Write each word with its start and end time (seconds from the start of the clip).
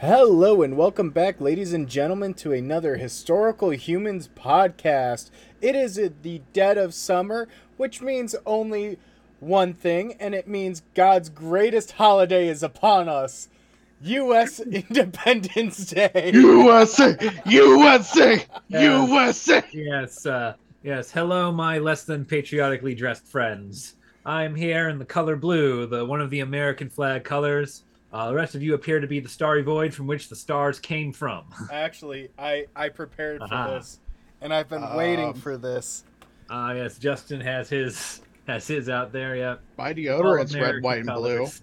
Hello 0.00 0.60
and 0.60 0.76
welcome 0.76 1.08
back, 1.08 1.40
ladies 1.40 1.72
and 1.72 1.88
gentlemen, 1.88 2.34
to 2.34 2.52
another 2.52 2.96
Historical 2.96 3.70
Humans 3.70 4.28
podcast. 4.36 5.30
It 5.62 5.74
is 5.74 5.94
the 6.20 6.42
dead 6.52 6.76
of 6.76 6.92
summer, 6.92 7.48
which 7.78 8.02
means 8.02 8.36
only 8.44 8.98
one 9.40 9.72
thing, 9.72 10.12
and 10.20 10.34
it 10.34 10.46
means 10.46 10.82
God's 10.94 11.30
greatest 11.30 11.92
holiday 11.92 12.46
is 12.46 12.62
upon 12.62 13.08
us 13.08 13.48
U.S. 14.02 14.60
Independence 14.90 15.86
Day. 15.86 16.30
USA, 16.34 17.16
USA, 17.46 18.44
Yeah. 18.68 19.06
USA. 19.06 19.64
Yes, 19.72 20.26
uh, 20.26 20.56
yes. 20.82 21.10
Hello, 21.10 21.50
my 21.50 21.78
less 21.78 22.04
than 22.04 22.26
patriotically 22.26 22.94
dressed 22.94 23.26
friends. 23.26 23.94
I'm 24.26 24.54
here 24.56 24.90
in 24.90 24.98
the 24.98 25.06
color 25.06 25.36
blue, 25.36 25.86
the 25.86 26.04
one 26.04 26.20
of 26.20 26.28
the 26.28 26.40
American 26.40 26.90
flag 26.90 27.24
colors. 27.24 27.84
Uh, 28.16 28.28
the 28.30 28.34
rest 28.34 28.54
of 28.54 28.62
you 28.62 28.72
appear 28.72 28.98
to 28.98 29.06
be 29.06 29.20
the 29.20 29.28
starry 29.28 29.60
void 29.62 29.92
from 29.92 30.06
which 30.06 30.30
the 30.30 30.36
stars 30.36 30.78
came 30.78 31.12
from. 31.12 31.44
Actually, 31.70 32.30
I, 32.38 32.64
I 32.74 32.88
prepared 32.88 33.40
for 33.40 33.48
Ah. 33.50 33.70
this, 33.72 34.00
and 34.40 34.54
I've 34.54 34.70
been 34.70 34.94
waiting 34.96 35.26
Um, 35.28 35.34
for 35.34 35.58
this. 35.58 36.02
Ah, 36.48 36.72
yes. 36.72 36.96
Justin 36.98 37.42
has 37.42 37.68
his 37.68 38.22
has 38.46 38.66
his 38.66 38.88
out 38.88 39.12
there. 39.12 39.36
Yeah. 39.36 39.56
My 39.76 39.88
All 39.88 39.94
deodorant's 39.94 40.54
red, 40.56 40.82
white, 40.82 41.00
and 41.00 41.06
blue. 41.08 41.36
colors. 41.36 41.60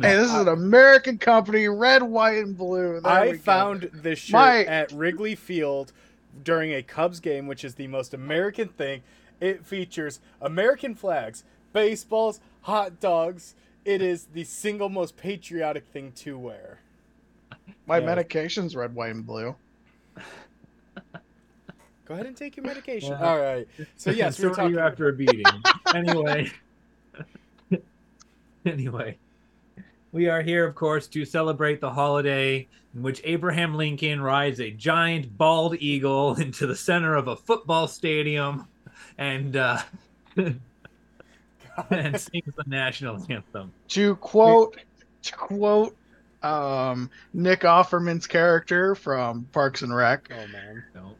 Hey, 0.00 0.16
this 0.16 0.28
is 0.28 0.34
an 0.34 0.48
American 0.48 1.18
company, 1.18 1.68
red, 1.68 2.02
white, 2.02 2.38
and 2.38 2.56
blue. 2.56 2.98
There 3.00 3.02
we 3.02 3.08
I 3.10 3.32
go. 3.32 3.38
found 3.38 3.90
this 3.92 4.18
shirt 4.18 4.32
My- 4.32 4.64
at 4.64 4.92
Wrigley 4.92 5.34
Field 5.34 5.92
during 6.42 6.72
a 6.72 6.82
Cubs 6.82 7.20
game, 7.20 7.46
which 7.46 7.64
is 7.66 7.74
the 7.74 7.86
most 7.88 8.14
American 8.14 8.68
thing. 8.68 9.02
It 9.40 9.66
features 9.66 10.20
American 10.40 10.94
flags, 10.94 11.44
baseballs, 11.74 12.40
hot 12.62 12.98
dogs. 12.98 13.54
It 13.86 14.02
is 14.02 14.24
the 14.34 14.42
single 14.42 14.88
most 14.88 15.16
patriotic 15.16 15.86
thing 15.86 16.10
to 16.16 16.36
wear. 16.36 16.80
my 17.86 17.98
Yeah. 17.98 18.06
medication's 18.06 18.74
red, 18.74 18.92
white, 18.96 19.12
and 19.14 19.24
blue. 19.24 19.54
Go 22.04 22.14
ahead 22.14 22.26
and 22.26 22.36
take 22.36 22.56
your 22.56 22.66
medication. 22.66 23.10
Yeah. 23.12 23.24
All 23.28 23.38
right. 23.40 23.66
So 23.96 24.10
yes, 24.10 24.36
so 24.38 24.48
we're 24.48 24.48
are 24.54 24.68
you 24.68 24.76
talking. 24.76 24.78
after 24.78 25.08
a 25.08 25.12
beating. 25.12 25.44
anyway, 25.94 26.50
anyway, 28.66 29.18
we 30.12 30.28
are 30.28 30.42
here, 30.42 30.64
of 30.66 30.74
course, 30.74 31.06
to 31.08 31.24
celebrate 31.24 31.80
the 31.80 31.90
holiday 31.90 32.66
in 32.94 33.02
which 33.02 33.20
Abraham 33.24 33.74
Lincoln 33.76 34.20
rides 34.20 34.60
a 34.60 34.70
giant 34.72 35.36
bald 35.38 35.76
eagle 35.78 36.34
into 36.40 36.66
the 36.66 36.76
center 36.76 37.14
of 37.14 37.28
a 37.28 37.36
football 37.36 37.86
stadium, 37.88 38.66
and 39.18 39.54
uh, 39.56 39.78
and 41.90 42.18
sings 42.20 42.54
the 42.56 42.64
national 42.66 43.24
anthem. 43.30 43.72
To 43.88 44.16
quote, 44.16 44.76
to 45.22 45.32
quote, 45.32 45.96
um, 46.42 47.10
Nick 47.32 47.60
Offerman's 47.60 48.26
character 48.26 48.94
from 48.94 49.48
Parks 49.52 49.82
and 49.82 49.94
Rec, 49.94 50.30
Oh 50.30 50.46
man. 50.48 50.84
So, 50.94 51.16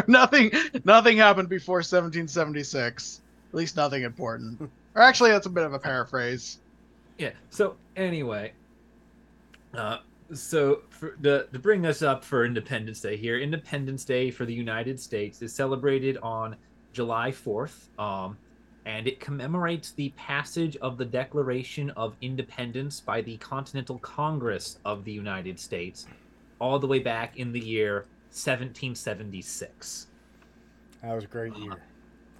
nothing, 0.08 0.50
nothing 0.84 1.16
happened 1.18 1.48
before 1.48 1.78
1776. 1.78 3.20
At 3.50 3.54
least 3.54 3.76
nothing 3.76 4.02
important. 4.02 4.70
Or 4.94 5.02
actually, 5.02 5.30
that's 5.30 5.46
a 5.46 5.50
bit 5.50 5.64
of 5.64 5.72
a 5.72 5.78
paraphrase. 5.78 6.58
yeah. 7.18 7.30
So 7.50 7.76
anyway, 7.96 8.52
uh, 9.74 9.98
so 10.34 10.82
for 10.90 11.16
the 11.20 11.48
to 11.52 11.58
bring 11.58 11.86
us 11.86 12.02
up 12.02 12.24
for 12.24 12.44
Independence 12.44 13.00
Day 13.00 13.16
here, 13.16 13.38
Independence 13.38 14.04
Day 14.04 14.30
for 14.30 14.44
the 14.44 14.54
United 14.54 15.00
States 15.00 15.40
is 15.40 15.54
celebrated 15.54 16.18
on 16.18 16.56
July 16.92 17.30
fourth, 17.32 17.88
um, 17.98 18.36
and 18.84 19.06
it 19.06 19.20
commemorates 19.20 19.90
the 19.92 20.08
passage 20.16 20.76
of 20.78 20.96
the 20.96 21.04
Declaration 21.04 21.90
of 21.90 22.16
Independence 22.20 23.00
by 23.00 23.20
the 23.20 23.36
Continental 23.38 23.98
Congress 23.98 24.78
of 24.84 25.04
the 25.04 25.12
United 25.12 25.58
States, 25.60 26.06
all 26.58 26.78
the 26.78 26.86
way 26.86 26.98
back 26.98 27.36
in 27.36 27.52
the 27.52 27.60
year 27.60 28.06
1776. 28.30 30.06
That 31.02 31.14
was 31.14 31.24
a 31.24 31.26
great 31.26 31.54
year. 31.56 31.70
Great 31.70 31.80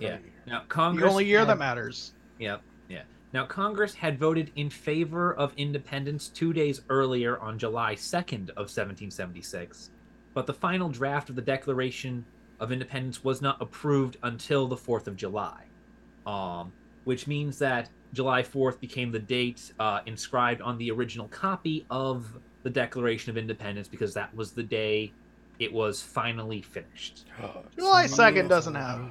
Yeah. 0.00 0.08
year. 0.18 0.20
Now 0.46 0.64
Congress 0.68 1.04
The 1.04 1.10
only 1.10 1.24
year 1.26 1.40
had- 1.40 1.48
that 1.48 1.58
matters. 1.58 2.14
Yep. 2.38 2.62
Yeah. 2.88 3.02
Now, 3.32 3.44
Congress 3.44 3.92
had 3.94 4.18
voted 4.18 4.50
in 4.56 4.70
favor 4.70 5.34
of 5.34 5.52
independence 5.58 6.28
two 6.28 6.54
days 6.54 6.80
earlier 6.88 7.38
on 7.38 7.58
July 7.58 7.94
2nd 7.94 8.48
of 8.56 8.70
1776, 8.70 9.90
but 10.32 10.46
the 10.46 10.54
final 10.54 10.88
draft 10.88 11.28
of 11.28 11.36
the 11.36 11.42
Declaration 11.42 12.24
of 12.60 12.72
Independence 12.72 13.22
was 13.24 13.40
not 13.40 13.60
approved 13.60 14.16
until 14.22 14.66
the 14.66 14.76
4th 14.76 15.06
of 15.06 15.16
July, 15.16 15.64
um, 16.26 16.72
which 17.04 17.26
means 17.26 17.58
that 17.58 17.88
July 18.12 18.42
4th 18.42 18.80
became 18.80 19.12
the 19.12 19.18
date 19.18 19.72
uh, 19.78 20.00
inscribed 20.06 20.60
on 20.62 20.78
the 20.78 20.90
original 20.90 21.28
copy 21.28 21.84
of 21.90 22.26
the 22.62 22.70
Declaration 22.70 23.30
of 23.30 23.36
Independence 23.36 23.86
because 23.88 24.14
that 24.14 24.34
was 24.34 24.52
the 24.52 24.62
day 24.62 25.12
it 25.58 25.72
was 25.72 26.02
finally 26.02 26.62
finished. 26.62 27.26
July 27.76 28.06
2nd 28.06 28.48
doesn't 28.48 28.74
have- 28.74 29.10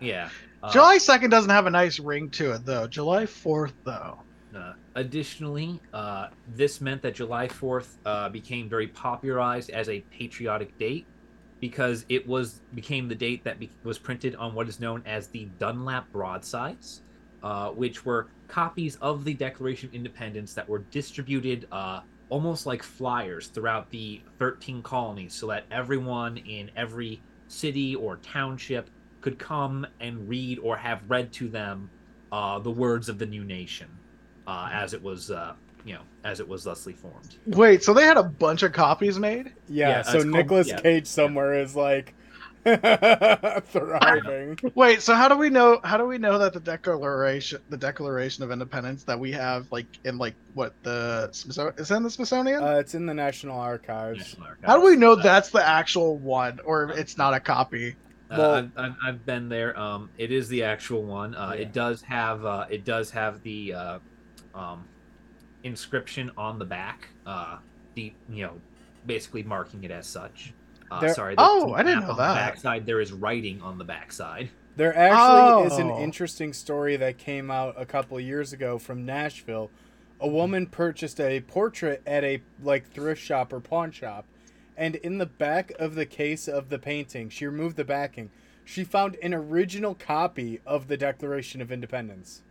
Yeah. 0.00 0.28
Uh, 0.62 0.70
July 0.72 0.98
2nd 0.98 1.30
doesn't 1.30 1.50
have 1.50 1.66
a 1.66 1.70
nice 1.70 1.98
ring 1.98 2.30
to 2.30 2.52
it, 2.52 2.64
though. 2.64 2.86
July 2.86 3.24
4th, 3.24 3.72
though. 3.84 4.18
Uh, 4.54 4.74
additionally, 4.96 5.80
uh, 5.94 6.28
this 6.54 6.80
meant 6.80 7.00
that 7.02 7.14
July 7.14 7.48
4th 7.48 7.96
uh, 8.04 8.28
became 8.28 8.68
very 8.68 8.86
popularized 8.88 9.70
as 9.70 9.88
a 9.88 10.00
patriotic 10.10 10.76
date 10.78 11.06
because 11.62 12.04
it 12.08 12.26
was 12.26 12.60
became 12.74 13.06
the 13.06 13.14
date 13.14 13.44
that 13.44 13.60
be- 13.60 13.70
was 13.84 13.96
printed 13.96 14.34
on 14.34 14.52
what 14.52 14.68
is 14.68 14.80
known 14.80 15.00
as 15.06 15.28
the 15.28 15.44
Dunlap 15.60 16.10
broadsides, 16.10 17.02
uh, 17.44 17.70
which 17.70 18.04
were 18.04 18.26
copies 18.48 18.96
of 18.96 19.24
the 19.24 19.32
Declaration 19.32 19.88
of 19.88 19.94
Independence 19.94 20.54
that 20.54 20.68
were 20.68 20.80
distributed 20.90 21.68
uh, 21.70 22.00
almost 22.30 22.66
like 22.66 22.82
flyers 22.82 23.46
throughout 23.46 23.88
the 23.90 24.20
13 24.40 24.82
colonies, 24.82 25.34
so 25.34 25.46
that 25.46 25.64
everyone 25.70 26.36
in 26.38 26.68
every 26.74 27.22
city 27.46 27.94
or 27.94 28.16
township 28.16 28.90
could 29.20 29.38
come 29.38 29.86
and 30.00 30.28
read 30.28 30.58
or 30.58 30.76
have 30.76 31.08
read 31.08 31.32
to 31.32 31.48
them 31.48 31.88
uh, 32.32 32.58
the 32.58 32.70
words 32.72 33.08
of 33.08 33.18
the 33.18 33.26
new 33.26 33.44
nation 33.44 33.86
uh, 34.48 34.68
as 34.72 34.94
it 34.94 35.02
was, 35.02 35.30
uh, 35.30 35.54
you 35.84 35.94
know, 35.94 36.02
as 36.24 36.40
it 36.40 36.48
was 36.48 36.64
thusly 36.64 36.92
formed. 36.92 37.36
Wait, 37.46 37.82
so 37.82 37.92
they 37.94 38.04
had 38.04 38.16
a 38.16 38.22
bunch 38.22 38.62
of 38.62 38.72
copies 38.72 39.18
made? 39.18 39.52
Yeah. 39.68 39.88
Yeah, 39.88 40.02
so 40.02 40.18
Nicholas 40.18 40.68
yeah. 40.68 40.80
Cage 40.80 41.06
somewhere 41.06 41.60
is 41.60 41.74
like 41.74 42.14
thriving. 42.64 44.58
Wait, 44.74 45.02
so 45.02 45.14
how 45.14 45.28
do 45.28 45.36
we 45.36 45.50
know? 45.50 45.80
How 45.84 45.96
do 45.96 46.06
we 46.06 46.18
know 46.18 46.38
that 46.38 46.52
the 46.52 46.60
declaration, 46.60 47.60
the 47.68 47.76
Declaration 47.76 48.44
of 48.44 48.50
Independence 48.52 49.04
that 49.04 49.18
we 49.18 49.32
have, 49.32 49.70
like 49.72 49.86
in 50.04 50.18
like 50.18 50.34
what 50.54 50.74
the 50.82 51.28
Smithsonian 51.32 51.74
is 51.78 51.88
that 51.88 51.96
in 51.96 52.02
the 52.04 52.10
Smithsonian? 52.10 52.62
Uh, 52.62 52.76
it's 52.76 52.94
in 52.94 53.06
the 53.06 53.14
National 53.14 53.58
Archives. 53.58 54.18
National 54.18 54.46
Archives. 54.46 54.66
how 54.66 54.78
do 54.78 54.84
we 54.86 54.96
know 54.96 55.16
that's 55.16 55.50
the 55.50 55.66
actual 55.66 56.18
one, 56.18 56.60
or 56.64 56.90
it's 56.90 57.16
not 57.18 57.34
a 57.34 57.40
copy? 57.40 57.96
Uh, 58.30 58.36
Well- 58.38 58.54
I've, 58.54 58.70
I've, 58.76 58.96
I've 59.04 59.26
been 59.26 59.48
there. 59.48 59.78
Um, 59.78 60.08
it 60.16 60.30
is 60.32 60.48
the 60.48 60.62
actual 60.62 61.02
one. 61.02 61.34
Uh, 61.34 61.52
Yeah. 61.54 61.62
It 61.62 61.72
does 61.72 62.00
have 62.02 62.44
uh, 62.44 62.66
it 62.70 62.84
does 62.84 63.10
have 63.10 63.42
the 63.42 63.74
uh, 63.74 63.98
um, 64.54 64.84
inscription 65.64 66.30
on 66.36 66.58
the 66.58 66.64
back. 66.64 67.08
Uh, 67.26 67.58
the 67.94 68.12
you 68.30 68.46
know, 68.46 68.54
basically 69.06 69.42
marking 69.42 69.84
it 69.84 69.90
as 69.90 70.06
such. 70.06 70.52
Uh, 70.90 71.00
There- 71.00 71.14
sorry. 71.14 71.34
Oh, 71.38 71.72
I 71.72 71.82
didn't 71.82 72.00
know 72.00 72.10
on 72.10 72.16
the 72.16 72.22
that. 72.22 72.34
backside 72.34 72.86
there 72.86 73.00
is 73.00 73.12
writing 73.12 73.60
on 73.62 73.78
the 73.78 73.84
backside. 73.84 74.50
There 74.76 74.96
actually 74.96 75.66
is 75.66 75.78
an 75.78 75.90
Oh. 75.90 76.00
interesting 76.00 76.52
story 76.54 76.96
that 76.96 77.18
came 77.18 77.50
out 77.50 77.74
a 77.76 77.84
couple 77.84 78.16
of 78.16 78.22
years 78.24 78.52
ago 78.54 78.78
from 78.78 79.04
Nashville. 79.04 79.70
A 80.20 80.28
woman 80.28 80.66
purchased 80.66 81.20
a 81.20 81.40
portrait 81.40 82.00
at 82.06 82.24
a 82.24 82.40
like 82.62 82.88
thrift 82.90 83.20
shop 83.20 83.52
or 83.52 83.60
pawn 83.60 83.90
shop, 83.90 84.24
and 84.76 84.96
in 84.96 85.18
the 85.18 85.26
back 85.26 85.72
of 85.78 85.94
the 85.94 86.06
case 86.06 86.48
of 86.48 86.68
the 86.70 86.78
painting, 86.78 87.28
she 87.28 87.44
removed 87.46 87.76
the 87.76 87.84
backing. 87.84 88.30
She 88.64 88.84
found 88.84 89.16
an 89.22 89.34
original 89.34 89.94
copy 89.94 90.60
of 90.64 90.86
the 90.88 90.96
Declaration 90.96 91.60
of 91.60 91.72
Independence. 91.72 92.42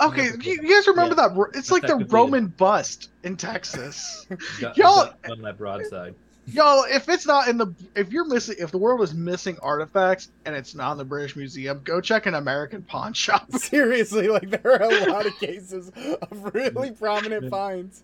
Okay, 0.00 0.30
you, 0.40 0.52
you 0.62 0.74
guys 0.74 0.86
remember 0.86 1.14
that? 1.14 1.50
It's 1.54 1.70
like 1.70 1.82
the 1.82 1.94
Effectively. 1.94 2.14
Roman 2.14 2.46
bust 2.48 3.10
in 3.22 3.36
Texas. 3.36 4.26
Dun- 4.60 4.72
Y'all- 4.76 5.14
on 5.30 5.42
that 5.42 5.58
broadside. 5.58 6.14
Y'all, 6.46 6.84
if 6.90 7.08
it's 7.08 7.26
not 7.26 7.48
in 7.48 7.56
the, 7.56 7.72
if 7.96 8.12
you're 8.12 8.26
missing, 8.26 8.56
if 8.58 8.70
the 8.70 8.76
world 8.76 9.00
is 9.00 9.14
missing 9.14 9.56
artifacts 9.62 10.28
and 10.44 10.54
it's 10.54 10.74
not 10.74 10.92
in 10.92 10.98
the 10.98 11.04
British 11.04 11.36
Museum, 11.36 11.80
go 11.84 12.02
check 12.02 12.26
an 12.26 12.34
American 12.34 12.82
pawn 12.82 13.14
shop. 13.14 13.50
Seriously, 13.56 14.28
like 14.28 14.50
there 14.50 14.82
are 14.82 14.82
a 14.82 15.10
lot 15.10 15.24
of 15.24 15.38
cases 15.38 15.90
of 15.96 16.54
really 16.54 16.90
prominent 16.90 17.50
finds. 17.50 18.02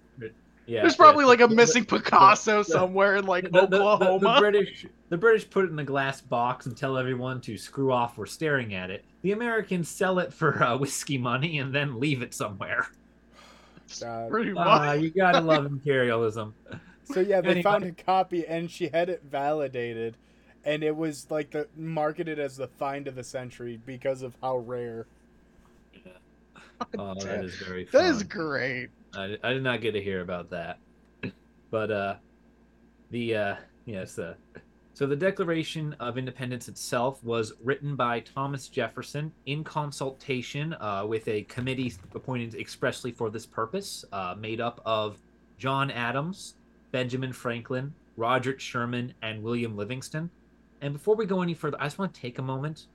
Yeah, 0.70 0.82
There's 0.82 0.94
probably 0.94 1.24
yeah. 1.24 1.28
like 1.30 1.40
a 1.40 1.48
missing 1.48 1.84
Picasso 1.84 2.62
somewhere 2.62 3.16
in 3.16 3.26
like 3.26 3.42
the, 3.44 3.62
the- 3.62 3.66
the- 3.66 3.78
the- 3.78 3.84
Oklahoma. 3.84 4.34
The, 4.36 4.40
British, 4.40 4.86
the 5.08 5.16
British 5.16 5.50
put 5.50 5.64
it 5.64 5.72
in 5.72 5.78
a 5.80 5.84
glass 5.84 6.20
box 6.20 6.66
and 6.66 6.76
tell 6.76 6.96
everyone 6.96 7.40
to 7.40 7.58
screw 7.58 7.92
off. 7.92 8.16
We're 8.16 8.26
staring 8.26 8.74
at 8.74 8.88
it. 8.88 9.04
The 9.22 9.32
Americans 9.32 9.88
sell 9.88 10.20
it 10.20 10.32
for 10.32 10.62
uh, 10.62 10.76
whiskey 10.76 11.18
money 11.18 11.58
and 11.58 11.74
then 11.74 11.98
leave 11.98 12.22
it 12.22 12.32
somewhere. 12.34 12.86
God. 14.00 14.30
Pretty 14.30 14.52
much. 14.52 14.64
Ah, 14.64 14.92
you 14.92 15.10
gotta 15.10 15.40
love 15.40 15.66
imperialism. 15.66 16.54
So 17.02 17.18
yeah, 17.18 17.40
they 17.40 17.48
Anyway. 17.48 17.62
found 17.62 17.82
a 17.82 17.90
copy 17.90 18.46
and 18.46 18.70
she 18.70 18.86
had 18.86 19.08
it 19.08 19.22
validated, 19.28 20.16
and 20.64 20.84
it 20.84 20.94
was 20.94 21.26
like 21.30 21.50
the 21.50 21.66
marketed 21.76 22.38
as 22.38 22.56
the 22.56 22.68
find 22.68 23.08
of 23.08 23.16
the 23.16 23.24
century 23.24 23.80
because 23.84 24.22
of 24.22 24.36
how 24.40 24.58
rare. 24.58 25.06
Oh, 26.96 27.14
that 27.14 27.20
damn. 27.24 27.44
is 27.44 27.56
very 27.56 27.84
That 27.86 27.92
fun. 27.92 28.04
is 28.06 28.22
great. 28.22 28.88
I, 29.14 29.36
I 29.42 29.52
did 29.52 29.62
not 29.62 29.80
get 29.80 29.92
to 29.92 30.02
hear 30.02 30.20
about 30.20 30.50
that. 30.50 30.78
But 31.70 31.90
uh 31.90 32.14
the 33.10 33.36
uh 33.36 33.56
yes, 33.84 34.18
uh 34.18 34.34
so 34.92 35.06
the 35.06 35.16
Declaration 35.16 35.96
of 35.98 36.18
Independence 36.18 36.68
itself 36.68 37.24
was 37.24 37.54
written 37.62 37.96
by 37.96 38.20
Thomas 38.20 38.68
Jefferson 38.68 39.32
in 39.46 39.64
consultation 39.64 40.74
uh, 40.74 41.06
with 41.08 41.26
a 41.26 41.44
committee 41.44 41.94
appointed 42.14 42.54
expressly 42.54 43.10
for 43.10 43.30
this 43.30 43.46
purpose, 43.46 44.04
uh, 44.12 44.34
made 44.38 44.60
up 44.60 44.82
of 44.84 45.16
John 45.56 45.90
Adams, 45.90 46.56
Benjamin 46.92 47.32
Franklin, 47.32 47.94
Roger 48.18 48.58
Sherman, 48.58 49.14
and 49.22 49.42
William 49.42 49.74
Livingston. 49.74 50.28
And 50.82 50.92
before 50.92 51.14
we 51.14 51.24
go 51.24 51.40
any 51.40 51.54
further, 51.54 51.78
I 51.80 51.84
just 51.84 51.98
want 51.98 52.12
to 52.12 52.20
take 52.20 52.38
a 52.38 52.42
moment 52.42 52.88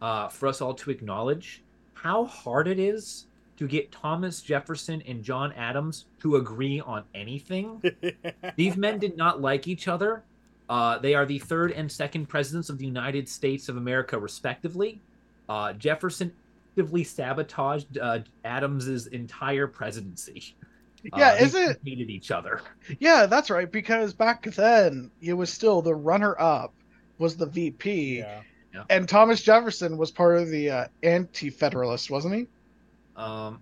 uh, 0.00 0.28
for 0.28 0.46
us 0.46 0.62
all 0.62 0.72
to 0.72 0.90
acknowledge 0.90 1.62
how 1.92 2.24
hard 2.24 2.68
it 2.68 2.78
is 2.78 3.26
to 3.60 3.68
get 3.68 3.92
Thomas 3.92 4.40
Jefferson 4.40 5.02
and 5.06 5.22
John 5.22 5.52
Adams 5.52 6.06
to 6.22 6.36
agree 6.36 6.80
on 6.80 7.04
anything. 7.14 7.82
These 8.56 8.78
men 8.78 8.98
did 8.98 9.18
not 9.18 9.42
like 9.42 9.68
each 9.68 9.86
other. 9.86 10.22
Uh, 10.70 10.96
they 10.98 11.14
are 11.14 11.26
the 11.26 11.38
third 11.38 11.70
and 11.72 11.92
second 11.92 12.26
presidents 12.26 12.70
of 12.70 12.78
the 12.78 12.86
United 12.86 13.28
States 13.28 13.68
of 13.68 13.76
America, 13.76 14.18
respectively. 14.18 15.02
Uh, 15.46 15.74
Jefferson 15.74 16.32
actively 16.72 17.04
sabotaged 17.04 17.98
uh, 17.98 18.20
Adams's 18.46 19.08
entire 19.08 19.66
presidency. 19.66 20.54
Yeah, 21.14 21.32
Uh, 21.32 21.44
is 21.44 21.54
it- 21.54 21.80
hated 21.84 22.08
each 22.08 22.30
other? 22.30 22.62
Yeah, 22.98 23.26
that's 23.26 23.50
right. 23.50 23.70
Because 23.70 24.14
back 24.14 24.44
then, 24.54 25.10
it 25.20 25.34
was 25.34 25.52
still 25.52 25.82
the 25.82 25.94
runner-up 25.94 26.72
was 27.18 27.36
the 27.36 27.44
VP, 27.44 28.20
yeah. 28.20 28.40
and 28.88 29.06
Thomas 29.06 29.42
Jefferson 29.42 29.98
was 29.98 30.10
part 30.10 30.38
of 30.38 30.48
the 30.48 30.70
uh, 30.70 30.84
anti-federalist, 31.02 32.10
wasn't 32.10 32.34
he? 32.36 32.46
Um, 33.16 33.60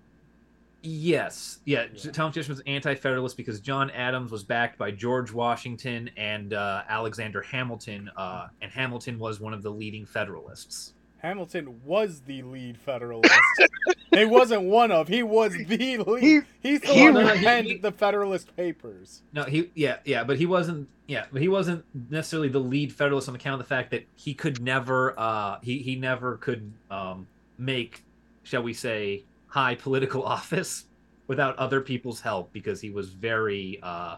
yes, 0.82 1.58
yeah. 1.64 1.86
Yeah. 1.94 2.10
Thomas 2.12 2.34
Jefferson 2.34 2.54
was 2.54 2.62
anti-federalist 2.66 3.36
because 3.36 3.60
John 3.60 3.90
Adams 3.90 4.30
was 4.30 4.44
backed 4.44 4.78
by 4.78 4.90
George 4.90 5.32
Washington 5.32 6.10
and 6.16 6.52
uh, 6.54 6.82
Alexander 6.88 7.42
Hamilton, 7.42 8.10
uh, 8.16 8.48
and 8.62 8.70
Hamilton 8.70 9.18
was 9.18 9.40
one 9.40 9.52
of 9.54 9.62
the 9.62 9.70
leading 9.70 10.06
Federalists. 10.06 10.94
Hamilton 11.18 11.80
was 11.84 12.20
the 12.20 12.42
lead 12.42 12.78
Federalist. 12.78 13.32
he 14.14 14.24
wasn't 14.24 14.62
one 14.62 14.92
of. 14.92 15.08
He 15.08 15.24
was 15.24 15.52
the 15.52 15.98
lead. 15.98 16.20
He 16.20 16.40
He's 16.62 16.80
the 16.80 16.86
he- 16.86 17.10
one 17.10 17.16
who 17.26 17.32
he- 17.34 17.44
penned 17.44 17.66
he- 17.66 17.76
the 17.78 17.90
Federalist 17.90 18.54
Papers. 18.56 19.22
No, 19.32 19.42
he 19.42 19.70
yeah 19.74 19.96
yeah, 20.04 20.22
but 20.22 20.36
he 20.36 20.46
wasn't 20.46 20.88
yeah, 21.08 21.24
but 21.32 21.42
he 21.42 21.48
wasn't 21.48 21.84
necessarily 22.08 22.48
the 22.48 22.60
lead 22.60 22.92
Federalist 22.92 23.28
on 23.28 23.34
account 23.34 23.54
of 23.60 23.66
the 23.66 23.68
fact 23.68 23.90
that 23.90 24.06
he 24.14 24.32
could 24.32 24.62
never 24.62 25.18
uh 25.18 25.58
he 25.60 25.78
he 25.78 25.96
never 25.96 26.36
could 26.36 26.72
um 26.88 27.26
make 27.58 28.04
shall 28.44 28.62
we 28.62 28.72
say 28.72 29.24
high 29.48 29.74
political 29.74 30.22
office 30.36 30.84
without 31.26 31.56
other 31.58 31.80
people's 31.80 32.20
help 32.20 32.52
because 32.52 32.80
he 32.80 32.90
was 32.90 33.10
very 33.10 33.78
uh 33.82 34.16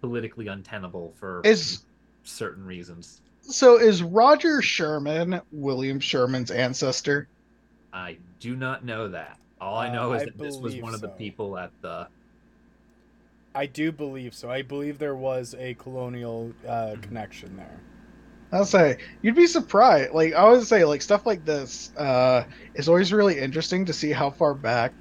politically 0.00 0.46
untenable 0.48 1.12
for 1.16 1.42
is 1.44 1.84
certain 2.22 2.64
reasons. 2.64 3.20
so 3.42 3.78
is 3.78 4.02
Roger 4.02 4.62
Sherman 4.62 5.40
William 5.52 6.00
Sherman's 6.00 6.50
ancestor? 6.50 7.28
I 7.92 8.16
do 8.38 8.56
not 8.56 8.84
know 8.84 9.08
that. 9.08 9.38
All 9.60 9.76
I 9.76 9.92
know 9.92 10.12
Uh, 10.12 10.16
is 10.16 10.24
that 10.24 10.38
this 10.38 10.56
was 10.56 10.72
believe 10.72 10.82
one 10.82 10.94
of 10.94 11.00
the 11.00 11.08
people 11.08 11.58
at 11.58 11.70
the 11.82 12.08
I 13.54 13.66
do 13.66 13.90
believe 13.90 14.34
so. 14.34 14.48
I 14.50 14.62
believe 14.62 14.98
there 14.98 15.16
was 15.16 15.54
a 15.58 15.74
colonial 15.74 16.52
uh, 16.66 16.96
connection 17.02 17.56
there. 17.56 17.80
I'll 18.52 18.64
say 18.64 18.96
you'd 19.22 19.36
be 19.36 19.46
surprised. 19.46 20.12
Like 20.12 20.32
I 20.32 20.36
always 20.36 20.68
say, 20.68 20.84
like 20.84 21.02
stuff 21.02 21.24
like 21.26 21.44
this 21.44 21.90
uh, 21.96 22.44
is 22.74 22.88
always 22.88 23.12
really 23.12 23.38
interesting 23.38 23.86
to 23.86 23.92
see 23.92 24.10
how 24.10 24.30
far 24.30 24.54
back, 24.54 24.94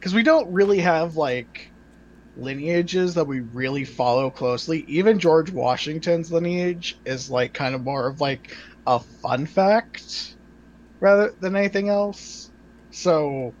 because 0.00 0.14
we 0.14 0.22
don't 0.22 0.52
really 0.52 0.80
have 0.80 1.16
like 1.16 1.72
lineages 2.36 3.14
that 3.14 3.26
we 3.26 3.40
really 3.40 3.84
follow 3.84 4.30
closely. 4.30 4.80
Even 4.88 5.18
George 5.20 5.52
Washington's 5.52 6.32
lineage 6.32 6.94
is 7.06 7.30
like 7.30 7.54
kind 7.54 7.74
of 7.74 7.84
more 7.84 8.08
of 8.08 8.20
like 8.20 8.52
a 8.86 9.00
fun 9.22 9.46
fact 9.46 10.36
rather 11.00 11.34
than 11.40 11.56
anything 11.56 11.88
else. 11.88 12.52
So 12.90 13.56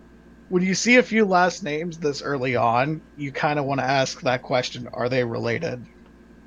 when 0.48 0.62
you 0.64 0.74
see 0.74 0.96
a 0.96 1.04
few 1.04 1.26
last 1.26 1.62
names 1.64 1.98
this 1.98 2.22
early 2.22 2.56
on, 2.56 3.02
you 3.16 3.32
kind 3.32 3.58
of 3.58 3.66
want 3.66 3.80
to 3.80 3.86
ask 3.86 4.20
that 4.22 4.42
question: 4.42 4.88
Are 4.94 5.08
they 5.10 5.24
related? 5.24 5.86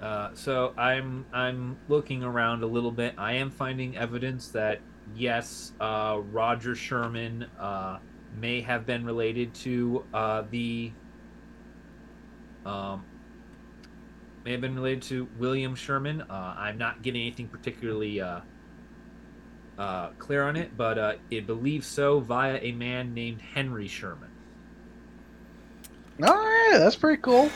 Uh, 0.02 0.30
so 0.34 0.74
I'm 0.78 1.26
I'm 1.34 1.78
looking 1.90 2.24
around 2.24 2.64
a 2.64 2.66
little 2.66 2.92
bit. 2.92 3.16
I 3.18 3.34
am 3.34 3.52
finding 3.52 3.98
evidence 3.98 4.50
that 4.50 4.80
yes, 5.16 5.74
uh, 5.80 6.20
Roger 6.32 6.76
Sherman 6.76 7.46
uh, 7.60 8.00
may 8.40 8.62
have 8.62 8.86
been 8.86 9.06
related 9.06 9.54
to 9.56 10.06
uh, 10.14 10.44
the 10.50 10.92
um, 12.66 13.04
may 14.46 14.52
have 14.54 14.62
been 14.62 14.76
related 14.76 15.02
to 15.04 15.28
William 15.38 15.76
Sherman. 15.76 16.22
Uh, 16.22 16.56
I'm 16.58 16.78
not 16.78 17.02
getting 17.02 17.22
anything 17.22 17.50
particularly 17.50 18.22
uh, 18.22 18.42
clear 20.18 20.44
on 20.44 20.56
it, 20.56 20.78
but 20.78 21.20
it 21.30 21.46
believes 21.46 21.88
so 21.88 22.22
via 22.22 22.58
a 22.62 22.72
man 22.72 23.14
named 23.14 23.42
Henry 23.42 23.88
Sherman. 23.88 24.30
All 26.24 26.36
right, 26.36 26.76
that's 26.78 26.96
pretty 26.98 27.22
cool. 27.22 27.50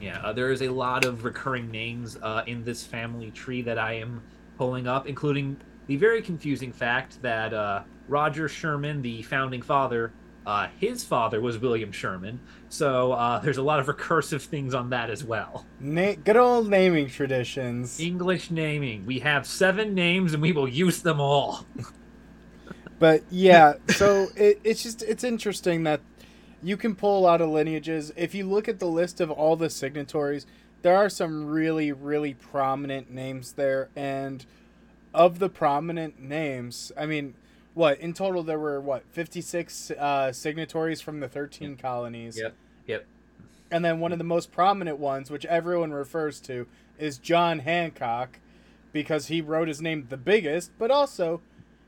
Yeah, 0.00 0.20
uh, 0.22 0.32
there 0.32 0.52
is 0.52 0.62
a 0.62 0.68
lot 0.68 1.04
of 1.04 1.24
recurring 1.24 1.70
names 1.70 2.16
uh, 2.22 2.42
in 2.46 2.64
this 2.64 2.84
family 2.84 3.30
tree 3.30 3.62
that 3.62 3.78
I 3.78 3.94
am 3.94 4.22
pulling 4.58 4.86
up, 4.86 5.06
including 5.06 5.56
the 5.86 5.96
very 5.96 6.22
confusing 6.22 6.72
fact 6.72 7.20
that 7.22 7.54
uh, 7.54 7.82
Roger 8.08 8.48
Sherman, 8.48 9.02
the 9.02 9.22
founding 9.22 9.62
father, 9.62 10.12
uh, 10.46 10.68
his 10.78 11.02
father 11.04 11.40
was 11.40 11.58
William 11.58 11.90
Sherman. 11.90 12.40
So 12.68 13.12
uh, 13.12 13.38
there's 13.42 13.58
a 13.58 13.62
lot 13.62 13.80
of 13.80 13.86
recursive 13.86 14.42
things 14.42 14.74
on 14.74 14.90
that 14.90 15.10
as 15.10 15.24
well. 15.24 15.66
Na- 15.80 16.14
good 16.22 16.36
old 16.36 16.68
naming 16.68 17.08
traditions. 17.08 17.98
English 17.98 18.50
naming. 18.50 19.04
We 19.06 19.18
have 19.20 19.46
seven 19.46 19.94
names 19.94 20.34
and 20.34 20.42
we 20.42 20.52
will 20.52 20.68
use 20.68 21.02
them 21.02 21.20
all. 21.20 21.66
But 22.98 23.24
yeah, 23.30 23.74
so 23.88 24.28
it, 24.36 24.58
it's 24.64 24.82
just 24.82 25.02
it's 25.02 25.22
interesting 25.22 25.82
that 25.82 26.00
you 26.66 26.76
can 26.76 26.96
pull 26.96 27.18
a 27.18 27.20
lot 27.20 27.40
of 27.40 27.48
lineages. 27.48 28.12
If 28.16 28.34
you 28.34 28.44
look 28.44 28.66
at 28.68 28.80
the 28.80 28.86
list 28.88 29.20
of 29.20 29.30
all 29.30 29.54
the 29.54 29.70
signatories, 29.70 30.46
there 30.82 30.96
are 30.96 31.08
some 31.08 31.46
really 31.46 31.92
really 31.92 32.34
prominent 32.34 33.10
names 33.10 33.52
there, 33.52 33.88
and 33.94 34.44
of 35.14 35.38
the 35.38 35.48
prominent 35.48 36.20
names, 36.20 36.90
I 36.96 37.06
mean, 37.06 37.34
what 37.74 38.00
in 38.00 38.12
total 38.12 38.42
there 38.42 38.58
were 38.58 38.80
what 38.80 39.04
fifty 39.10 39.40
six 39.40 39.90
uh, 39.92 40.32
signatories 40.32 41.00
from 41.00 41.20
the 41.20 41.28
thirteen 41.28 41.76
colonies. 41.76 42.36
Yep, 42.38 42.54
yep. 42.86 43.06
And 43.70 43.84
then 43.84 44.00
one 44.00 44.12
of 44.12 44.18
the 44.18 44.24
most 44.24 44.50
prominent 44.52 44.98
ones, 44.98 45.30
which 45.30 45.44
everyone 45.46 45.92
refers 45.92 46.40
to, 46.42 46.66
is 46.98 47.18
John 47.18 47.60
Hancock, 47.60 48.38
because 48.92 49.26
he 49.26 49.40
wrote 49.40 49.68
his 49.68 49.80
name 49.82 50.06
the 50.08 50.16
biggest, 50.16 50.70
but 50.78 50.90
also 50.90 51.40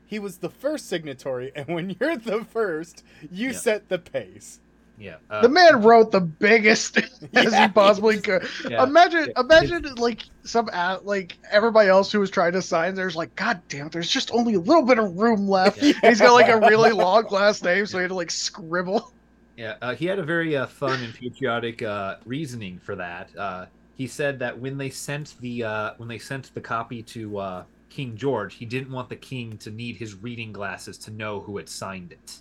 he 0.05 0.19
was 0.19 0.37
the 0.37 0.49
first 0.49 0.87
signatory, 0.87 1.51
and 1.55 1.67
when 1.67 1.95
you're 1.99 2.17
the 2.17 2.43
first, 2.45 3.03
you 3.31 3.49
Yeah. 3.49 3.57
set 3.57 3.89
the 3.89 3.99
pace. 3.99 4.59
Yeah. 4.99 5.15
Uh, 5.29 5.41
The 5.41 5.49
man 5.49 5.81
wrote 5.81 6.11
the 6.11 6.19
biggest 6.19 6.97
as 7.33 7.55
he 7.55 7.67
possibly 7.73 8.19
could. 8.19 8.47
yeah. 8.69 8.83
Imagine, 8.83 9.27
Yeah. 9.35 9.41
imagine 9.41 9.95
like 9.95 10.23
some 10.43 10.69
like 11.03 11.37
everybody 11.49 11.89
else 11.89 12.11
who 12.11 12.19
was 12.19 12.29
trying 12.29 12.51
to 12.53 12.61
sign. 12.61 12.95
There's 12.95 13.15
like, 13.15 13.33
God 13.35 13.61
damn, 13.69 13.89
there's 13.89 14.09
just 14.09 14.31
only 14.31 14.55
a 14.55 14.59
little 14.59 14.83
bit 14.85 14.99
of 14.99 15.15
room 15.15 15.47
left. 15.47 15.81
Yeah. 15.81 15.93
He's 16.01 16.19
got 16.19 16.33
like 16.33 16.49
a 16.49 16.59
really 16.67 16.91
long 16.91 17.25
last 17.31 17.63
name, 17.63 17.85
so 17.85 17.97
he 17.97 18.01
had 18.03 18.09
to 18.09 18.15
like 18.15 18.31
scribble. 18.31 19.13
Yeah, 19.57 19.75
uh, 19.81 19.93
he 19.93 20.05
had 20.05 20.19
a 20.19 20.23
very 20.23 20.55
uh, 20.55 20.67
fun 20.67 21.01
and 21.03 21.13
patriotic 21.13 21.81
uh, 21.81 22.15
reasoning 22.25 22.79
for 22.79 22.95
that. 22.95 23.29
Uh, 23.37 23.65
he 23.95 24.07
said 24.07 24.39
that 24.39 24.57
when 24.57 24.77
they 24.77 24.89
sent 24.89 25.35
the 25.41 25.63
uh, 25.63 25.93
when 25.97 26.07
they 26.07 26.17
sent 26.19 26.53
the 26.53 26.61
copy 26.61 27.03
to 27.03 27.37
uh, 27.37 27.63
King 27.89 28.15
George, 28.15 28.55
he 28.55 28.65
didn't 28.65 28.91
want 28.91 29.09
the 29.09 29.17
king 29.17 29.57
to 29.57 29.69
need 29.71 29.97
his 29.97 30.15
reading 30.15 30.53
glasses 30.53 30.97
to 30.99 31.11
know 31.11 31.41
who 31.41 31.57
had 31.57 31.67
signed 31.67 32.11
it. 32.13 32.37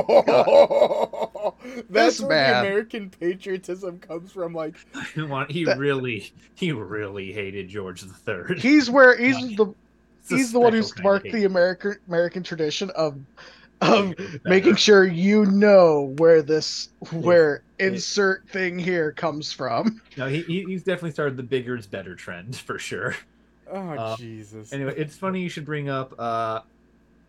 That's 1.90 2.18
This 2.18 2.20
where 2.20 2.28
man. 2.30 2.52
the 2.64 2.68
American 2.68 3.10
patriotism 3.10 3.98
comes 3.98 4.32
from. 4.32 4.52
Like, 4.54 4.74
He 5.14 5.22
want- 5.22 5.50
he 5.50 5.64
That- 5.64 5.78
really 5.78 6.32
he 6.54 6.72
really 6.72 7.32
hated 7.32 7.68
George 7.68 8.00
the 8.02 8.08
Third. 8.08 8.58
He's 8.60 8.90
where 8.90 9.16
he's 9.16 9.56
the 9.56 9.74
he's 10.28 10.52
the 10.52 10.60
one 10.60 10.72
who 10.72 10.82
special 10.82 11.02
kind 11.04 11.16
of 11.16 11.22
sparked 11.22 11.32
the 11.32 11.44
American 11.44 11.96
American 12.08 12.42
tradition 12.42 12.90
of 12.96 13.18
of 13.82 14.14
making 14.44 14.74
sure 14.76 15.04
you 15.04 15.44
know 15.46 16.14
where 16.18 16.40
this 16.42 16.88
where 17.12 17.62
insert 17.78 18.48
thing 18.48 18.78
here 18.78 19.12
comes 19.12 19.52
from. 19.52 20.00
No, 20.16 20.26
he, 20.28 20.40
he 20.42 20.62
he's 20.64 20.82
definitely 20.82 21.10
started 21.10 21.36
the 21.36 21.42
bigger 21.42 21.76
is 21.76 21.86
better 21.86 22.14
trend 22.14 22.56
for 22.56 22.78
sure. 22.78 23.14
oh 23.70 23.76
Uh, 23.90 24.16
Jesus. 24.16 24.72
Anyway, 24.72 24.94
it's 24.96 25.14
funny 25.14 25.42
you 25.42 25.50
should 25.50 25.66
bring 25.66 25.90
up 25.90 26.14
uh, 26.18 26.60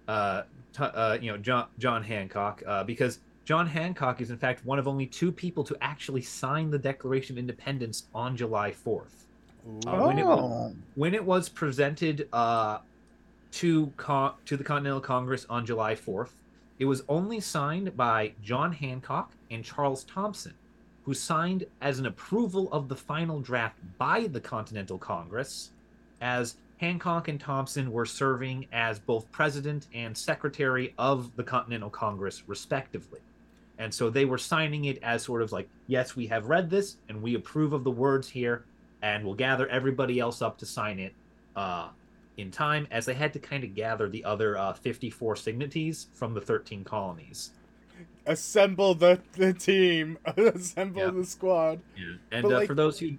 uh, 0.07 0.43
t- 0.73 0.83
uh, 0.83 1.17
you 1.21 1.31
know 1.31 1.37
John 1.37 1.67
John 1.79 2.03
Hancock 2.03 2.63
uh, 2.65 2.83
because 2.83 3.19
John 3.45 3.67
Hancock 3.67 4.21
is 4.21 4.29
in 4.31 4.37
fact 4.37 4.65
one 4.65 4.79
of 4.79 4.87
only 4.87 5.05
two 5.05 5.31
people 5.31 5.63
to 5.65 5.77
actually 5.81 6.21
sign 6.21 6.69
the 6.69 6.79
Declaration 6.79 7.35
of 7.35 7.39
Independence 7.39 8.07
on 8.13 8.35
July 8.37 8.71
fourth. 8.71 9.25
Ooh. 9.67 9.79
uh, 9.89 10.07
when 10.07 10.19
it 10.19 10.25
was- 10.25 10.39
Oh, 10.39 10.75
When 10.95 11.13
it 11.13 11.23
was 11.23 11.49
presented 11.49 12.27
uh, 12.33 12.79
to 13.53 13.87
con- 13.97 14.33
to 14.45 14.57
the 14.57 14.63
Continental 14.63 15.01
Congress 15.01 15.45
on 15.49 15.65
July 15.65 15.95
fourth, 15.95 16.33
it 16.79 16.85
was 16.85 17.03
only 17.09 17.39
signed 17.39 17.95
by 17.97 18.33
John 18.43 18.71
Hancock 18.73 19.31
and 19.49 19.63
Charles 19.63 20.03
Thomson, 20.03 20.53
who 21.05 21.13
signed 21.13 21.65
as 21.81 21.99
an 21.99 22.05
approval 22.05 22.71
of 22.71 22.87
the 22.89 22.95
final 22.95 23.39
draft 23.39 23.77
by 23.97 24.27
the 24.27 24.41
Continental 24.41 24.97
Congress, 24.97 25.71
as 26.21 26.55
Hancock 26.77 27.27
and 27.27 27.39
Thomson 27.39 27.91
were 27.91 28.05
serving 28.05 28.67
as 28.71 28.99
both 28.99 29.31
president 29.31 29.87
and 29.93 30.15
secretary 30.17 30.93
of 30.97 31.35
the 31.35 31.43
Continental 31.43 31.89
Congress, 31.89 32.43
respectively. 32.47 33.19
And 33.79 33.93
so 33.93 34.09
they 34.09 34.25
were 34.25 34.37
signing 34.37 34.85
it 34.85 34.99
as 35.03 35.23
sort 35.23 35.41
of 35.41 35.51
like, 35.51 35.67
yes, 35.87 36.15
we 36.15 36.27
have 36.27 36.45
read 36.45 36.69
this 36.69 36.97
and 37.09 37.21
we 37.21 37.35
approve 37.35 37.73
of 37.73 37.83
the 37.83 37.91
words 37.91 38.27
here, 38.29 38.63
and 39.01 39.23
we'll 39.23 39.35
gather 39.35 39.67
everybody 39.67 40.19
else 40.19 40.41
up 40.41 40.57
to 40.59 40.65
sign 40.65 40.99
it 40.99 41.13
uh, 41.55 41.89
in 42.37 42.51
time, 42.51 42.87
as 42.91 43.05
they 43.05 43.13
had 43.15 43.33
to 43.33 43.39
kind 43.39 43.63
of 43.63 43.73
gather 43.75 44.07
the 44.09 44.23
other 44.23 44.57
uh, 44.57 44.73
54 44.73 45.35
signaties 45.35 46.07
from 46.13 46.33
the 46.33 46.41
13 46.41 46.83
colonies. 46.83 47.51
Assemble 48.27 48.93
the, 48.93 49.19
the 49.33 49.53
team. 49.53 50.17
Assemble 50.37 51.01
Yeah. 51.01 51.09
the 51.11 51.25
squad. 51.25 51.79
Yeah. 51.95 52.15
And 52.31 52.45
uh, 52.45 52.49
like- 52.49 52.67
for 52.67 52.75
those 52.75 52.99
who 52.99 53.13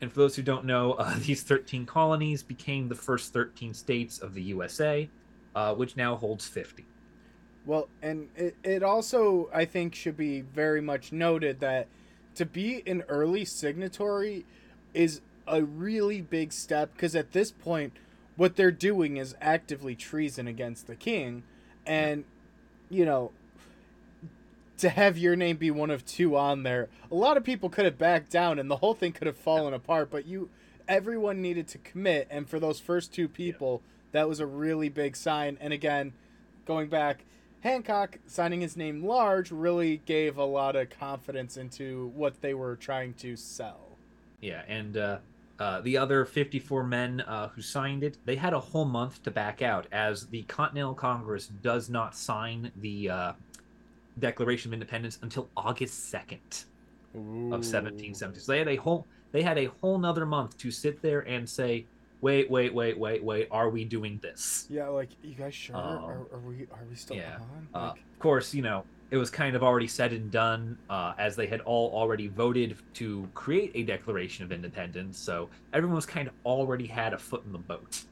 and 0.00 0.12
for 0.12 0.20
those 0.20 0.36
who 0.36 0.42
don't 0.42 0.64
know, 0.64 0.92
uh, 0.92 1.14
these 1.18 1.42
13 1.42 1.86
colonies 1.86 2.42
became 2.42 2.88
the 2.88 2.94
first 2.94 3.32
13 3.32 3.74
states 3.74 4.18
of 4.18 4.34
the 4.34 4.42
USA, 4.42 5.08
uh, 5.54 5.74
which 5.74 5.96
now 5.96 6.16
holds 6.16 6.46
50. 6.46 6.84
Well, 7.66 7.88
and 8.02 8.28
it, 8.36 8.56
it 8.62 8.82
also, 8.82 9.48
I 9.52 9.64
think, 9.64 9.94
should 9.94 10.16
be 10.16 10.42
very 10.42 10.82
much 10.82 11.12
noted 11.12 11.60
that 11.60 11.88
to 12.34 12.44
be 12.44 12.82
an 12.86 13.02
early 13.08 13.44
signatory 13.44 14.44
is 14.92 15.22
a 15.46 15.62
really 15.62 16.20
big 16.20 16.52
step 16.52 16.92
because 16.94 17.14
at 17.14 17.32
this 17.32 17.50
point, 17.50 17.94
what 18.36 18.56
they're 18.56 18.70
doing 18.70 19.16
is 19.16 19.34
actively 19.40 19.94
treason 19.94 20.46
against 20.46 20.86
the 20.86 20.96
king. 20.96 21.44
And, 21.86 22.24
you 22.90 23.04
know, 23.04 23.32
to 24.78 24.88
have 24.88 25.16
your 25.16 25.36
name 25.36 25.56
be 25.56 25.70
one 25.70 25.90
of 25.90 26.04
two 26.04 26.36
on 26.36 26.62
there, 26.62 26.88
a 27.10 27.14
lot 27.14 27.36
of 27.36 27.44
people 27.44 27.68
could 27.68 27.84
have 27.84 27.98
backed 27.98 28.30
down 28.30 28.58
and 28.58 28.70
the 28.70 28.76
whole 28.76 28.94
thing 28.94 29.12
could 29.12 29.26
have 29.26 29.36
fallen 29.36 29.72
apart, 29.72 30.10
but 30.10 30.26
you, 30.26 30.50
everyone 30.88 31.40
needed 31.40 31.68
to 31.68 31.78
commit. 31.78 32.26
And 32.30 32.48
for 32.48 32.58
those 32.58 32.80
first 32.80 33.12
two 33.12 33.28
people, 33.28 33.82
that 34.12 34.28
was 34.28 34.40
a 34.40 34.46
really 34.46 34.88
big 34.88 35.16
sign. 35.16 35.58
And 35.60 35.72
again, 35.72 36.12
going 36.66 36.88
back, 36.88 37.24
Hancock 37.60 38.18
signing 38.26 38.60
his 38.60 38.76
name 38.76 39.04
large 39.04 39.50
really 39.50 39.98
gave 40.04 40.36
a 40.36 40.44
lot 40.44 40.76
of 40.76 40.90
confidence 40.90 41.56
into 41.56 42.12
what 42.14 42.42
they 42.42 42.52
were 42.52 42.76
trying 42.76 43.14
to 43.14 43.36
sell. 43.36 43.96
Yeah, 44.40 44.62
and 44.68 44.96
uh, 44.96 45.18
uh, 45.58 45.80
the 45.80 45.96
other 45.96 46.26
54 46.26 46.84
men 46.84 47.22
uh, 47.22 47.48
who 47.48 47.62
signed 47.62 48.04
it, 48.04 48.18
they 48.26 48.36
had 48.36 48.52
a 48.52 48.60
whole 48.60 48.84
month 48.84 49.22
to 49.22 49.30
back 49.30 49.62
out, 49.62 49.86
as 49.90 50.26
the 50.26 50.42
Continental 50.42 50.94
Congress 50.94 51.46
does 51.46 51.88
not 51.88 52.14
sign 52.14 52.70
the 52.76 53.08
uh, 53.08 53.32
Declaration 54.18 54.70
of 54.70 54.74
Independence 54.74 55.18
until 55.22 55.48
August 55.56 56.12
2nd 56.12 56.64
of 57.14 57.62
1770. 57.62 58.40
So 58.40 58.52
they 58.52 58.58
had 58.58 58.68
a 58.68 58.76
whole 58.76 59.06
they 59.32 59.42
had 59.42 59.58
a 59.58 59.66
whole 59.80 59.98
nother 59.98 60.26
month 60.26 60.56
to 60.58 60.70
sit 60.70 61.02
there 61.02 61.20
and 61.20 61.48
say, 61.48 61.86
wait, 62.20 62.48
wait, 62.48 62.72
wait, 62.72 62.96
wait, 62.96 63.22
wait, 63.22 63.48
are 63.50 63.68
we 63.68 63.84
doing 63.84 64.18
this? 64.22 64.66
Yeah, 64.70 64.88
like 64.88 65.10
you 65.22 65.34
guys 65.34 65.54
sure? 65.54 65.76
Um, 65.76 65.82
are, 65.82 66.26
are 66.32 66.40
we 66.46 66.62
are 66.72 66.84
we 66.88 66.94
still 66.96 67.16
yeah, 67.16 67.38
on? 67.74 67.82
Uh, 67.82 67.90
of 67.90 68.18
course, 68.18 68.54
you 68.54 68.62
know, 68.62 68.84
it 69.10 69.16
was 69.16 69.30
kind 69.30 69.54
of 69.54 69.62
already 69.62 69.86
said 69.86 70.12
and 70.12 70.30
done, 70.30 70.78
uh, 70.88 71.14
as 71.18 71.36
they 71.36 71.46
had 71.46 71.60
all 71.62 71.90
already 71.92 72.28
voted 72.28 72.76
to 72.94 73.28
create 73.34 73.72
a 73.74 73.82
Declaration 73.82 74.44
of 74.44 74.52
Independence. 74.52 75.18
So 75.18 75.48
everyone 75.72 75.96
was 75.96 76.06
kind 76.06 76.28
of 76.28 76.34
already 76.44 76.86
had 76.86 77.12
a 77.12 77.18
foot 77.18 77.44
in 77.44 77.52
the 77.52 77.58
boat. 77.58 78.02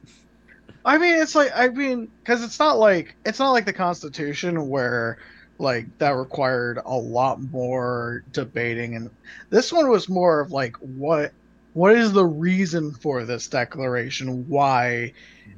I 0.85 0.97
mean, 0.97 1.15
it's 1.15 1.35
like 1.35 1.51
I 1.55 1.69
mean, 1.69 2.09
because 2.19 2.43
it's 2.43 2.59
not 2.59 2.77
like 2.77 3.15
it's 3.25 3.39
not 3.39 3.51
like 3.51 3.65
the 3.65 3.73
Constitution 3.73 4.67
where 4.67 5.17
like 5.63 5.85
that 5.97 6.11
required 6.11 6.79
a 6.85 6.95
lot 6.95 7.41
more 7.51 8.23
debating, 8.31 8.95
and 8.95 9.09
this 9.49 9.73
one 9.73 9.89
was 9.89 10.09
more 10.09 10.39
of 10.39 10.51
like 10.51 10.75
what 10.77 11.31
what 11.73 11.95
is 11.95 12.11
the 12.13 12.25
reason 12.25 12.91
for 12.91 13.23
this 13.23 13.47
declaration, 13.47 14.47
why, 14.47 15.11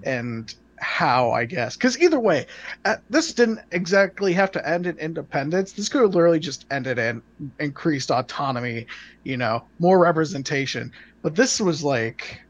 and 0.03 0.55
how, 0.77 1.31
I 1.31 1.45
guess. 1.45 1.75
Because 1.75 1.99
either 1.99 2.19
way, 2.19 2.45
uh, 2.85 2.97
this 3.09 3.33
didn't 3.33 3.59
exactly 3.71 4.33
have 4.33 4.51
to 4.51 4.67
end 4.67 4.87
in 4.87 4.97
independence. 4.97 5.73
This 5.73 5.89
could 5.89 6.01
have 6.01 6.15
literally 6.15 6.39
just 6.39 6.65
ended 6.71 6.99
in 6.99 7.21
increased 7.59 8.11
autonomy, 8.11 8.85
you 9.23 9.37
know, 9.37 9.63
more 9.79 9.99
representation. 9.99 10.91
But 11.21 11.35
this 11.35 11.59
was 11.59 11.83
like, 11.83 12.41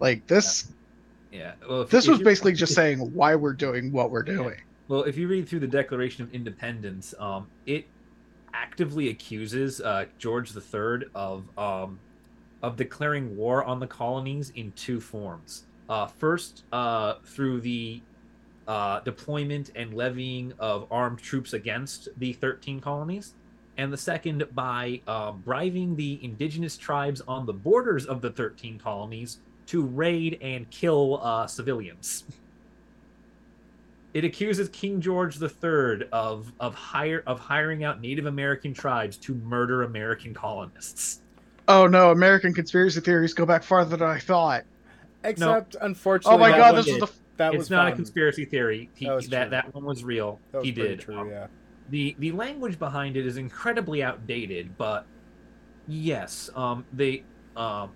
like 0.00 0.26
this 0.26 0.72
Yeah. 1.32 1.52
Well, 1.68 1.82
if- 1.82 1.90
this 1.90 2.06
was 2.06 2.20
basically 2.20 2.52
just 2.52 2.74
saying 2.74 2.98
why 3.14 3.34
we're 3.34 3.54
doing 3.54 3.90
what 3.90 4.10
we're 4.10 4.22
doing. 4.22 4.56
Well, 4.92 5.04
if 5.04 5.16
you 5.16 5.26
read 5.26 5.48
through 5.48 5.60
the 5.60 5.66
Declaration 5.66 6.22
of 6.22 6.34
Independence, 6.34 7.14
um, 7.18 7.46
it 7.64 7.86
actively 8.52 9.08
accuses 9.08 9.80
uh, 9.80 10.04
George 10.18 10.54
III 10.54 11.06
of 11.14 11.44
um, 11.56 11.98
of 12.62 12.76
declaring 12.76 13.34
war 13.34 13.64
on 13.64 13.80
the 13.80 13.86
colonies 13.86 14.50
in 14.50 14.70
two 14.72 15.00
forms. 15.00 15.64
Uh, 15.88 16.08
first, 16.08 16.64
uh, 16.72 17.14
through 17.24 17.62
the 17.62 18.02
uh, 18.68 19.00
deployment 19.00 19.70
and 19.74 19.94
levying 19.94 20.52
of 20.58 20.86
armed 20.90 21.20
troops 21.20 21.54
against 21.54 22.10
the 22.18 22.34
13 22.34 22.78
colonies, 22.78 23.32
and 23.78 23.90
the 23.90 23.96
second 23.96 24.46
by 24.54 25.00
uh, 25.06 25.32
bribing 25.32 25.96
the 25.96 26.22
indigenous 26.22 26.76
tribes 26.76 27.22
on 27.26 27.46
the 27.46 27.54
borders 27.54 28.04
of 28.04 28.20
the 28.20 28.30
13 28.30 28.78
colonies 28.78 29.38
to 29.64 29.86
raid 29.86 30.36
and 30.42 30.68
kill 30.68 31.18
uh, 31.22 31.46
civilians. 31.46 32.24
It 34.14 34.24
accuses 34.24 34.68
King 34.68 35.00
George 35.00 35.40
III 35.40 36.06
of 36.12 36.52
of 36.60 36.74
hire 36.74 37.22
of 37.26 37.40
hiring 37.40 37.84
out 37.84 38.00
Native 38.00 38.26
American 38.26 38.74
tribes 38.74 39.16
to 39.18 39.34
murder 39.34 39.82
American 39.84 40.34
colonists. 40.34 41.22
Oh 41.68 41.86
no, 41.86 42.10
American 42.10 42.52
conspiracy 42.52 43.00
theories 43.00 43.34
go 43.34 43.46
back 43.46 43.62
farther 43.62 43.96
than 43.96 44.08
I 44.08 44.18
thought. 44.18 44.64
except 45.24 45.76
unfortunately, 45.80 46.34
Oh 46.36 46.38
my 46.38 46.50
god, 46.50 46.74
one 46.74 46.84
this 46.84 46.86
was 46.86 46.98
the 46.98 47.10
that 47.38 47.54
it's 47.54 47.58
was 47.58 47.70
not 47.70 47.88
a 47.88 47.92
conspiracy 47.92 48.44
theory. 48.44 48.90
He, 48.94 49.06
That 49.06 49.10
that 49.30 49.50
was 49.50 49.50
that, 49.50 49.62
true. 49.64 49.70
one 49.72 49.84
was 49.84 50.04
real. 50.04 50.40
that 50.50 50.58
was 50.58 50.66
he 50.66 50.72
pretty 50.72 50.96
did. 50.96 51.00
True, 51.00 51.18
Um, 51.18 51.28
yeah. 51.30 51.46
the 51.88 52.14
the 52.18 52.32
language 52.32 52.78
behind 52.78 53.16
it 53.16 53.26
is 53.26 53.36
incredibly 53.38 54.02
outdated, 54.02 54.76
but 54.76 55.06
yes, 55.86 56.50
um, 56.54 56.84
they 56.92 57.24
um, 57.56 57.90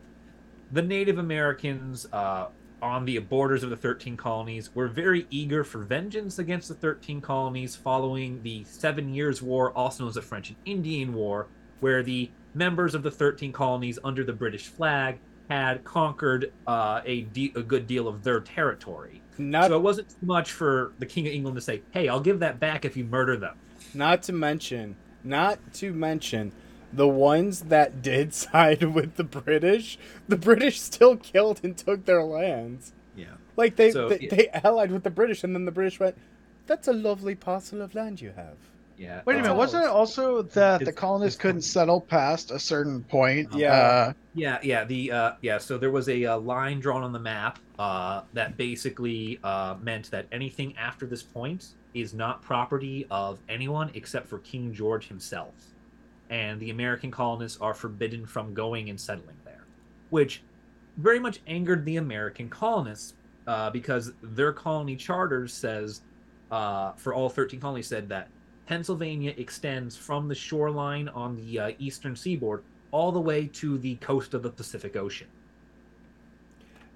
the 0.72 0.82
Native 0.82 1.18
Americans 1.18 2.06
uh, 2.12 2.48
on 2.82 3.04
the 3.04 3.18
borders 3.18 3.62
of 3.62 3.70
the 3.70 3.76
13 3.76 4.16
colonies 4.16 4.74
were 4.74 4.88
very 4.88 5.26
eager 5.30 5.64
for 5.64 5.78
vengeance 5.78 6.38
against 6.38 6.68
the 6.68 6.74
13 6.74 7.20
colonies 7.20 7.74
following 7.74 8.42
the 8.42 8.64
Seven 8.64 9.14
Years' 9.14 9.42
War, 9.42 9.72
also 9.72 10.04
known 10.04 10.08
as 10.08 10.14
the 10.14 10.22
French 10.22 10.50
and 10.50 10.58
Indian 10.64 11.14
War, 11.14 11.46
where 11.80 12.02
the 12.02 12.30
members 12.54 12.94
of 12.94 13.02
the 13.02 13.10
13 13.10 13.52
colonies 13.52 13.98
under 14.04 14.24
the 14.24 14.32
British 14.32 14.66
flag 14.66 15.18
had 15.48 15.84
conquered 15.84 16.52
uh, 16.66 17.00
a, 17.04 17.22
de- 17.22 17.52
a 17.54 17.62
good 17.62 17.86
deal 17.86 18.08
of 18.08 18.24
their 18.24 18.40
territory. 18.40 19.22
Not 19.38 19.68
so 19.68 19.76
it 19.76 19.82
wasn't 19.82 20.08
too 20.08 20.26
much 20.26 20.52
for 20.52 20.92
the 20.98 21.06
King 21.06 21.26
of 21.26 21.32
England 21.32 21.56
to 21.56 21.60
say, 21.60 21.82
"Hey, 21.90 22.08
I'll 22.08 22.20
give 22.20 22.40
that 22.40 22.58
back 22.58 22.84
if 22.84 22.96
you 22.96 23.04
murder 23.04 23.36
them." 23.36 23.56
Not 23.92 24.22
to 24.24 24.32
mention, 24.32 24.96
not 25.22 25.58
to 25.74 25.92
mention, 25.92 26.52
the 26.96 27.08
ones 27.08 27.62
that 27.62 28.02
did 28.02 28.34
side 28.44 28.82
with 28.82 29.16
the 29.16 29.24
British, 29.24 29.98
the 30.28 30.36
British 30.36 30.80
still 30.80 31.16
killed 31.16 31.60
and 31.62 31.76
took 31.76 32.04
their 32.04 32.22
lands. 32.22 32.92
Yeah. 33.16 33.26
Like 33.56 33.76
they 33.76 33.90
So, 33.90 34.08
they, 34.08 34.20
yeah. 34.20 34.34
they 34.34 34.48
allied 34.48 34.90
with 34.92 35.02
the 35.04 35.10
British, 35.10 35.44
and 35.44 35.54
then 35.54 35.64
the 35.64 35.72
British 35.72 35.98
went, 36.00 36.16
"That's 36.66 36.88
a 36.88 36.92
lovely 36.92 37.34
parcel 37.34 37.80
of 37.82 37.94
land 37.94 38.20
you 38.20 38.32
have." 38.36 38.56
Yeah. 38.98 39.20
Wait 39.26 39.36
a 39.36 39.42
minute, 39.42 39.54
wasn't 39.54 39.84
it 39.84 39.90
also 39.90 40.42
that 40.42 40.84
the 40.84 40.92
colonists 40.92 41.38
couldn't 41.38 41.62
settle 41.62 42.00
past 42.00 42.50
a 42.50 42.58
certain 42.58 43.02
point? 43.04 43.52
Yeah. 43.54 43.72
Uh, 43.74 44.12
Yeah, 44.34 44.58
yeah. 44.62 44.84
The 44.84 45.12
uh, 45.12 45.32
yeah. 45.42 45.58
So 45.58 45.78
there 45.78 45.90
was 45.90 46.08
a, 46.08 46.24
uh 46.24 46.38
line 46.38 46.80
drawn 46.80 47.02
on 47.02 47.12
the 47.12 47.18
map 47.18 47.58
uh, 47.78 48.22
that 48.32 48.56
basically 48.56 49.38
uh, 49.44 49.76
meant 49.82 50.10
that 50.10 50.26
anything 50.32 50.76
after 50.76 51.06
this 51.06 51.22
point 51.22 51.68
is 51.94 52.14
not 52.14 52.42
property 52.42 53.06
of 53.10 53.38
anyone 53.48 53.90
except 53.94 54.28
for 54.28 54.38
King 54.38 54.72
George 54.72 55.08
himself, 55.08 55.54
and 56.30 56.60
the 56.60 56.70
American 56.70 57.10
colonists 57.10 57.60
are 57.60 57.74
forbidden 57.74 58.26
from 58.26 58.52
going 58.54 58.90
and 58.90 59.00
settling 59.00 59.36
there, 59.44 59.64
which 60.10 60.42
very 60.96 61.18
much 61.18 61.40
angered 61.46 61.84
the 61.84 61.96
American 61.96 62.48
colonists 62.48 63.14
uh, 63.46 63.70
because 63.70 64.12
their 64.22 64.52
colony 64.52 64.96
charter 64.96 65.46
says 65.46 66.02
uh, 66.50 66.92
for 66.92 67.14
all 67.14 67.28
13 67.28 67.60
colonies 67.60 67.86
said 67.86 68.08
that 68.08 68.28
Pennsylvania 68.66 69.32
extends 69.36 69.96
from 69.96 70.26
the 70.26 70.34
shoreline 70.34 71.08
on 71.10 71.36
the 71.36 71.58
uh, 71.60 71.70
eastern 71.78 72.16
seaboard 72.16 72.62
all 72.90 73.12
the 73.12 73.20
way 73.20 73.46
to 73.46 73.78
the 73.78 73.94
coast 73.96 74.34
of 74.34 74.42
the 74.42 74.50
Pacific 74.50 74.96
Ocean. 74.96 75.28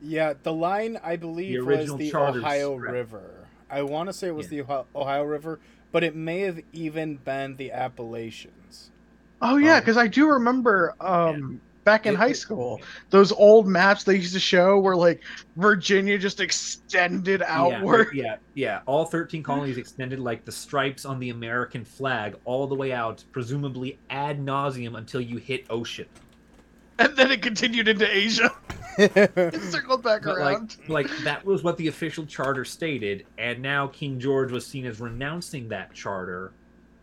Yeah, 0.03 0.33
the 0.43 0.53
line 0.53 0.99
I 1.03 1.17
believe 1.17 1.65
was 1.65 1.77
original 1.79 1.99
the 1.99 2.15
Ohio. 2.15 2.75
River. 2.75 3.47
I 3.69 3.83
want 3.83 4.09
to 4.09 4.13
say 4.13 4.29
it 4.29 4.35
was 4.35 4.47
Yeah. 4.51 4.63
the 4.63 4.73
Ohio- 4.73 4.87
Ohio 4.95 5.23
River, 5.25 5.61
but 5.93 6.03
it 6.03 6.17
may 6.17 6.41
have 6.41 6.61
even 6.73 7.17
been 7.17 7.57
the 7.57 7.71
Appalachians. 7.71 8.55
Oh 9.43 9.57
yeah, 9.57 9.75
Um, 9.75 9.81
because 9.81 9.97
I 9.97 10.07
do 10.07 10.29
remember 10.29 10.95
um, 11.01 11.61
back 11.85 12.07
in 12.07 12.15
It- 12.15 12.17
high 12.19 12.33
school. 12.33 12.81
Those 13.11 13.33
old 13.33 13.67
maps 13.67 14.05
they 14.05 14.17
used 14.17 14.35
to 14.35 14.41
show 14.41 14.79
where 14.79 14.97
like 14.97 15.23
Virginia 15.57 16.19
just 16.19 16.41
extended 16.41 17.43
outward. 17.47 18.09
Yeah, 18.15 18.23
yeah, 18.25 18.37
yeah. 18.55 18.81
All 18.87 19.05
13 19.05 19.43
colonies 19.43 19.79
extended 19.79 20.19
like 20.19 20.45
the 20.45 20.53
stripes 20.53 21.05
on 21.05 21.19
the 21.19 21.31
American 21.31 21.85
flag 21.85 22.37
all 22.45 22.67
the 22.67 22.75
way 22.75 22.93
out, 22.93 23.25
presumably 23.33 23.99
ad 24.11 24.39
nauseum 24.45 24.97
until 24.99 25.21
you 25.21 25.39
hit 25.39 25.65
ocean. 25.71 26.07
And 26.99 27.17
then 27.17 27.31
it 27.31 27.41
continued 27.41 27.89
into 27.89 28.07
Asia. 28.15 28.51
It 28.99 29.55
circled 29.71 30.03
back 30.03 30.25
But 30.25 30.39
like, 30.39 30.57
around. 30.59 30.77
like 30.89 31.09
that 31.25 31.43
was 31.47 31.63
what 31.63 31.79
the 31.79 31.87
official 31.89 32.27
charter 32.27 32.67
stated, 32.67 33.25
and 33.39 33.63
now 33.63 33.87
King 33.87 34.19
George 34.21 34.53
was 34.53 34.67
seen 34.67 34.85
as 34.85 35.01
renouncing 35.01 35.69
that 35.69 35.95
charter 35.95 36.53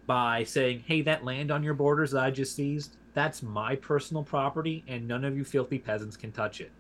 by 0.08 0.44
saying, 0.44 0.84
"Hey, 0.88 1.02
that 1.04 1.24
land 1.24 1.52
on 1.52 1.64
your 1.64 1.76
borders 1.76 2.12
that 2.12 2.24
I 2.24 2.32
just 2.32 2.56
seized, 2.56 2.96
that's 3.14 3.44
my 3.44 3.76
personal 3.76 4.24
property, 4.24 4.84
and 4.88 5.08
none 5.08 5.24
of 5.24 5.38
you 5.38 5.44
filthy 5.44 5.78
peasants 5.78 6.18
can 6.18 6.32
touch 6.32 6.62
it." 6.62 6.72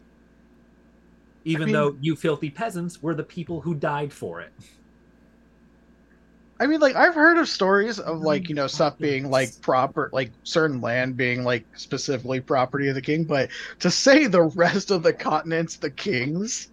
Even 1.45 1.65
mean- 1.65 1.73
though 1.73 1.95
you 2.01 2.15
filthy 2.15 2.49
peasants 2.49 3.03
were 3.03 3.13
the 3.13 3.23
people 3.23 3.61
who 3.61 3.75
died 3.75 4.11
for 4.11 4.41
it. 4.41 4.51
I 6.59 6.65
mean, 6.65 6.79
like 6.79 6.95
I've 6.95 7.13
heard 7.13 7.37
of 7.37 7.47
stories 7.47 7.99
of 7.99 8.21
like 8.21 8.49
you 8.49 8.55
know 8.55 8.65
mm-hmm. 8.65 8.75
stuff 8.75 8.97
being 8.97 9.29
like 9.29 9.61
proper, 9.61 10.09
like 10.11 10.31
certain 10.43 10.81
land 10.81 11.15
being 11.15 11.43
like 11.43 11.65
specifically 11.75 12.39
property 12.39 12.87
of 12.87 12.95
the 12.95 13.01
king, 13.01 13.25
but 13.25 13.49
to 13.79 13.91
say 13.91 14.27
the 14.27 14.41
rest 14.41 14.89
of 14.89 15.03
the 15.03 15.13
continent's 15.13 15.77
the 15.77 15.91
king's, 15.91 16.69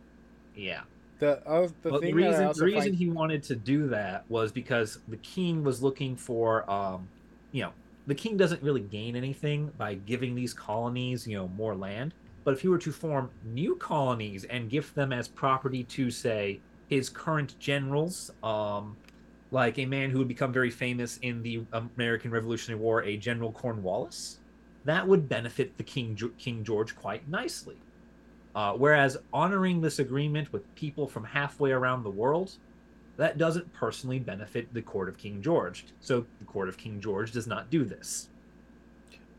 Yeah. 0.57 0.81
The 1.19 1.47
uh, 1.47 1.69
the 1.83 1.91
well, 1.91 2.01
the 2.01 2.13
reason 2.13 2.53
the 2.57 2.65
reason 2.65 2.83
find 2.83 2.95
he 2.95 3.09
wanted 3.09 3.43
to 3.45 3.57
do 3.57 3.89
that 3.89 4.25
was 4.29 4.53
because 4.53 4.99
the 5.09 5.17
king 5.19 5.63
was 5.63 5.83
looking 5.83 6.17
for 6.17 6.69
um 6.71 7.09
you 7.53 7.63
know 7.63 7.73
the 8.07 8.15
king 8.15 8.37
doesn't 8.37 8.63
really 8.63 8.81
gain 8.81 9.17
anything 9.17 9.71
by 9.79 9.95
giving 9.95 10.35
these 10.35 10.53
colonies 10.53 11.27
you 11.27 11.37
know 11.37 11.49
more 11.49 11.75
land. 11.75 12.15
But 12.43 12.53
if 12.53 12.61
he 12.61 12.69
were 12.69 12.79
to 12.79 12.93
form 12.93 13.31
new 13.43 13.75
colonies 13.77 14.45
and 14.45 14.69
gift 14.69 14.95
them 14.95 15.15
as 15.15 15.29
property 15.29 15.83
to 15.85 16.11
say 16.11 16.61
his 16.89 17.09
current 17.09 17.59
generals 17.59 18.31
um 18.43 18.97
like 19.51 19.79
a 19.79 19.87
man 19.87 20.11
who 20.11 20.19
would 20.19 20.29
become 20.29 20.53
very 20.53 20.71
famous 20.71 21.19
in 21.19 21.43
the 21.43 21.65
American 21.73 22.31
Revolutionary 22.31 22.81
War 22.81 23.03
a 23.05 23.17
General 23.17 23.53
Cornwallis 23.53 24.39
that 24.85 25.07
would 25.07 25.29
benefit 25.29 25.77
the 25.77 25.85
king 25.85 26.19
King 26.39 26.65
George 26.65 26.97
quite 26.97 27.27
nicely 27.29 27.77
uh, 28.55 28.73
whereas 28.73 29.17
honoring 29.33 29.81
this 29.81 29.99
agreement 29.99 30.53
with 30.53 30.73
people 30.75 31.07
from 31.07 31.25
halfway 31.25 31.73
around 31.73 32.03
the 32.03 32.11
world, 32.11 32.57
that 33.17 33.39
doesn't 33.39 33.73
personally 33.73 34.19
benefit 34.19 34.73
the 34.73 34.83
court 34.83 35.09
of 35.09 35.17
King 35.17 35.43
George. 35.43 35.87
So 36.01 36.27
the 36.39 36.45
court 36.45 36.69
of 36.69 36.77
King 36.77 37.01
George 37.01 37.33
does 37.33 37.47
not 37.47 37.71
do 37.71 37.85
this. 37.85 38.29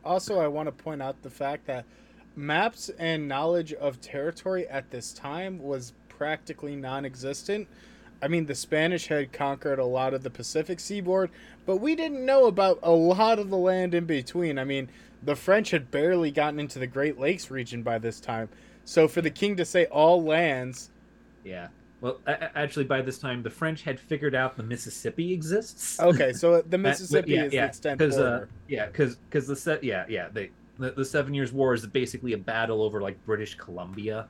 Also, 0.04 0.40
I 0.40 0.48
want 0.48 0.68
to 0.68 0.72
point 0.72 1.02
out 1.02 1.22
the 1.24 1.30
fact 1.30 1.66
that 1.68 1.86
maps 2.36 2.90
and 3.00 3.28
knowledge 3.28 3.74
of 3.74 4.02
territory 4.02 4.68
at 4.68 4.92
this 4.92 5.14
time 5.14 5.60
was 5.60 5.94
practically 6.10 6.76
non 6.76 7.06
existent. 7.06 7.68
I 8.22 8.28
mean, 8.28 8.46
the 8.46 8.56
Spanish 8.56 9.08
had 9.08 9.34
conquered 9.34 9.80
a 9.80 9.86
lot 9.86 10.14
of 10.14 10.24
the 10.24 10.30
Pacific 10.30 10.80
seaboard, 10.80 11.32
but 11.66 11.78
we 11.78 11.96
didn't 11.96 12.26
know 12.26 12.46
about 12.46 12.80
a 12.82 12.92
lot 12.92 13.40
of 13.40 13.50
the 13.50 13.58
land 13.58 13.94
in 13.94 14.06
between. 14.06 14.58
I 14.58 14.64
mean, 14.64 14.90
the 15.22 15.36
French 15.36 15.72
had 15.72 15.92
barely 15.92 16.32
gotten 16.32 16.60
into 16.60 16.80
the 16.80 16.88
Great 16.88 17.20
Lakes 17.20 17.52
region 17.52 17.84
by 17.84 17.98
this 17.98 18.20
time. 18.20 18.48
So 18.86 19.08
for 19.08 19.22
the 19.22 19.32
king 19.32 19.56
to 19.58 19.66
say 19.66 19.86
all 19.86 20.24
lands, 20.24 20.92
Yeah. 21.44 21.68
Well, 22.02 22.20
actually, 22.28 22.86
by 22.86 23.02
this 23.02 23.18
time, 23.18 23.42
the 23.42 23.50
French 23.50 23.82
had 23.82 24.00
figured 24.00 24.36
out 24.36 24.58
the 24.58 24.64
Mississippi 24.64 25.34
exists. 25.34 26.00
okay, 26.00 26.34
so 26.34 26.62
the 26.62 26.78
Mississippi 26.78 27.32
yeah, 27.32 27.46
is 27.46 27.54
yeah, 27.54 27.62
the 27.62 27.68
extent 27.68 27.98
because 27.98 28.20
uh, 28.20 28.46
yeah, 28.68 28.86
because 28.86 29.16
because 29.16 29.48
the 29.48 29.56
set 29.56 29.84
yeah 29.84 30.06
yeah 30.08 30.28
they 30.32 30.52
the, 30.78 30.92
the 30.92 31.06
Seven 31.06 31.34
Years' 31.34 31.52
War 31.52 31.74
is 31.74 31.86
basically 31.88 32.34
a 32.34 32.38
battle 32.38 32.84
over 32.84 33.02
like 33.02 33.24
British 33.26 33.56
Columbia 33.56 34.28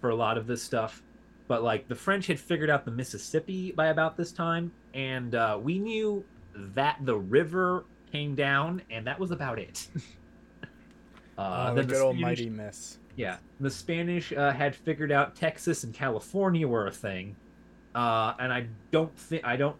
for 0.00 0.10
a 0.10 0.14
lot 0.16 0.36
of 0.38 0.46
this 0.46 0.62
stuff. 0.62 1.02
But 1.48 1.62
like 1.62 1.86
the 1.86 1.94
French 1.94 2.26
had 2.26 2.40
figured 2.40 2.70
out 2.70 2.84
the 2.84 2.90
Mississippi 2.90 3.70
by 3.70 3.88
about 3.88 4.16
this 4.16 4.32
time, 4.32 4.72
and 4.94 5.34
uh, 5.34 5.60
we 5.62 5.78
knew 5.78 6.24
that 6.54 6.96
the 7.02 7.16
river 7.16 7.84
came 8.10 8.34
down, 8.34 8.82
and 8.90 9.06
that 9.06 9.20
was 9.20 9.30
about 9.30 9.58
it. 9.60 9.86
uh, 11.38 11.68
oh, 11.70 11.74
the 11.74 11.84
good 11.84 12.02
old 12.02 12.16
Spanish- 12.16 12.40
mighty 12.40 12.50
miss. 12.50 12.98
Yeah, 13.16 13.36
the 13.60 13.70
Spanish 13.70 14.32
uh, 14.32 14.52
had 14.52 14.74
figured 14.74 15.10
out 15.10 15.34
Texas 15.34 15.84
and 15.84 15.92
California 15.94 16.66
were 16.68 16.86
a 16.86 16.92
thing, 16.92 17.34
uh, 17.94 18.34
and 18.38 18.52
I 18.52 18.66
don't 18.92 19.16
think 19.18 19.44
I 19.44 19.56
don't. 19.56 19.76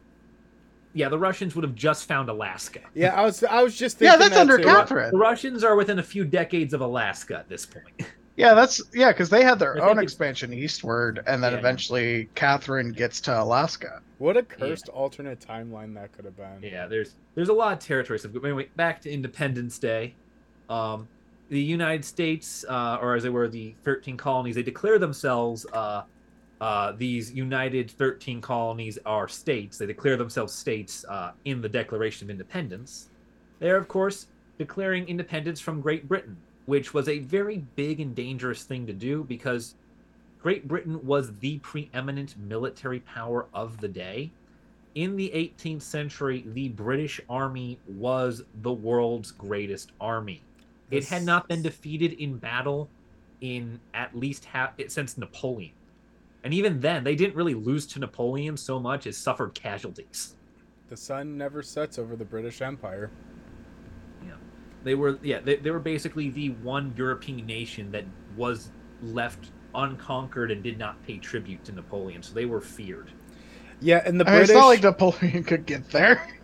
Yeah, 0.95 1.11
the 1.11 1.19
Russians 1.19 1.55
would 1.55 1.63
have 1.65 1.75
just 1.75 2.09
found 2.09 2.31
Alaska. 2.31 2.81
Yeah, 2.95 3.15
I 3.15 3.23
was 3.23 3.45
I 3.45 3.63
was 3.63 3.77
just 3.77 4.01
Yeah, 4.01 4.13
thinking 4.13 4.21
that's 4.31 4.35
that 4.37 4.41
under 4.41 4.57
too. 4.59 4.65
Catherine. 4.65 5.11
The 5.13 5.19
Russians 5.19 5.63
are 5.63 5.77
within 5.77 5.99
a 5.99 6.03
few 6.03 6.25
decades 6.25 6.73
of 6.73 6.81
Alaska 6.81 7.37
at 7.37 7.49
this 7.51 7.67
point. 7.67 8.09
yeah, 8.37 8.55
that's 8.55 8.81
yeah, 8.95 9.13
because 9.13 9.29
they 9.29 9.45
had 9.45 9.59
their 9.59 9.77
I 9.77 9.81
own 9.81 9.89
think 9.89 9.99
it's- 9.99 10.13
expansion 10.13 10.55
eastward, 10.55 11.23
and 11.27 11.43
then 11.45 11.53
Yeah. 11.53 11.59
eventually 11.59 12.29
Catherine 12.35 12.93
gets 12.93 13.21
to 13.23 13.43
Alaska. 13.43 14.01
What 14.19 14.39
a 14.39 14.43
cursed 14.43 14.89
alternate 14.89 15.41
timeline 15.47 15.93
that 15.97 16.13
could 16.13 16.25
have 16.25 16.37
been. 16.39 16.63
yeah, 16.63 16.87
there's 16.87 17.17
there's 17.35 17.51
a 17.51 17.53
lot 17.53 17.75
of 17.75 17.81
territory 17.81 18.19
stuff. 18.19 18.33
Anyway, 18.43 18.69
back 18.77 19.03
to 19.03 19.11
Independence 19.11 19.79
Day. 19.79 20.15
Um, 20.71 21.07
the 21.49 21.61
United 21.61 22.05
States, 22.05 22.65
uh, 22.69 22.99
or 23.01 23.15
as 23.15 23.23
they 23.23 23.29
were, 23.29 23.49
the 23.49 23.75
13 23.85 24.17
colonies, 24.17 24.55
they 24.57 24.63
declare 24.63 24.99
themselves 24.99 25.65
uh, 25.73 26.03
uh, 26.61 26.93
these 26.93 27.33
United 27.33 27.91
13 27.91 28.41
colonies 28.41 28.99
are 29.05 29.29
states. 29.29 29.79
They 29.79 29.87
declare 29.87 30.17
themselves 30.17 30.53
states 30.55 31.05
uh, 31.09 31.33
in 31.45 31.61
the 31.61 31.69
Declaration 31.69 32.27
of 32.27 32.31
Independence. 32.31 33.11
They're, 33.59 33.77
of 33.77 33.89
course, 33.89 34.29
declaring 34.59 35.07
independence 35.07 35.61
from 35.61 35.81
Great 35.81 36.09
Britain, 36.09 36.37
which 36.65 36.95
was 36.95 37.09
a 37.09 37.19
very 37.19 37.59
big 37.77 38.01
and 38.01 38.15
dangerous 38.15 38.65
thing 38.65 38.87
to 38.87 38.93
do 38.93 39.25
because 39.25 39.75
Great 40.41 40.67
Britain 40.67 41.05
was 41.05 41.37
the 41.39 41.59
preeminent 41.59 42.39
military 42.39 43.01
power 43.01 43.47
of 43.53 43.79
the 43.81 43.89
day. 43.89 44.31
In 44.95 45.17
the 45.17 45.31
18th 45.35 45.83
century, 45.83 46.45
the 46.47 46.71
British 46.71 47.21
Army 47.29 47.79
was 47.87 48.45
the 48.63 48.73
world's 48.73 49.31
greatest 49.31 49.93
army. 50.01 50.43
It 50.91 51.05
had 51.07 51.25
not 51.25 51.49
been 51.49 51.63
defeated 51.63 52.13
in 52.13 52.37
battle 52.39 52.89
in 53.41 53.81
at 53.95 54.17
least 54.17 54.45
half 54.45 54.73
eh, 54.79 54.85
since 54.89 55.19
Napoleon. 55.19 55.73
And 56.45 56.55
even 56.55 56.81
then, 56.81 57.03
they 57.03 57.17
didn't 57.17 57.35
really 57.35 57.55
lose 57.55 57.87
to 57.89 57.99
Napoleon 57.99 58.57
so 58.57 58.79
much 58.79 59.07
as 59.07 59.17
suffered 59.17 59.55
casualties. 59.55 60.37
The 60.89 60.97
sun 60.97 61.37
never 61.37 61.63
sets 61.63 61.99
over 61.99 62.15
the 62.15 62.25
British 62.25 62.63
Empire. 62.63 63.11
Yeah. 64.25 64.35
They 64.85 64.95
were 64.95 65.19
yeah, 65.23 65.41
they, 65.41 65.57
they 65.57 65.71
were 65.71 65.81
basically 65.81 66.31
the 66.31 66.51
one 66.63 66.95
European 66.97 67.45
nation 67.47 67.91
that 67.91 68.05
was 68.37 68.71
left 69.03 69.51
unconquered 69.75 70.51
and 70.51 70.63
did 70.63 70.79
not 70.79 71.05
pay 71.05 71.19
tribute 71.19 71.65
to 71.65 71.73
Napoleon, 71.73 72.23
so 72.23 72.33
they 72.33 72.47
were 72.47 72.61
feared. 72.61 73.11
Yeah, 73.81 74.03
and 74.07 74.19
the 74.19 74.25
I 74.27 74.31
mean, 74.31 74.39
British. 74.39 74.51
it's 74.51 74.59
not 74.59 74.67
like 74.69 74.83
Napoleon 74.83 75.45
could 75.45 75.67
get 75.67 75.91
there. 75.91 76.36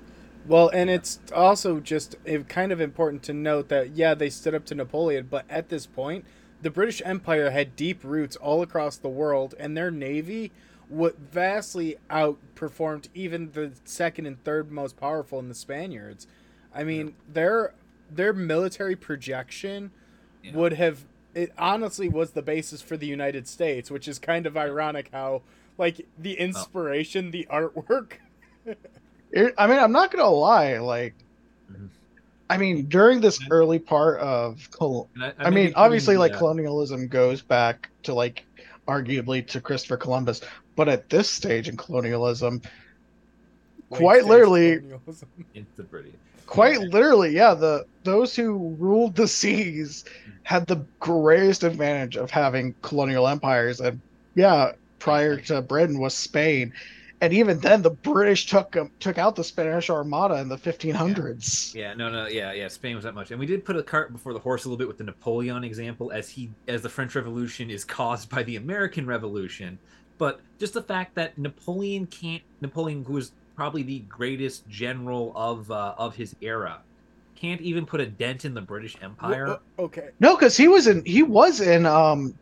Well, 0.46 0.68
and 0.68 0.90
it's 0.90 1.20
also 1.35 1.81
just 1.81 2.16
kind 2.48 2.72
of 2.72 2.81
important 2.81 3.22
to 3.24 3.33
note 3.33 3.68
that 3.68 3.90
yeah, 3.96 4.14
they 4.14 4.31
stood 4.31 4.55
up 4.55 4.64
to 4.66 4.74
Napoleon, 4.74 5.26
but 5.31 5.44
at 5.48 5.68
this 5.68 5.87
point, 5.87 6.24
the 6.61 6.70
British 6.70 7.02
Empire 7.05 7.50
had 7.50 7.76
deep 7.76 8.00
roots 8.05 8.37
all 8.37 8.62
across 8.62 8.96
the 8.96 9.09
world, 9.09 9.55
and 9.59 9.76
their 9.76 9.90
navy 9.90 10.52
would 10.88 11.16
vastly 11.16 11.96
outperformed 12.11 13.09
even 13.14 13.52
the 13.52 13.72
second 13.85 14.26
and 14.26 14.42
third 14.44 14.70
most 14.70 14.96
powerful 14.96 15.38
in 15.38 15.48
the 15.48 15.55
Spaniards. 15.55 16.26
I 16.74 16.85
mean, 16.85 17.14
their 17.28 17.74
their 18.11 18.33
military 18.33 18.94
projection 18.96 19.90
Yeah. 20.42 20.52
would 20.55 20.74
have 20.74 21.05
it 21.35 21.50
honestly 21.57 22.09
was 22.11 22.33
the 22.33 22.42
basis 22.42 22.83
for 22.83 22.96
the 22.98 23.07
United 23.07 23.48
States, 23.48 23.90
which 23.90 24.07
is 24.07 24.18
kind 24.18 24.44
of 24.46 24.57
ironic 24.57 25.09
how 25.12 25.42
like 25.78 26.07
the 26.18 26.35
inspiration, 26.35 27.31
the 27.31 27.46
artwork. 27.50 28.14
It- 29.32 29.54
I 29.58 29.66
mean, 29.66 29.78
I'm 29.78 29.92
not 29.92 30.10
gonna 30.12 30.28
lie. 30.28 30.78
Like, 30.78 31.14
Mhm. 31.72 31.88
I 32.50 32.58
mean, 32.58 32.86
during 32.86 33.20
this 33.20 33.38
early 33.50 33.78
part 33.78 34.20
of, 34.20 34.68
col- 34.70 35.08
And 35.14 35.24
I, 35.24 35.32
I 35.38 35.50
mean, 35.50 35.72
obviously, 35.74 36.16
like 36.16 36.34
uh, 36.34 36.38
colonialism 36.38 37.08
goes 37.08 37.40
back 37.42 37.88
to 38.04 38.14
like 38.14 38.44
arguably 38.86 39.46
to 39.48 39.60
Christopher 39.60 39.96
Columbus, 39.96 40.40
but 40.76 40.88
at 40.88 41.08
this 41.08 41.30
stage 41.30 41.68
in 41.68 41.76
colonialism, 41.76 42.60
quite 43.90 44.24
late-stage 44.24 44.28
literally, 44.30 44.76
colonialism. 44.78 45.28
it's 45.54 45.76
the 45.76 45.82
British. 45.84 46.12
quite 46.46 46.74
Yeah. 46.80 46.86
literally, 46.88 47.34
yeah, 47.34 47.54
the 47.54 47.86
those 48.04 48.34
who 48.36 48.76
ruled 48.78 49.14
the 49.16 49.28
seas 49.28 50.04
had 50.42 50.66
the 50.66 50.84
greatest 51.00 51.62
advantage 51.62 52.16
of 52.16 52.30
having 52.30 52.74
colonial 52.82 53.28
empires, 53.28 53.80
and 53.80 54.00
yeah, 54.34 54.72
prior 54.98 55.36
to 55.36 55.62
Britain 55.62 55.98
was 56.00 56.14
Spain, 56.14 56.72
and 57.22 57.32
even 57.32 57.61
then, 57.61 57.82
the 57.82 57.90
British 57.90 58.46
took 58.46 58.74
'em- 58.74 58.90
took 58.98 59.16
out 59.16 59.37
the 59.37 59.44
Spanish 59.44 59.88
Armada 59.88 60.35
in 60.40 60.48
the 60.48 60.58
1500s. 60.58 61.72
Yeah, 61.72 61.94
no, 61.94 62.11
no, 62.11 62.26
yeah, 62.26 62.52
yeah. 62.52 62.66
Spain 62.66 62.96
was 62.96 63.04
that 63.04 63.14
much, 63.14 63.30
and 63.30 63.38
we 63.38 63.46
did 63.46 63.64
put 63.64 63.76
a 63.76 63.82
cart 63.82 64.12
before 64.12 64.32
the 64.32 64.40
horse 64.40 64.64
a 64.64 64.68
little 64.68 64.76
bit 64.76 64.88
with 64.88 64.98
the 64.98 65.04
Napoleon 65.04 65.62
example, 65.62 66.11
as 66.11 66.28
he, 66.28 66.50
as 66.66 66.82
the 66.82 66.88
French 66.88 67.14
Revolution 67.14 67.70
is 67.70 67.85
caused 67.85 68.28
by 68.28 68.42
the 68.42 68.56
American 68.56 69.06
Revolution. 69.06 69.78
But 70.18 70.40
just 70.58 70.74
the 70.74 70.82
fact 70.82 71.14
that 71.14 71.38
Napoleon 71.38 72.06
can't, 72.08 72.42
Napoleon, 72.61 73.04
who 73.04 73.12
was 73.12 73.30
probably 73.54 73.85
the 73.85 74.00
greatest 74.00 74.68
general 74.68 75.32
of 75.37 75.70
uh, 75.70 75.94
of 75.96 76.16
his 76.16 76.35
era, 76.40 76.80
can't 77.37 77.61
even 77.61 77.87
put 77.87 78.00
a 78.00 78.06
dent 78.06 78.44
in 78.44 78.52
the 78.52 78.61
British 78.61 78.96
Empire. 79.00 79.58
Okay. 79.78 80.08
No, 80.18 80.35
because 80.35 80.56
he 80.56 80.66
was 80.66 80.88
in 80.88 81.04
he 81.04 81.22
was 81.22 81.61
in 81.61 81.87
um 81.87 82.35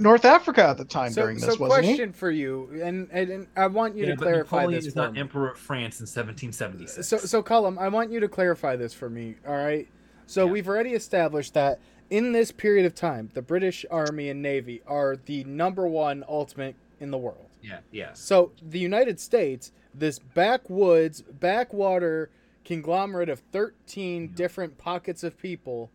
North 0.00 0.24
Africa 0.24 0.64
at 0.68 0.78
the 0.78 0.84
time 0.84 1.12
So, 1.12 1.22
during 1.22 1.36
this, 1.36 1.44
so 1.44 1.50
wasn't 1.60 1.84
question 1.84 2.12
for 2.12 2.30
you, 2.30 2.68
and, 2.82 3.08
and 3.12 3.30
and 3.30 3.46
I 3.56 3.66
want 3.66 3.94
you 3.96 4.04
Yeah, 4.06 4.12
to 4.12 4.16
but 4.16 4.22
clarify 4.24 4.56
Napoleon 4.62 4.78
this 4.78 4.86
is 4.86 4.94
for 4.94 5.00
not 5.00 5.12
me. 5.14 5.20
emperor 5.20 5.50
of 5.50 5.58
France 5.58 6.00
in 6.00 6.04
1776. 6.04 7.06
So, 7.06 7.18
so 7.18 7.42
Colum, 7.42 7.78
I 7.78 7.88
want 7.88 8.10
you 8.10 8.18
to 8.20 8.28
clarify 8.28 8.76
this 8.76 8.94
for 8.94 9.10
me. 9.10 9.36
All 9.46 9.54
right. 9.56 9.86
So 10.26 10.46
Yeah. 10.46 10.52
we've 10.52 10.68
already 10.68 10.92
established 10.92 11.54
that 11.54 11.80
in 12.08 12.32
this 12.32 12.50
period 12.50 12.86
of 12.86 12.94
time, 12.94 13.30
the 13.34 13.42
British 13.42 13.84
Army 13.90 14.28
and 14.30 14.42
Navy 14.42 14.82
are 14.86 15.16
the 15.16 15.44
number 15.44 15.86
one 15.86 16.24
ultimate 16.28 16.74
in 16.98 17.10
the 17.10 17.18
world. 17.18 17.46
yeah, 17.62 17.80
yes. 17.92 18.18
So 18.20 18.52
the 18.62 18.78
United 18.78 19.20
States, 19.20 19.70
this 19.94 20.18
backwoods, 20.18 21.22
backwater 21.22 22.30
conglomerate 22.64 23.28
of 23.28 23.40
13 23.52 24.22
Yeah. 24.22 24.28
different 24.34 24.78
pockets 24.78 25.22
of 25.22 25.38
people, 25.38 25.90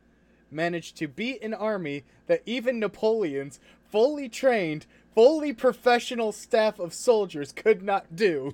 managed 0.52 0.96
to 0.98 1.08
beat 1.08 1.42
an 1.44 1.54
army 1.54 2.04
that 2.28 2.42
even 2.46 2.80
Napoleon's 2.80 3.60
fully 3.90 4.30
trained, 4.30 4.86
fully 5.14 5.54
professional 5.54 6.32
staff 6.32 6.80
of 6.80 6.94
soldiers 6.94 7.52
could 7.52 7.82
not 7.82 8.16
do. 8.16 8.54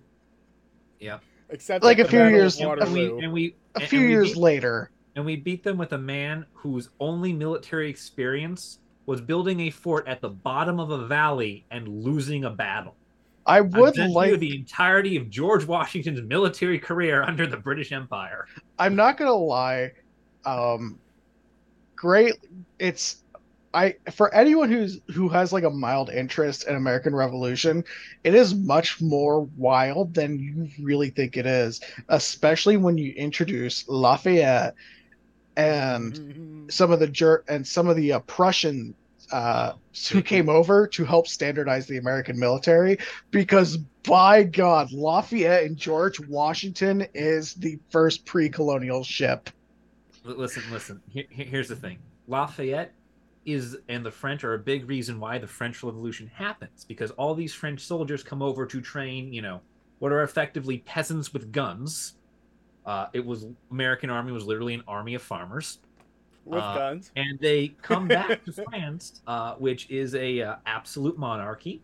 Yeah. 1.00 1.20
Except 1.50 1.84
Like 1.84 2.00
a 2.00 2.08
few 2.08 2.24
years- 2.28 2.60
of 2.62 2.80
and 2.80 2.94
we 2.94 3.06
and 3.24 3.34
we 3.34 3.56
A 3.76 3.80
and- 3.80 3.90
few 3.90 4.00
and 4.00 4.08
we 4.08 4.12
years 4.14 4.30
beat, 4.34 4.38
later. 4.38 4.92
and 5.16 5.26
we 5.26 5.36
beat 5.36 5.64
them 5.64 5.78
with 5.78 5.94
a 5.94 5.98
man 5.98 6.46
whose 6.54 6.90
only 7.00 7.34
military 7.34 7.90
experience 7.90 8.80
was 9.06 9.20
building 9.20 9.62
a 9.62 9.70
fort 9.70 10.08
at 10.08 10.22
the 10.22 10.30
bottom 10.30 10.80
of 10.80 10.92
a 10.92 11.08
valley 11.08 11.66
and 11.72 11.88
losing 11.88 12.46
a 12.46 12.50
battle. 12.50 12.96
I 13.46 13.58
I 13.58 13.62
would 13.62 13.96
sent 13.96 14.10
you 14.10 14.16
like 14.16 14.40
the 14.40 14.56
entirety 14.56 15.18
of 15.18 15.30
George 15.30 15.66
Washington's 15.66 16.22
military 16.22 16.78
career 16.78 17.24
under 17.24 17.48
the 17.48 17.58
British 17.58 17.92
Empire. 17.92 18.46
I'm 18.78 18.96
not 18.96 19.18
gonna 19.18 19.34
lie. 19.34 19.92
Um 20.46 21.00
great 21.96 22.36
it's 22.80 23.21
I 23.74 23.96
for 24.12 24.34
anyone 24.34 24.70
who's 24.70 25.00
who 25.14 25.30
has 25.30 25.54
like 25.54 25.64
a 25.64 25.70
mild 25.70 26.10
interest 26.10 26.68
in 26.68 26.76
American 26.76 27.16
Revolution, 27.16 27.84
it 28.24 28.36
is 28.36 28.54
much 28.54 29.02
more 29.02 29.42
wild 29.58 30.14
than 30.14 30.40
you 30.40 30.68
really 30.84 31.10
think 31.10 31.38
it 31.38 31.46
is, 31.46 31.80
especially 32.10 32.78
when 32.78 32.98
you 32.98 33.14
introduce 33.14 33.88
Lafayette 33.88 34.76
and 35.56 36.14
Mhm. 36.14 36.72
some 36.72 36.92
of 36.92 37.00
the 37.00 37.08
Ger- 37.08 37.44
and 37.48 37.66
some 37.66 37.88
of 37.88 37.96
the 37.96 38.14
uh, 38.14 38.20
Prussian 38.20 38.94
uh, 39.32 39.74
who 40.12 40.22
came 40.22 40.50
over 40.50 40.88
to 40.88 41.06
help 41.06 41.26
standardize 41.26 41.88
the 41.88 41.98
American 41.98 42.38
military. 42.38 42.98
Because 43.32 43.78
by 44.04 44.44
God, 44.44 44.92
Lafayette 44.92 45.64
and 45.64 45.78
George 45.78 46.20
Washington 46.20 47.08
is 47.14 47.54
the 47.54 47.80
first 47.90 48.26
pre-colonial 48.26 49.04
ship. 49.06 49.50
Listen, 50.26 50.64
listen. 50.72 51.02
Here- 51.10 51.28
here's 51.30 51.70
the 51.70 51.78
thing. 51.78 52.00
Lafayette 52.28 52.92
is 53.46 53.78
and 53.90 54.06
the 54.06 54.12
French 54.12 54.44
are 54.44 54.54
a 54.54 54.60
big 54.60 54.88
reason 54.88 55.20
why 55.20 55.38
the 55.38 55.48
French 55.48 55.84
Revolution 55.84 56.30
happens 56.34 56.86
because 56.86 57.12
all 57.12 57.34
these 57.34 57.54
French 57.54 57.82
soldiers 57.82 58.24
come 58.24 58.42
over 58.42 58.66
to 58.66 58.82
train, 58.82 59.34
you 59.34 59.42
know, 59.42 59.62
what 60.00 60.12
are 60.12 60.24
effectively 60.24 60.80
peasants 60.80 61.34
with 61.34 61.52
guns. 61.52 62.16
Uh, 62.86 63.08
it 63.14 63.26
was 63.26 63.48
American 63.70 64.10
army 64.10 64.32
was 64.32 64.46
literally 64.46 64.74
an 64.74 64.84
army 64.88 65.14
of 65.16 65.22
farmers, 65.22 65.80
with 66.46 66.62
uh, 66.62 66.76
guns. 66.76 67.12
and 67.16 67.40
they 67.40 67.70
come 67.82 68.08
back 68.08 68.44
to 68.46 68.52
France, 68.52 69.22
uh, 69.28 69.56
which 69.56 69.90
is 69.90 70.16
a 70.16 70.42
uh, 70.42 70.56
absolute 70.66 71.18
monarchy, 71.18 71.82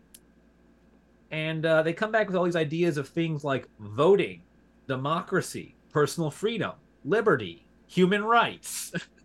and 1.30 1.64
uh, 1.64 1.82
they 1.82 1.92
come 1.92 2.10
back 2.10 2.26
with 2.26 2.36
all 2.36 2.44
these 2.44 2.56
ideas 2.56 2.96
of 2.96 3.08
things 3.08 3.44
like 3.44 3.68
voting, 3.78 4.42
democracy, 4.86 5.74
personal 5.90 6.30
freedom, 6.30 6.72
liberty, 7.04 7.66
human 7.86 8.24
rights. 8.24 8.92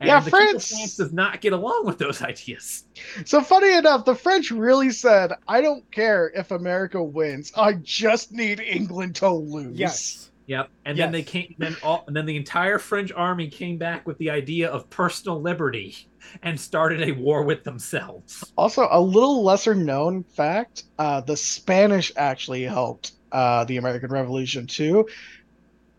And 0.00 0.08
Yeah, 0.08 0.20
the 0.20 0.30
King 0.30 0.40
France- 0.48 0.68
France 0.70 0.96
does 0.96 1.12
not 1.12 1.40
get 1.42 1.52
along 1.52 1.84
with 1.86 1.98
those 1.98 2.22
ideas. 2.32 2.84
So 3.26 3.42
funny 3.42 3.74
enough, 3.76 4.04
the 4.06 4.14
French 4.14 4.50
really 4.50 4.90
said, 4.90 5.32
"I 5.46 5.60
don't 5.60 5.88
care 5.90 6.30
if 6.34 6.50
America 6.50 7.02
wins. 7.02 7.52
I 7.56 7.74
just 7.74 8.32
need 8.32 8.60
England 8.60 9.16
to 9.16 9.28
lose." 9.30 9.78
Yes. 9.78 10.26
Yep. 10.46 10.68
And 10.84 10.98
then 10.98 11.12
they 11.12 11.18
Yes. 11.20 11.28
came 11.28 11.54
then 11.58 11.76
all 11.82 12.02
and 12.08 12.16
then 12.16 12.26
the 12.26 12.36
entire 12.36 12.78
French 12.78 13.12
army 13.12 13.48
came 13.48 13.76
back 13.78 14.04
with 14.06 14.18
the 14.18 14.30
idea 14.30 14.68
of 14.68 14.88
personal 14.90 15.40
liberty 15.40 15.96
and 16.42 16.58
started 16.58 17.08
a 17.08 17.12
war 17.12 17.44
with 17.44 17.62
themselves. 17.62 18.42
Also, 18.56 18.88
a 18.90 19.00
little 19.00 19.44
lesser 19.44 19.74
known 19.76 20.24
fact: 20.24 20.84
uh, 20.98 21.20
the 21.20 21.36
Spanish 21.36 22.10
actually 22.16 22.62
helped 22.62 23.12
uh, 23.32 23.64
the 23.64 23.76
American 23.76 24.10
Revolution 24.10 24.66
too, 24.66 25.06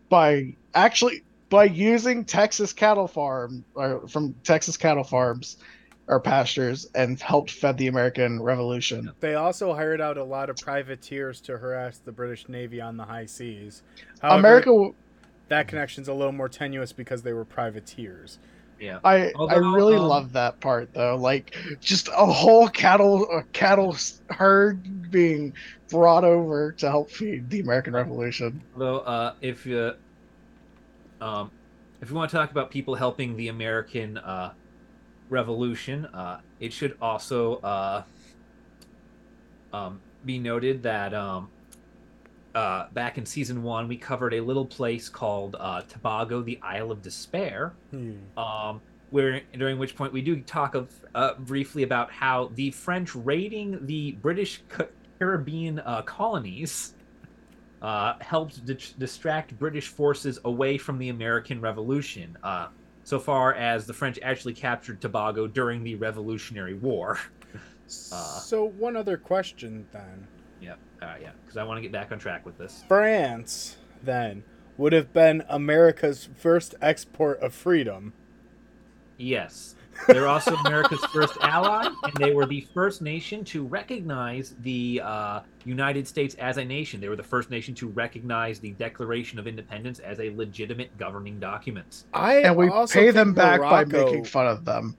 by 0.10 0.54
actually 0.74 1.24
by 1.52 1.66
using 1.66 2.24
Texas 2.24 2.72
cattle 2.72 3.08
farm 3.08 3.64
or 3.76 4.08
from 4.08 4.34
Texas 4.44 4.78
cattle 4.78 5.04
farms 5.04 5.58
or 6.08 6.20
pastures 6.20 6.90
and 6.96 7.20
helped 7.20 7.52
fed 7.52 7.78
the 7.78 7.88
American 7.88 8.42
Revolution. 8.42 9.12
They 9.20 9.36
also 9.36 9.74
hired 9.74 10.00
out 10.00 10.18
a 10.18 10.24
lot 10.24 10.50
of 10.50 10.56
privateers 10.56 11.42
to 11.42 11.58
harass 11.58 12.00
the 12.00 12.14
British 12.14 12.48
Navy 12.48 12.80
on 12.80 12.96
the 12.96 13.04
high 13.04 13.26
seas. 13.26 13.84
However, 14.22 14.40
America, 14.40 14.90
that 15.50 15.68
connection's 15.68 16.08
a 16.08 16.14
little 16.14 16.32
more 16.32 16.50
tenuous 16.50 16.94
because 16.94 17.22
they 17.22 17.34
were 17.34 17.46
privateers. 17.46 18.40
Yeah. 18.80 19.00
I 19.04 19.32
I 19.38 19.56
really 19.58 19.98
um, 19.98 20.04
love 20.04 20.32
that 20.34 20.60
part 20.62 20.94
though. 20.94 21.16
Like 21.16 21.56
just 21.82 22.08
a 22.08 22.26
whole 22.26 22.68
cattle 22.70 23.30
a 23.30 23.44
cattle 23.52 23.96
herd 24.30 25.12
being 25.12 25.54
brought 25.90 26.24
over 26.24 26.72
to 26.72 26.90
help 26.90 27.12
feed 27.12 27.50
the 27.50 27.60
American 27.60 27.94
Revolution. 27.94 28.62
Although, 28.74 29.00
uh, 29.00 29.34
if 29.42 29.66
you, 29.66 29.94
um, 31.21 31.51
if 32.01 32.10
you 32.10 32.15
want 32.15 32.31
to 32.31 32.38
talk 32.38 32.51
about 32.51 32.71
people 32.71 32.95
helping 32.95 33.38
the 33.38 33.47
American 33.49 34.17
uh, 34.17 34.53
Revolution, 35.29 36.05
uh, 36.07 36.41
it 36.60 36.73
should 36.73 36.97
also 37.01 37.55
uh, 37.57 38.03
um, 39.71 40.01
be 40.25 40.39
noted 40.39 40.84
that 40.84 41.13
um, 41.13 41.49
uh, 42.53 42.88
back 42.93 43.17
in 43.17 43.25
season 43.25 43.63
one, 43.63 43.88
we 43.88 43.95
covered 43.95 44.34
a 44.34 44.41
little 44.41 44.65
place 44.65 45.07
called 45.10 45.55
uh, 45.60 45.81
Tobago, 45.84 46.41
the 46.41 46.60
Isle 46.62 46.91
of 46.91 47.01
Despair, 47.01 47.73
um, 48.36 48.81
where 49.12 49.41
during 49.53 49.77
which 49.77 49.95
point 49.95 50.12
we 50.12 50.21
do 50.21 50.41
talk 50.41 50.75
of 50.75 50.89
uh, 51.15 51.36
briefly 51.36 51.84
about 51.84 52.12
how 52.12 52.49
the 52.55 52.71
French 52.71 53.15
raiding 53.15 53.86
the 53.86 54.13
British 54.13 54.62
Caribbean 55.19 55.79
uh, 55.79 56.01
colonies 56.01 56.93
uh, 57.82 58.13
helped 58.22 58.65
di- 58.65 58.78
distract 58.98 59.58
British 59.58 59.88
forces 59.88 60.39
away 60.46 60.78
from 60.78 60.98
the 61.00 61.10
American 61.10 61.60
Revolution. 61.62 62.38
Uh, 62.44 62.67
so 63.04 63.17
far 63.20 63.54
as 63.56 63.88
the 63.88 63.94
French 63.94 64.20
actually 64.22 64.54
captured 64.54 65.02
Tobago 65.02 65.48
during 65.48 65.84
the 65.84 65.96
Revolutionary 65.96 66.74
War. 66.76 67.20
Uh. 68.13 68.39
so 68.39 68.63
one 68.63 68.96
other 68.96 69.17
question 69.17 69.86
then. 69.91 70.26
yeah, 70.62 70.76
uh, 71.02 71.15
yeah, 71.22 71.32
because 71.44 71.58
I 71.58 71.63
want 71.63 71.78
to 71.78 71.82
get 71.82 71.91
back 71.91 72.13
on 72.13 72.20
track 72.20 72.46
with 72.46 72.58
this. 72.58 72.86
France 72.88 73.76
then 74.02 74.46
would 74.78 74.94
have 74.94 75.12
been 75.12 75.44
America's 75.50 76.30
first 76.38 76.74
export 76.82 77.41
of 77.41 77.54
freedom. 77.54 78.13
Yes. 79.17 79.76
They're 80.08 80.27
also 80.27 80.56
America's 80.56 81.04
first 81.06 81.38
ally, 81.41 81.86
and 81.86 82.13
they 82.17 82.34
were 82.34 82.45
the 82.45 82.62
first 82.73 83.01
nation 83.01 83.43
to 83.45 83.63
recognize 83.63 84.56
the 84.62 85.01
uh, 85.04 85.41
United 85.65 86.08
States 86.08 86.36
as 86.36 86.58
a 86.58 86.65
nation. 86.65 86.99
They 86.99 87.10
were 87.10 87.15
the 87.15 87.23
first 87.23 87.49
nation 87.49 87.75
to 87.75 87.88
recognize 87.88 88.60
the 88.60 88.71
Declaration 88.71 89.39
of 89.39 89.47
Independence 89.47 89.99
as 89.99 90.19
a 90.19 90.32
legitimate 90.32 90.97
governing 90.97 91.39
document. 91.39 92.04
I 92.13 92.38
And 92.38 92.56
we 92.56 92.69
also 92.69 92.99
pay 92.99 93.12
them 93.12 93.34
back 93.34 93.62
by 93.62 93.86
making 93.86 94.25
fun 94.25 94.47
of 94.47 94.65
them. 94.65 94.97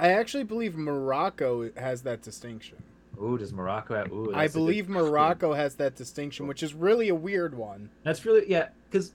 I 0.00 0.12
actually 0.12 0.44
believe 0.44 0.76
Morocco 0.76 1.70
has 1.76 2.02
that 2.02 2.22
distinction. 2.22 2.76
Ooh, 3.20 3.36
does 3.36 3.52
Morocco 3.52 3.96
have? 3.96 4.12
Ooh, 4.12 4.32
I 4.32 4.42
that's 4.42 4.54
a 4.54 4.58
believe 4.58 4.86
question. 4.86 5.10
Morocco 5.10 5.52
has 5.52 5.74
that 5.76 5.96
distinction, 5.96 6.46
which 6.46 6.62
is 6.62 6.74
really 6.74 7.08
a 7.08 7.14
weird 7.14 7.54
one. 7.56 7.90
That's 8.04 8.24
really 8.24 8.48
yeah, 8.48 8.68
because 8.90 9.12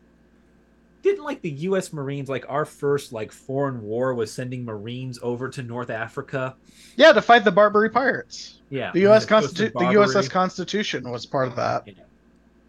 didn't 1.03 1.23
like 1.23 1.41
the 1.41 1.51
U.S. 1.51 1.93
Marines 1.93 2.29
like 2.29 2.45
our 2.49 2.65
first 2.65 3.13
like 3.13 3.31
foreign 3.31 3.81
war 3.83 4.13
was 4.15 4.31
sending 4.33 4.65
Marines 4.65 5.19
over 5.21 5.49
to 5.49 5.61
North 5.61 5.89
Africa. 5.91 6.55
Yeah, 6.95 7.11
to 7.13 7.21
fight 7.21 7.43
the 7.43 7.51
Barbary 7.51 7.89
pirates. 7.89 8.61
Yeah, 8.69 8.91
The 8.93 9.01
U.S. 9.01 9.23
the 9.25 9.29
coast 9.29 9.51
of 9.51 9.53
Constitu- 9.53 9.73
the 9.73 9.79
Barbary. 9.79 10.05
USS 10.07 10.29
Constitution 10.29 11.09
was 11.11 11.25
part 11.25 11.47
of 11.49 11.55
that. 11.57 11.87
Yeah. 11.87 11.93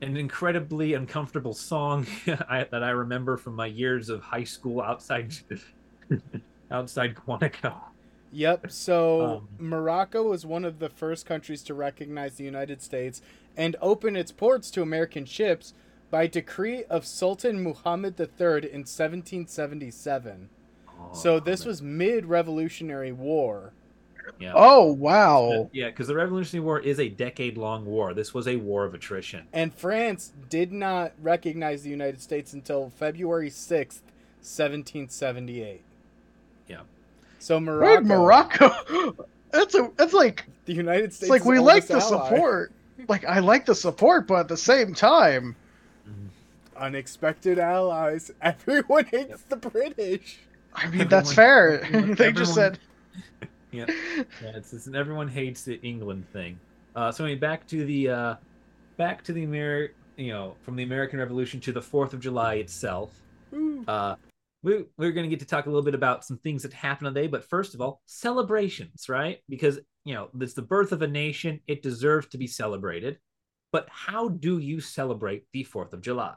An 0.02 0.16
incredibly 0.18 0.92
uncomfortable 0.94 1.54
song 1.54 2.06
I, 2.48 2.66
that 2.70 2.82
I 2.84 2.90
remember 2.90 3.36
from 3.38 3.54
my 3.54 3.66
years 3.66 4.10
of 4.10 4.20
high 4.20 4.44
school 4.44 4.82
outside 4.82 5.32
outside 6.70 7.14
Quantico. 7.14 7.74
Yep. 8.32 8.70
So 8.70 9.24
Um, 9.36 9.48
Morocco 9.58 10.24
was 10.24 10.44
one 10.44 10.64
of 10.64 10.78
the 10.80 10.88
first 10.88 11.24
countries 11.24 11.62
to 11.64 11.74
recognize 11.74 12.34
the 12.34 12.44
United 12.44 12.82
States 12.82 13.22
and 13.56 13.76
open 13.80 14.16
its 14.16 14.32
ports 14.32 14.70
to 14.72 14.82
American 14.82 15.24
ships 15.24 15.72
by 16.14 16.29
decree 16.29 16.85
of 16.85 17.05
Sultan 17.05 17.61
Muhammad 17.61 18.20
III 18.20 18.70
in 18.70 18.87
1777. 18.87 20.48
So 21.12 21.40
this 21.40 21.64
was 21.64 21.83
mid-Revolutionary 21.83 23.11
War. 23.11 23.72
yeah. 24.38 24.53
Oh 24.55 24.92
wow! 24.92 25.68
Yeah, 25.72 25.87
because 25.87 26.07
the 26.07 26.14
Revolutionary 26.14 26.64
War 26.64 26.79
is 26.79 27.00
a 27.00 27.09
decade-long 27.09 27.85
war. 27.85 28.14
This 28.14 28.33
was 28.33 28.46
a 28.46 28.55
war 28.55 28.85
of 28.85 28.94
attrition. 28.94 29.48
And 29.53 29.74
France 29.74 30.33
did 30.48 30.72
not 30.72 31.14
recognize 31.20 31.83
the 31.83 31.90
United 31.90 32.22
States 32.22 32.53
until 32.53 32.90
February 32.90 33.50
6th, 33.50 34.03
1778. 34.38 35.83
Yeah. 36.68 36.83
So 37.40 37.57
Wait, 37.57 38.05
Morocco, 38.05 38.68
Morocco. 38.88 39.27
That's 39.50 39.74
a. 39.74 39.90
That's 39.96 40.12
like. 40.12 40.44
the 40.66 40.74
United 40.74 41.12
States. 41.12 41.24
It's 41.24 41.31
like 41.31 41.44
we 41.44 41.59
like 41.59 41.88
the 41.88 41.94
ally. 41.94 42.29
support. 42.29 42.72
Like 43.09 43.24
I 43.24 43.40
like 43.40 43.66
the 43.66 43.74
support, 43.74 44.29
but 44.29 44.37
at 44.37 44.48
the 44.48 44.57
same 44.57 44.94
time, 44.94 45.57
Unexpected 46.76 47.58
allies. 47.58 48.30
Everyone 48.42 49.04
hates 49.06 49.42
the 49.42 49.56
British. 49.56 50.38
I 50.74 50.88
mean 50.88 51.08
that's 51.08 51.32
fair. 51.32 51.82
everyone- 51.84 52.14
they 52.18 52.32
just 52.32 52.54
said. 52.54 52.78
Yeah, 53.70 53.87
yeah 54.40 54.50
it's, 54.54 54.72
it's 54.72 54.87
an 54.87 54.94
everyone 54.94 55.26
hates 55.26 55.64
the 55.64 55.80
England 55.82 56.26
thing. 56.32 56.60
Uh, 56.94 57.10
so 57.10 57.24
anyway, 57.24 57.40
back 57.40 57.66
to 57.66 57.84
the 57.84 58.08
uh, 58.08 58.34
back 58.96 59.24
to 59.24 59.32
the 59.32 59.44
Ameri- 59.44 59.90
you 60.16 60.32
know, 60.32 60.54
from 60.62 60.76
the 60.76 60.84
American 60.84 61.18
Revolution 61.18 61.58
to 61.62 61.72
the 61.72 61.82
Fourth 61.82 62.12
of 62.12 62.20
July 62.20 62.54
itself. 62.54 63.20
Uh, 63.88 64.14
we, 64.62 64.84
we're 64.96 65.10
going 65.10 65.24
to 65.24 65.28
get 65.28 65.40
to 65.40 65.44
talk 65.46 65.66
a 65.66 65.68
little 65.68 65.82
bit 65.82 65.94
about 65.96 66.24
some 66.24 66.38
things 66.38 66.62
that 66.62 66.72
happened 66.72 67.08
on 67.08 67.14
the 67.14 67.20
day, 67.22 67.26
but 67.26 67.44
first 67.48 67.74
of 67.74 67.80
all, 67.80 68.00
celebrations, 68.06 69.08
right? 69.08 69.40
Because 69.48 69.80
you 70.04 70.14
know, 70.14 70.28
it's 70.40 70.54
the 70.54 70.62
birth 70.62 70.92
of 70.92 71.02
a 71.02 71.08
nation; 71.08 71.58
it 71.66 71.82
deserves 71.82 72.28
to 72.28 72.38
be 72.38 72.46
celebrated. 72.46 73.18
But 73.72 73.88
how 73.90 74.28
do 74.28 74.58
you 74.60 74.80
celebrate 74.80 75.46
the 75.52 75.64
Fourth 75.64 75.92
of 75.92 76.00
July? 76.00 76.37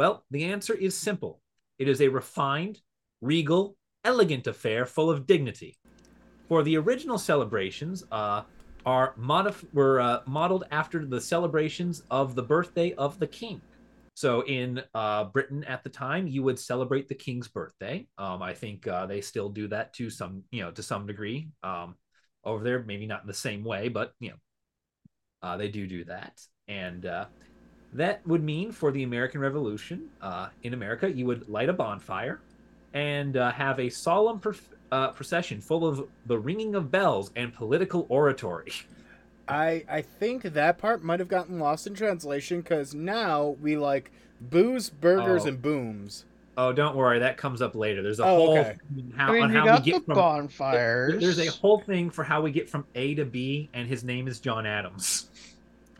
Well, 0.00 0.24
the 0.30 0.44
answer 0.44 0.72
is 0.72 0.96
simple. 0.96 1.42
It 1.78 1.86
is 1.86 2.00
a 2.00 2.08
refined, 2.08 2.80
regal, 3.20 3.76
elegant 4.02 4.46
affair 4.46 4.86
full 4.86 5.10
of 5.10 5.26
dignity. 5.26 5.76
For 6.48 6.62
the 6.62 6.78
original 6.78 7.18
celebrations, 7.18 8.02
uh, 8.10 8.44
are 8.86 9.12
modif- 9.20 9.66
were 9.74 10.00
uh, 10.00 10.20
modeled 10.26 10.64
after 10.70 11.04
the 11.04 11.20
celebrations 11.20 12.02
of 12.10 12.34
the 12.34 12.42
birthday 12.42 12.94
of 12.94 13.18
the 13.18 13.26
king. 13.26 13.60
So 14.14 14.40
in 14.46 14.82
uh, 14.94 15.24
Britain 15.24 15.64
at 15.64 15.84
the 15.84 15.90
time, 15.90 16.26
you 16.26 16.42
would 16.44 16.58
celebrate 16.58 17.10
the 17.10 17.14
king's 17.14 17.48
birthday. 17.48 18.06
Um, 18.16 18.40
I 18.40 18.54
think 18.54 18.88
uh, 18.88 19.04
they 19.04 19.20
still 19.20 19.50
do 19.50 19.68
that 19.68 19.92
to 19.96 20.08
some, 20.08 20.44
you 20.50 20.62
know, 20.62 20.70
to 20.70 20.82
some 20.82 21.06
degree 21.06 21.50
um, 21.62 21.94
over 22.42 22.64
there. 22.64 22.82
Maybe 22.82 23.04
not 23.04 23.20
in 23.20 23.26
the 23.26 23.34
same 23.34 23.64
way, 23.64 23.90
but 23.90 24.14
you 24.18 24.30
know, 24.30 24.36
uh, 25.42 25.58
they 25.58 25.68
do 25.68 25.86
do 25.86 26.04
that. 26.04 26.40
And 26.68 27.04
uh, 27.04 27.26
that 27.92 28.26
would 28.26 28.42
mean 28.42 28.72
for 28.72 28.92
the 28.92 29.02
American 29.02 29.40
Revolution 29.40 30.08
uh, 30.22 30.48
in 30.62 30.74
America, 30.74 31.10
you 31.10 31.26
would 31.26 31.48
light 31.48 31.68
a 31.68 31.72
bonfire 31.72 32.40
and 32.94 33.36
uh, 33.36 33.52
have 33.52 33.78
a 33.80 33.88
solemn 33.88 34.38
per- 34.40 34.54
uh, 34.92 35.08
procession 35.08 35.60
full 35.60 35.86
of 35.86 36.08
the 36.26 36.38
ringing 36.38 36.74
of 36.74 36.90
bells 36.90 37.30
and 37.36 37.52
political 37.52 38.06
oratory. 38.08 38.72
I 39.48 39.84
I 39.88 40.02
think 40.02 40.42
that 40.42 40.78
part 40.78 41.02
might 41.02 41.18
have 41.20 41.28
gotten 41.28 41.58
lost 41.58 41.86
in 41.86 41.94
translation 41.94 42.60
because 42.60 42.94
now 42.94 43.56
we 43.60 43.76
like 43.76 44.12
booze, 44.40 44.90
burgers, 44.90 45.44
Oh. 45.44 45.48
and 45.48 45.60
booms. 45.62 46.24
Oh, 46.56 46.72
don't 46.72 46.94
worry, 46.94 47.20
that 47.20 47.36
comes 47.36 47.62
up 47.62 47.74
later. 47.74 48.02
There's 48.02 48.20
a 48.20 48.24
Oh, 48.24 48.26
whole 48.36 48.58
okay. 48.58 48.76
thing 48.94 49.12
how, 49.16 49.28
I 49.28 49.32
mean, 49.32 49.42
on 49.44 49.52
you 49.52 49.58
how 49.58 49.64
got 49.64 49.84
we 49.84 49.92
the 49.92 49.98
get 49.98 50.04
from 50.06 50.14
bonfires. 50.14 51.20
there's 51.20 51.38
a 51.38 51.46
whole 51.50 51.80
thing 51.80 52.10
for 52.10 52.22
how 52.22 52.42
we 52.42 52.50
get 52.50 52.68
from 52.68 52.84
A 52.94 53.14
to 53.14 53.24
B, 53.24 53.70
and 53.72 53.88
his 53.88 54.04
name 54.04 54.28
is 54.28 54.40
John 54.40 54.66
Adams. 54.66 55.30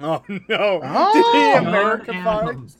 Oh 0.03 0.23
no! 0.29 0.81
Oh. 0.83 1.13
Did 1.13 1.27
he 1.33 1.53
John 1.53 1.67
Americify? 1.67 2.43
Adams 2.43 2.77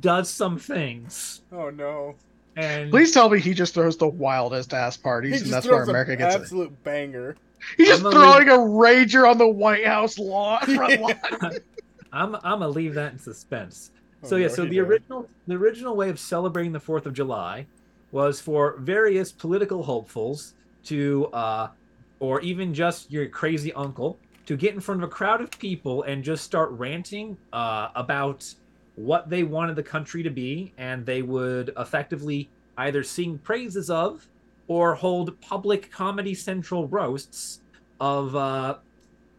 does 0.00 0.28
some 0.28 0.58
things, 0.58 1.42
Oh 1.52 1.70
no! 1.70 2.16
and 2.56 2.90
Please 2.90 3.12
tell 3.12 3.28
me 3.28 3.38
he 3.40 3.54
just 3.54 3.74
throws 3.74 3.96
the 3.96 4.08
wildest 4.08 4.74
ass 4.74 4.96
parties, 4.96 5.42
and 5.42 5.52
that's 5.52 5.66
where 5.66 5.78
throws 5.78 5.88
an 5.88 5.90
America 5.90 6.16
gets 6.16 6.34
it. 6.34 6.40
absolute 6.40 6.84
banger. 6.84 7.36
He's 7.76 7.88
just 7.88 8.00
I'm 8.00 8.06
a 8.06 8.10
throwing 8.12 8.48
a 8.48 8.52
rager 8.52 9.28
on 9.30 9.38
the 9.38 9.48
White 9.48 9.86
House 9.86 10.18
lawn. 10.18 10.60
Front 10.62 11.00
lawn. 11.00 11.14
I'm 12.12 12.34
I'm 12.36 12.40
gonna 12.42 12.68
leave 12.68 12.94
that 12.94 13.12
in 13.12 13.18
suspense. 13.18 13.90
Oh, 14.22 14.28
so 14.28 14.36
yeah, 14.36 14.48
no, 14.48 14.54
so 14.54 14.64
the 14.66 14.76
don't. 14.76 14.86
original 14.88 15.28
the 15.46 15.54
original 15.54 15.96
way 15.96 16.08
of 16.10 16.18
celebrating 16.18 16.72
the 16.72 16.80
Fourth 16.80 17.06
of 17.06 17.14
July 17.14 17.66
was 18.12 18.40
for 18.40 18.76
various 18.78 19.32
political 19.32 19.82
hopefuls 19.82 20.54
to, 20.84 21.26
uh, 21.32 21.68
or 22.20 22.40
even 22.40 22.72
just 22.72 23.10
your 23.10 23.28
crazy 23.28 23.72
uncle, 23.72 24.18
to 24.46 24.56
get 24.56 24.74
in 24.74 24.80
front 24.80 25.02
of 25.02 25.08
a 25.08 25.12
crowd 25.12 25.40
of 25.40 25.50
people 25.58 26.02
and 26.04 26.22
just 26.24 26.44
start 26.44 26.70
ranting 26.72 27.36
uh, 27.52 27.88
about 27.94 28.52
what 28.94 29.28
they 29.28 29.42
wanted 29.42 29.76
the 29.76 29.82
country 29.82 30.22
to 30.22 30.30
be, 30.30 30.72
and 30.78 31.04
they 31.04 31.20
would 31.22 31.72
effectively 31.78 32.48
either 32.78 33.02
sing 33.02 33.38
praises 33.38 33.90
of 33.90 34.26
or 34.68 34.94
hold 34.94 35.38
public 35.40 35.90
Comedy 35.90 36.34
Central 36.34 36.86
roasts 36.88 37.60
of 38.00 38.34
uh, 38.34 38.76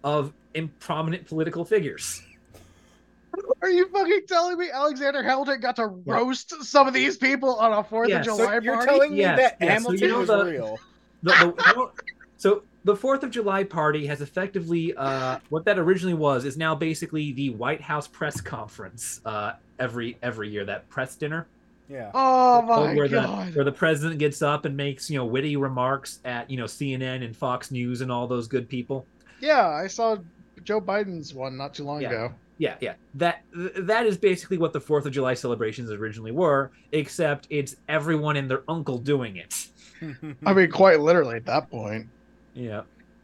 of 0.03 0.33
prominent 0.79 1.25
political 1.27 1.63
figures. 1.65 2.21
Are 3.61 3.69
you 3.69 3.87
fucking 3.89 4.21
telling 4.27 4.57
me 4.57 4.69
Alexander 4.71 5.21
Hamilton 5.23 5.59
got 5.59 5.75
to 5.77 5.93
Yeah. 6.05 6.13
roast 6.15 6.63
some 6.63 6.87
of 6.87 6.93
these 6.93 7.17
people 7.17 7.55
on 7.55 7.71
a 7.73 7.83
Fourth 7.83 8.09
Yes. 8.09 8.27
of 8.27 8.33
So 8.35 8.37
July 8.43 8.59
you're 8.63 8.73
party? 8.75 8.87
telling 8.87 9.11
me 9.13 9.19
Yes, 9.19 9.37
that 9.39 9.57
yes, 9.61 9.83
so 9.83 9.91
you 9.91 9.99
Hamilton 9.99 10.09
know 10.09 10.19
was 10.19 10.27
the- 10.27 10.45
real? 10.45 10.79
the, 11.23 11.31
the, 11.31 11.89
so 12.37 12.63
the 12.87 12.95
Fourth 12.95 13.21
of 13.23 13.31
July 13.31 13.65
party 13.65 14.07
has 14.07 14.21
effectively 14.21 14.95
uh, 14.95 15.39
what 15.49 15.65
that 15.65 15.77
originally 15.77 16.13
was 16.13 16.45
is 16.45 16.55
now 16.55 16.73
basically 16.73 17.33
the 17.33 17.49
White 17.49 17.81
House 17.81 18.07
press 18.07 18.39
conference 18.39 19.19
uh, 19.25 19.53
every 19.77 20.17
every 20.23 20.47
year. 20.49 20.63
That 20.63 20.87
press 20.89 21.17
dinner 21.17 21.47
Yeah. 21.89 22.11
Oh 22.13 22.61
my 22.61 22.95
where 22.95 23.09
the 23.09 23.17
god! 23.21 23.55
where 23.55 23.65
the 23.65 23.73
president 23.73 24.19
gets 24.19 24.41
up 24.41 24.63
and 24.63 24.75
makes 24.77 25.09
you 25.09 25.17
know 25.17 25.25
witty 25.25 25.57
remarks 25.57 26.19
at 26.23 26.49
you 26.49 26.55
know 26.55 26.63
CNN 26.63 27.25
and 27.25 27.35
Fox 27.35 27.71
News 27.71 27.99
and 27.99 28.09
all 28.09 28.25
those 28.25 28.47
good 28.47 28.69
people. 28.69 29.05
Yeah, 29.41 29.67
I 29.67 29.87
saw 29.87 30.15
Joe 30.63 30.79
Biden's 30.79 31.33
one 31.33 31.57
not 31.57 31.73
too 31.73 31.83
long 31.83 32.01
Yeah. 32.01 32.07
ago. 32.09 32.33
Yeah, 32.57 32.75
yeah. 32.79 32.93
That 33.15 33.43
that 33.53 34.05
is 34.05 34.17
basically 34.17 34.57
what 34.57 34.71
the 34.71 34.79
Fourth 34.81 35.05
of 35.05 35.11
July 35.11 35.33
celebrations 35.33 35.91
originally 35.91 36.31
were, 36.31 36.71
except 36.93 37.47
it's 37.49 37.75
everyone 37.89 38.37
and 38.37 38.49
their 38.49 38.63
uncle 38.69 38.97
doing 38.97 39.35
it. 39.35 39.67
I 40.45 40.53
mean, 40.53 40.71
quite 40.71 41.01
literally 41.01 41.35
at 41.35 41.45
that 41.47 41.69
point. 41.69 42.07
Yeah. 42.57 42.81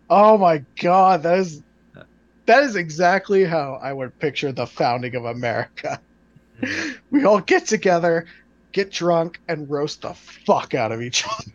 Oh 0.10 0.38
my 0.38 0.64
god, 0.80 1.24
that 1.24 1.40
is 1.40 1.64
that 2.46 2.64
is 2.64 2.76
exactly 2.76 3.46
how 3.46 3.80
I 3.82 3.92
would 3.92 4.18
picture 4.20 4.52
the 4.52 4.68
founding 4.68 5.16
of 5.16 5.26
America. 5.26 6.00
We 7.10 7.26
all 7.26 7.42
get 7.42 7.66
together, 7.66 8.26
get 8.72 8.90
drunk, 8.90 9.42
and 9.50 9.70
roast 9.70 10.04
the 10.04 10.14
fuck 10.14 10.74
out 10.74 10.94
of 10.94 11.02
each 11.02 11.26
other. 11.26 11.52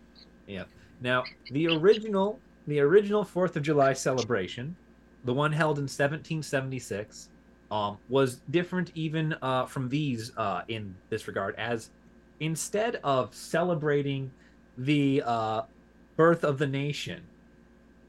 Yeah. 0.46 0.64
Now, 1.00 1.24
the 1.50 1.68
original, 1.68 2.38
the 2.66 2.80
original 2.80 3.24
Fourth 3.24 3.56
of 3.56 3.62
July 3.62 3.94
celebration, 3.94 4.76
the 5.24 5.32
one 5.32 5.52
held 5.52 5.78
in 5.78 5.84
1776, 5.84 7.30
um, 7.70 7.96
was 8.08 8.40
different 8.50 8.90
even 8.94 9.34
uh, 9.40 9.64
from 9.64 9.88
these 9.88 10.32
uh, 10.36 10.62
in 10.68 10.94
this 11.08 11.26
regard. 11.26 11.54
As 11.56 11.90
instead 12.40 12.96
of 12.96 13.34
celebrating 13.34 14.30
the 14.76 15.22
uh, 15.24 15.62
birth 16.16 16.44
of 16.44 16.58
the 16.58 16.66
nation, 16.66 17.22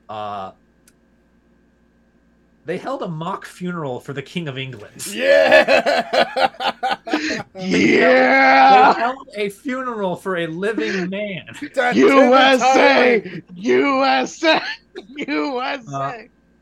uh, 0.10 0.52
they 2.66 2.78
held 2.78 3.02
a 3.02 3.08
mock 3.08 3.46
funeral 3.46 4.00
for 4.00 4.14
the 4.14 4.22
King 4.22 4.48
of 4.48 4.58
England. 4.58 5.08
yeah. 5.16 6.52
They 7.56 7.98
Yeah, 8.00 8.94
held 8.94 9.28
a 9.36 9.50
funeral 9.50 10.16
for 10.16 10.38
a 10.38 10.48
living 10.48 11.10
man. 11.10 11.46
Death 11.74 11.96
to 11.96 12.00
the 12.00 12.06
USA. 12.06 13.42
USA, 13.56 14.62
USA. 15.18 15.88
Uh, 15.94 16.14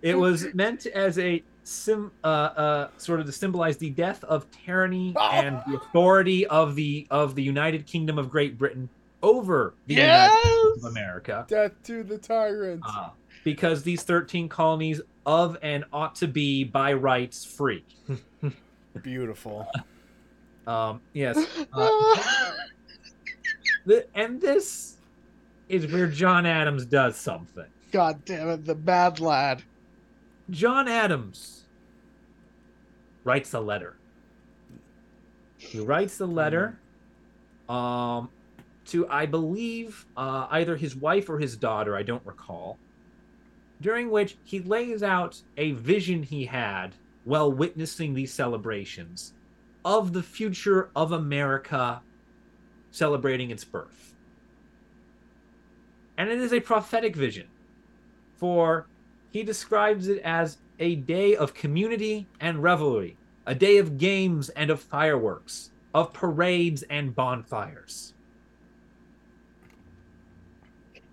It 0.01 0.15
was 0.15 0.53
meant 0.53 0.85
as 0.85 1.17
a 1.19 1.43
sim, 1.63 2.11
uh, 2.23 2.27
uh, 2.27 2.87
sort 2.97 3.19
of 3.19 3.25
to 3.25 3.31
symbolize 3.31 3.77
the 3.77 3.89
death 3.89 4.23
of 4.23 4.49
tyranny 4.51 5.13
and 5.31 5.61
the 5.67 5.75
authority 5.77 6.45
of 6.47 6.75
the 6.75 7.07
of 7.09 7.35
the 7.35 7.43
United 7.43 7.85
Kingdom 7.87 8.17
of 8.19 8.29
Great 8.29 8.57
Britain 8.57 8.89
over 9.23 9.75
the 9.87 9.95
United 9.95 10.37
States 10.39 10.85
of 10.85 10.91
America, 10.91 11.45
Death 11.49 11.73
to 11.83 12.03
the 12.03 12.17
tyrant. 12.19 12.81
uh, 12.87 13.09
because 13.47 13.81
these 13.81 14.03
thirteen 14.03 14.49
colonies 14.49 14.99
of 15.25 15.55
and 15.61 15.85
ought 15.93 16.15
to 16.15 16.27
be 16.27 16.65
by 16.65 16.91
rights 16.91 17.45
free. 17.45 17.85
Beautiful. 19.01 19.65
Um, 20.67 20.99
yes, 21.13 21.37
uh, 21.71 22.23
th- 23.87 24.09
and 24.13 24.41
this 24.41 24.97
is 25.69 25.89
where 25.89 26.07
John 26.07 26.45
Adams 26.45 26.85
does 26.85 27.15
something. 27.15 27.67
God 27.93 28.25
damn 28.25 28.49
it, 28.49 28.65
the 28.65 28.75
bad 28.75 29.21
lad. 29.21 29.63
John 30.49 30.89
Adams 30.89 31.63
writes 33.23 33.53
a 33.53 33.61
letter. 33.61 33.95
He 35.55 35.79
writes 35.79 36.19
a 36.19 36.25
letter 36.25 36.77
um, 37.69 38.29
to, 38.87 39.07
I 39.07 39.25
believe, 39.25 40.05
uh, 40.17 40.47
either 40.51 40.75
his 40.75 40.97
wife 40.97 41.29
or 41.29 41.39
his 41.39 41.55
daughter, 41.55 41.95
I 41.95 42.03
don't 42.03 42.25
recall, 42.25 42.77
during 43.81 44.09
which 44.09 44.37
he 44.43 44.59
lays 44.59 45.03
out 45.03 45.41
a 45.57 45.71
vision 45.71 46.23
he 46.23 46.45
had 46.45 46.95
while 47.23 47.51
witnessing 47.51 48.13
these 48.13 48.33
celebrations 48.33 49.33
of 49.85 50.13
the 50.13 50.23
future 50.23 50.89
of 50.95 51.11
America 51.11 52.01
celebrating 52.91 53.51
its 53.51 53.63
birth. 53.63 54.15
And 56.17 56.29
it 56.29 56.39
is 56.39 56.53
a 56.53 56.59
prophetic 56.59 57.15
vision, 57.15 57.47
for 58.37 58.87
he 59.31 59.43
describes 59.43 60.07
it 60.07 60.19
as 60.23 60.57
a 60.79 60.95
day 60.95 61.35
of 61.35 61.53
community 61.53 62.27
and 62.39 62.63
revelry, 62.63 63.17
a 63.45 63.53
day 63.53 63.77
of 63.77 63.97
games 63.97 64.49
and 64.49 64.69
of 64.69 64.81
fireworks, 64.81 65.71
of 65.93 66.13
parades 66.13 66.83
and 66.83 67.15
bonfires. 67.15 68.13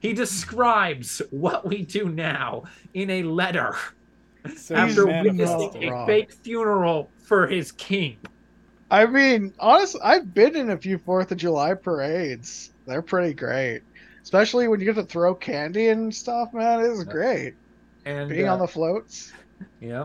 He 0.04 0.12
describes 0.12 1.22
what 1.30 1.66
we 1.66 1.80
do 1.82 2.10
now 2.10 2.64
in 2.92 3.08
a 3.08 3.22
letter 3.22 3.74
So 4.54 4.74
after 4.74 5.06
witnessing 5.06 5.82
a 5.82 5.90
wrong. 5.90 6.06
fake 6.06 6.30
funeral 6.30 7.08
for 7.22 7.46
his 7.46 7.72
king. 7.72 8.18
I 8.90 9.06
mean, 9.06 9.54
honestly, 9.58 10.02
I've 10.04 10.34
been 10.34 10.56
in 10.56 10.68
a 10.68 10.76
few 10.76 10.98
Fourth 10.98 11.32
of 11.32 11.38
July 11.38 11.72
parades. 11.72 12.74
They're 12.86 13.00
pretty 13.00 13.32
great, 13.32 13.80
especially 14.22 14.68
when 14.68 14.78
you 14.78 14.84
get 14.84 14.96
to 14.96 15.04
throw 15.04 15.34
candy 15.34 15.88
and 15.88 16.14
stuff. 16.14 16.52
Man, 16.52 16.80
it 16.80 16.90
is 16.90 17.04
great 17.04 17.54
And 18.04 18.28
being 18.28 18.46
uh, 18.46 18.52
on 18.52 18.58
the 18.58 18.68
floats. 18.68 19.32
Yeah, 19.80 20.04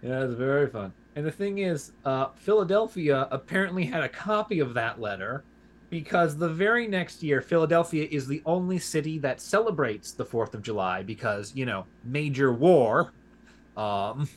yeah, 0.00 0.24
it's 0.24 0.32
very 0.32 0.66
fun. 0.66 0.94
And 1.14 1.26
the 1.26 1.30
thing 1.30 1.58
is, 1.58 1.92
uh, 2.06 2.28
Philadelphia 2.36 3.28
apparently 3.30 3.84
had 3.84 4.02
a 4.02 4.08
copy 4.08 4.60
of 4.60 4.72
that 4.72 4.98
letter 4.98 5.44
because 5.90 6.36
the 6.36 6.48
very 6.48 6.86
next 6.86 7.22
year, 7.22 7.40
Philadelphia 7.40 8.06
is 8.10 8.26
the 8.26 8.42
only 8.44 8.78
city 8.78 9.18
that 9.18 9.40
celebrates 9.40 10.12
the 10.12 10.24
Fourth 10.24 10.54
of 10.54 10.62
July 10.62 11.02
because 11.02 11.54
you 11.54 11.66
know 11.66 11.86
major 12.04 12.52
war, 12.52 13.12
um, 13.76 14.28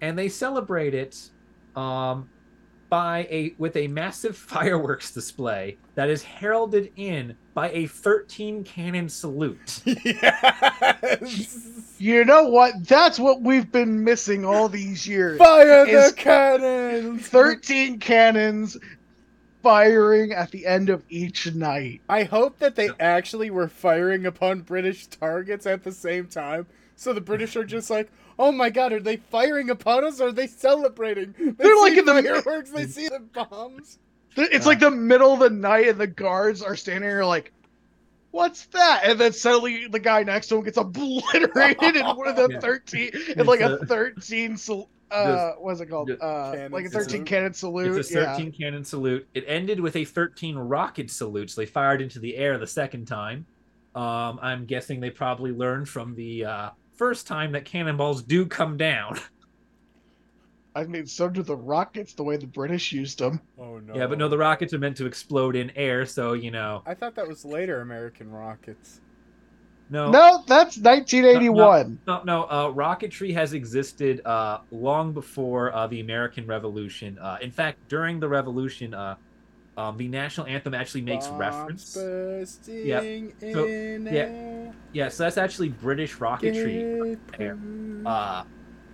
and 0.00 0.18
they 0.18 0.28
celebrate 0.28 0.94
it 0.94 1.30
um, 1.76 2.28
by 2.88 3.26
a 3.30 3.54
with 3.58 3.76
a 3.76 3.86
massive 3.88 4.36
fireworks 4.54 5.12
display 5.12 5.76
that 5.94 6.10
is 6.10 6.22
heralded 6.22 6.92
in 6.96 7.36
by 7.54 7.70
a 7.70 7.86
13 7.86 8.64
cannon 8.64 9.08
salute. 9.08 9.80
yes. 9.86 11.94
You 11.98 12.26
know 12.26 12.48
what? 12.48 12.86
That's 12.86 13.18
what 13.18 13.40
we've 13.40 13.72
been 13.72 14.04
missing 14.04 14.44
all 14.44 14.68
these 14.68 15.06
years. 15.06 15.38
Fire 15.38 15.86
the 15.86 16.12
cannons! 16.14 17.26
13 17.28 17.98
cannons 17.98 18.76
firing 19.66 20.30
at 20.32 20.52
the 20.52 20.64
end 20.64 20.88
of 20.88 21.02
each 21.10 21.52
night. 21.52 22.00
I 22.08 22.22
hope 22.22 22.58
that 22.60 22.76
they 22.76 22.88
actually 23.00 23.50
were 23.50 23.66
firing 23.66 24.24
upon 24.24 24.60
British 24.60 25.06
targets 25.08 25.66
at 25.66 25.82
the 25.82 25.90
same 25.90 26.28
time. 26.28 26.66
So 26.94 27.12
the 27.12 27.20
British 27.20 27.56
are 27.56 27.64
just 27.64 27.90
like, 27.90 28.08
oh 28.38 28.52
my 28.52 28.70
god, 28.70 28.92
are 28.92 29.00
they 29.00 29.16
firing 29.16 29.68
upon 29.70 30.04
us 30.04 30.20
or 30.20 30.28
are 30.28 30.32
they 30.32 30.46
celebrating? 30.46 31.34
They 31.36 31.50
They're 31.50 31.76
like 31.80 31.98
in 31.98 32.04
the- 32.04 32.22
fireworks, 32.44 32.70
they 32.70 32.86
see 32.86 33.08
the 33.08 33.18
bombs. 33.20 33.98
It's 34.36 34.66
like 34.66 34.78
the 34.78 34.90
middle 34.90 35.32
of 35.32 35.40
the 35.40 35.50
night, 35.50 35.88
and 35.88 35.98
the 35.98 36.06
guards 36.06 36.60
are 36.62 36.76
standing 36.76 37.08
there 37.08 37.24
like, 37.24 37.52
"What's 38.32 38.66
that?" 38.66 39.00
And 39.04 39.18
then 39.18 39.32
suddenly 39.32 39.86
the 39.88 39.98
guy 39.98 40.22
next 40.24 40.48
to 40.48 40.58
him 40.58 40.64
gets 40.64 40.76
obliterated 40.76 41.96
in 41.96 42.04
one 42.04 42.28
of 42.28 42.36
the 42.36 42.48
Yeah. 42.52 42.60
thirteen, 42.60 43.10
in 43.34 43.46
like 43.46 43.60
a 43.62 43.76
a- 43.76 43.86
thirteen. 43.86 44.58
Sal- 45.10 45.34
Uh, 45.36 45.52
what's 45.58 45.80
it 45.80 45.86
called? 45.86 46.10
Uh, 46.10 46.68
like 46.70 46.84
a 46.84 46.88
salute. 46.90 47.04
thirteen 47.04 47.24
cannon 47.24 47.52
salute. 47.52 47.96
It's 47.98 48.10
a 48.10 48.14
13 48.26 48.52
cannon 48.52 48.84
salute. 48.84 49.26
It 49.34 49.44
ended 49.46 49.80
with 49.80 49.96
a 49.96 50.04
13 50.04 50.56
rocket 50.56 51.10
salute. 51.10 51.50
So 51.50 51.60
they 51.60 51.66
fired 51.66 52.00
into 52.02 52.18
the 52.18 52.36
air 52.36 52.58
the 52.58 52.66
second 52.66 53.06
time. 53.06 53.46
Um, 53.94 54.38
I'm 54.42 54.66
guessing 54.66 55.00
they 55.00 55.10
probably 55.10 55.52
learned 55.52 55.88
from 55.88 56.14
the 56.14 56.44
uh, 56.44 56.70
first 56.96 57.26
time 57.26 57.52
that 57.52 57.64
cannonballs 57.64 58.22
do 58.22 58.44
come 58.46 58.76
down. 58.76 59.14
Yeah, 59.14 59.22
I 60.74 60.84
mean, 60.84 61.06
so 61.06 61.28
do 61.30 61.42
the 61.42 61.56
rockets. 61.56 62.12
The 62.12 62.22
way 62.22 62.36
the 62.36 62.46
British 62.46 62.92
used 62.92 63.18
them. 63.18 63.40
Oh 63.58 63.78
no. 63.78 63.94
Yeah, 63.94 64.06
but 64.06 64.18
no, 64.18 64.28
the 64.28 64.36
rockets 64.36 64.74
are 64.74 64.78
meant 64.78 64.96
to 64.98 65.06
explode 65.06 65.56
in 65.56 65.70
air. 65.76 66.04
So, 66.04 66.34
you 66.34 66.50
know, 66.50 66.82
I 66.84 66.92
thought 66.94 67.14
that 67.14 67.26
was 67.26 67.44
later 67.46 67.80
American 67.80 68.30
rockets. 68.30 69.00
No. 69.90 70.10
No, 70.10 70.44
that's 70.46 70.78
1981. 70.78 72.00
No, 72.06 72.22
no, 72.24 72.44
uh, 72.44 72.72
rocketry 72.72 73.32
has 73.34 73.52
existed 73.52 74.24
uh, 74.24 74.60
long 74.70 75.12
before 75.12 75.74
uh, 75.74 75.86
the 75.86 76.00
American 76.00 76.46
Revolution. 76.46 77.18
Uh, 77.18 77.38
in 77.40 77.50
fact, 77.50 77.78
during 77.88 78.18
the 78.20 78.28
Revolution, 78.28 78.94
uh, 78.94 79.16
um, 79.76 79.96
the 79.96 80.08
national 80.08 80.46
anthem 80.46 80.74
actually 80.74 81.02
makes 81.02 81.26
Bombs 81.26 81.38
reference. 81.38 81.94
bursting 81.94 83.34
So, 83.40 83.66
in 83.66 84.06
yeah. 84.06 84.12
air. 84.12 84.74
Yeah, 84.92 85.08
so 85.08 85.24
that's 85.24 85.36
actually 85.36 85.68
British 85.68 86.16
rocketry. 86.16 87.18
Get 87.38 87.56
uh, 88.06 88.44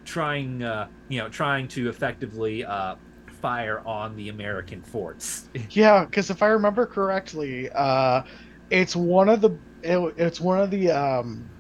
trying 0.05 0.63
uh, 0.63 0.89
you 1.09 1.19
know 1.19 1.29
trying 1.29 1.69
to 1.69 1.89
effectively 1.89 2.65
uh, 2.65 2.97
fire 3.41 3.81
on 3.87 4.17
the 4.17 4.29
American 4.29 4.83
forts. 4.83 5.49
Yeah, 5.71 6.05
because 6.05 6.31
if 6.31 6.43
I 6.43 6.49
remember 6.49 6.87
correctly, 6.87 7.71
uh, 7.71 8.23
it's 8.71 8.97
one 8.97 9.29
of 9.29 9.41
the 9.41 9.57
it, 9.83 10.15
it's 10.17 10.41
one 10.41 10.61
of 10.61 10.71
the 10.71 10.91
um, 10.91 11.51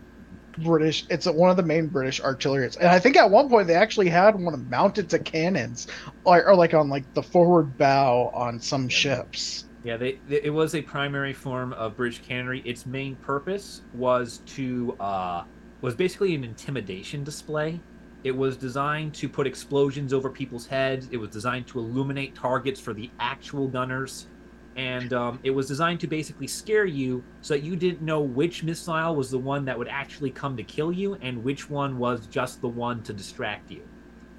British. 0.58 1.06
It's 1.11 1.26
one 1.26 1.50
of 1.50 1.56
the 1.56 1.62
main 1.64 1.88
British 1.88 2.20
artillery. 2.20 2.66
And 2.80 2.88
I 2.90 2.98
think 3.00 3.16
at 3.16 3.30
one 3.30 3.48
point 3.48 3.68
they 3.68 3.74
actually 3.74 4.08
had 4.11 4.35
one 4.37 4.68
mounted 4.68 5.11
to 5.11 5.18
cannons, 5.20 5.87
or, 6.24 6.46
or 6.46 6.56
like 6.56 6.74
on 6.74 6.88
like 6.88 7.12
the 7.14 7.22
forward 7.22 7.76
bow 7.76 8.30
on 8.35 8.61
some 8.61 8.88
ships. 8.88 9.66
yeah, 9.82 9.96
they, 9.96 10.20
they- 10.26 10.42
it 10.44 10.50
was 10.50 10.74
a 10.74 10.82
primary 10.82 11.32
form 11.35 11.72
of 11.72 11.96
British 11.96 12.22
cannery. 12.22 12.61
Its 12.61 12.87
main 12.87 13.16
purpose 13.16 13.82
was 13.92 14.40
to 14.40 14.96
uh, 15.00 15.42
was 15.80 15.94
basically 15.96 16.35
an 16.35 16.44
intimidation 16.44 17.24
display. 17.24 17.85
It 18.22 18.32
was 18.37 18.56
designed 18.56 19.14
to 19.16 19.28
put 19.28 19.46
explosions 19.48 20.12
over 20.12 20.30
people's 20.30 20.66
heads. 20.68 21.08
It 21.08 21.16
was 21.16 21.30
designed 21.30 21.66
to 21.68 21.80
illuminate 21.80 22.37
targets 22.37 22.80
for 22.80 22.94
the 22.94 23.12
actual 23.18 23.68
gunners. 23.68 24.28
And 24.76 25.12
um, 25.12 25.38
it 25.42 25.50
was 25.50 25.68
designed 25.68 26.00
to 26.00 26.06
basically 26.06 26.46
scare 26.46 26.87
you 26.87 27.22
so 27.42 27.54
that 27.54 27.62
you 27.62 27.76
didn't 27.76 28.02
know 28.02 28.20
which 28.20 28.62
missile 28.62 29.14
was 29.14 29.30
the 29.30 29.38
one 29.38 29.64
that 29.66 29.78
would 29.78 29.88
actually 29.88 30.30
come 30.30 30.56
to 30.56 30.64
kill 30.64 30.90
you 30.92 31.14
and 31.16 31.44
which 31.44 31.68
one 31.68 31.98
was 31.98 32.26
just 32.26 32.61
the 32.61 32.68
one 32.68 33.02
to 33.02 33.12
distract 33.12 33.70
you. 33.70 33.82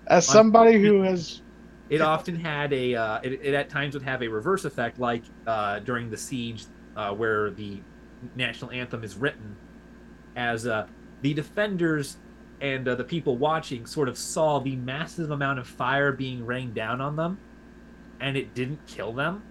As 0.08 0.26
somebody 0.26 0.80
who 0.80 1.02
has 1.02 1.42
It 1.90 2.02
often 2.02 2.36
had 2.36 2.74
a, 2.74 2.96
uh, 2.96 3.20
it, 3.24 3.34
it 3.44 3.54
at 3.54 3.70
times 3.70 3.94
would 3.94 4.04
have 4.04 4.24
a 4.24 4.28
reverse 4.28 4.66
effect, 4.66 5.00
like 5.00 5.24
uh, 5.46 5.80
during 5.80 6.10
the 6.10 6.18
siege, 6.18 6.66
uh, 6.96 7.14
where 7.14 7.52
the 7.52 7.82
national 8.36 8.72
anthem 8.72 9.04
is 9.04 9.16
written, 9.18 9.56
as 10.36 10.66
uh, 10.66 10.88
the 11.22 11.34
defenders 11.34 12.18
and 12.62 12.88
uh, 12.88 12.96
the 12.96 13.04
people 13.04 13.38
watching 13.38 13.86
sort 13.86 14.08
of 14.10 14.18
saw 14.18 14.60
the 14.60 14.76
massive 14.78 15.32
amount 15.32 15.60
of 15.60 15.68
fire 15.68 16.12
being 16.12 16.46
rained 16.46 16.74
down 16.74 17.02
on 17.02 17.16
them, 17.16 17.38
and 18.20 18.38
it 18.38 18.54
didn't 18.56 18.86
kill 18.88 19.14
them, 19.14 19.44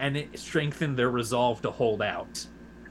and 0.00 0.16
it 0.16 0.38
strengthened 0.38 0.96
their 0.96 1.10
resolve 1.10 1.60
to 1.62 1.70
hold 1.70 2.02
out 2.02 2.46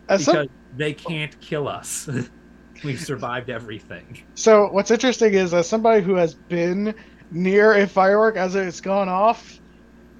as 0.09 0.25
some, 0.25 0.35
because 0.35 0.47
they 0.75 0.93
can't 0.93 1.39
kill 1.41 1.67
us. 1.67 2.09
We've 2.83 2.99
survived 3.01 3.49
everything. 3.49 4.23
so 4.35 4.67
what's 4.71 4.91
interesting 4.91 5.33
is 5.33 5.53
as 5.53 5.67
somebody 5.67 6.01
who 6.03 6.13
has 6.15 6.33
been 6.35 6.93
near 7.31 7.73
a 7.73 7.87
firework 7.87 8.37
as 8.37 8.55
it's 8.55 8.79
gone 8.81 9.09
off, 9.09 9.59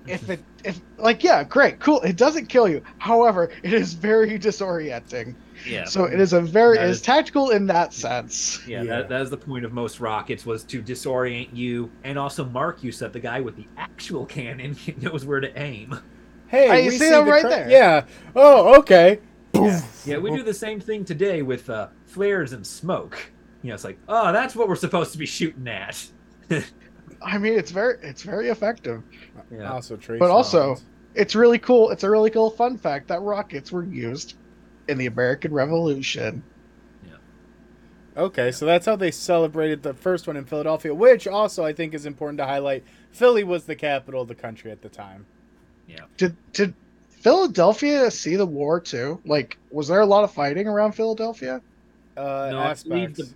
if 0.08 0.30
it 0.30 0.40
if 0.64 0.82
like 0.98 1.24
yeah 1.24 1.44
great 1.44 1.80
cool 1.80 2.02
it 2.02 2.16
doesn't 2.18 2.48
kill 2.48 2.68
you 2.68 2.82
however 2.98 3.52
it 3.62 3.74
is 3.74 3.94
very 3.94 4.40
disorienting 4.40 5.36
Yeah. 5.70 5.86
so 5.86 6.06
it 6.06 6.20
is 6.20 6.34
a 6.34 6.42
very 6.42 6.78
it 6.80 6.84
is- 6.86 6.98
is 6.98 7.02
tactical 7.04 7.52
in 7.52 7.68
that 7.68 7.94
sense 7.94 8.66
Yeah, 8.68 8.82
Yeah. 8.82 8.98
That, 8.98 9.10
that 9.10 9.22
is 9.22 9.30
the 9.30 9.38
point 9.38 9.64
of 9.66 9.72
most 9.74 10.00
rockets 10.00 10.46
was 10.46 10.64
to 10.66 10.82
disorient 10.82 11.50
you 11.56 11.92
and 12.04 12.18
also 12.18 12.44
mark 12.44 12.84
you 12.84 12.92
so 12.92 13.06
that 13.06 13.14
the 13.14 13.20
guy 13.20 13.40
with 13.40 13.56
the 13.56 13.68
actual 13.78 14.26
cannon 14.26 14.76
knows 15.02 15.26
where 15.26 15.40
to 15.40 15.56
aim. 15.62 15.98
Hey, 16.48 16.68
Hey, 16.68 16.80
you 16.84 16.86
we 16.86 16.92
see 16.92 16.98
see 17.06 17.10
them 17.10 17.26
the 17.26 17.32
right 17.32 17.42
cra- 17.42 17.50
there. 17.50 17.70
Yeah. 17.70 18.06
Oh, 18.36 18.78
okay. 18.80 19.20
Yeah. 19.54 19.82
yeah, 20.06 20.18
we 20.18 20.30
do 20.36 20.44
the 20.44 20.54
same 20.54 20.80
thing 20.80 21.04
today 21.04 21.42
with 21.42 21.70
uh, 21.70 21.88
flares 22.06 22.54
and 22.54 22.66
smoke. 22.66 23.18
You 23.64 23.70
know, 23.70 23.74
it's 23.74 23.84
like, 23.84 23.98
oh, 24.08 24.32
that's 24.32 24.56
what 24.56 24.68
we're 24.70 24.76
supposed 24.76 25.12
to 25.14 25.18
be 25.18 25.26
shooting 25.26 25.68
at. 25.68 26.06
i 27.24 27.38
mean 27.40 27.54
it's 27.54 27.72
very 27.72 27.98
it's 28.04 28.22
very 28.22 28.50
effective 28.50 29.02
Yeah. 29.52 29.72
Also, 29.72 29.98
trace 29.98 30.20
But 30.20 30.30
also- 30.30 30.68
rounds. 30.68 30.84
it's 31.16 31.34
really 31.36 31.58
cool 31.58 31.90
it's 31.90 32.04
a 32.04 32.10
really 32.10 32.30
cool 32.30 32.52
fun 32.52 32.78
fact 32.78 33.08
that 33.08 33.22
rockets 33.22 33.72
were 33.72 33.84
used 33.84 34.36
in 34.88 35.00
the 35.00 35.08
american 35.08 35.52
revolution 35.52 36.44
Yeah. 37.04 37.16
Okay, 38.16 38.52
so 38.52 38.68
that's 38.68 38.86
how 38.86 38.96
they 38.96 39.10
celebrated 39.10 39.82
the 39.82 39.94
first 39.96 40.28
one 40.28 40.38
in 40.38 40.46
Philadelphia, 40.46 40.94
which 40.94 41.28
also 41.28 41.66
I 41.66 41.74
think 41.74 41.94
is 41.96 42.06
important 42.06 42.38
to 42.38 42.46
highlight. 42.46 42.84
Philly 43.12 43.44
was 43.44 43.66
the 43.66 43.76
capital 43.76 44.22
of 44.22 44.28
the 44.28 44.36
country 44.36 44.72
at 44.72 44.82
the 44.84 44.90
time. 44.90 45.26
Did 46.18 46.36
did 46.54 46.74
philadelphia 47.10 48.12
see 48.12 48.36
the 48.36 48.46
war 48.46 48.80
too 48.80 49.20
like 49.26 49.58
was 49.72 49.88
there 49.88 50.02
a 50.02 50.06
lot 50.06 50.24
of 50.24 50.32
fighting 50.32 50.68
around 50.68 50.94
philadelphia 50.94 51.62
Uh, 52.16 52.50
No, 52.52 52.60
I 52.60 52.74
believe 52.74 53.12
aspects. 53.12 53.34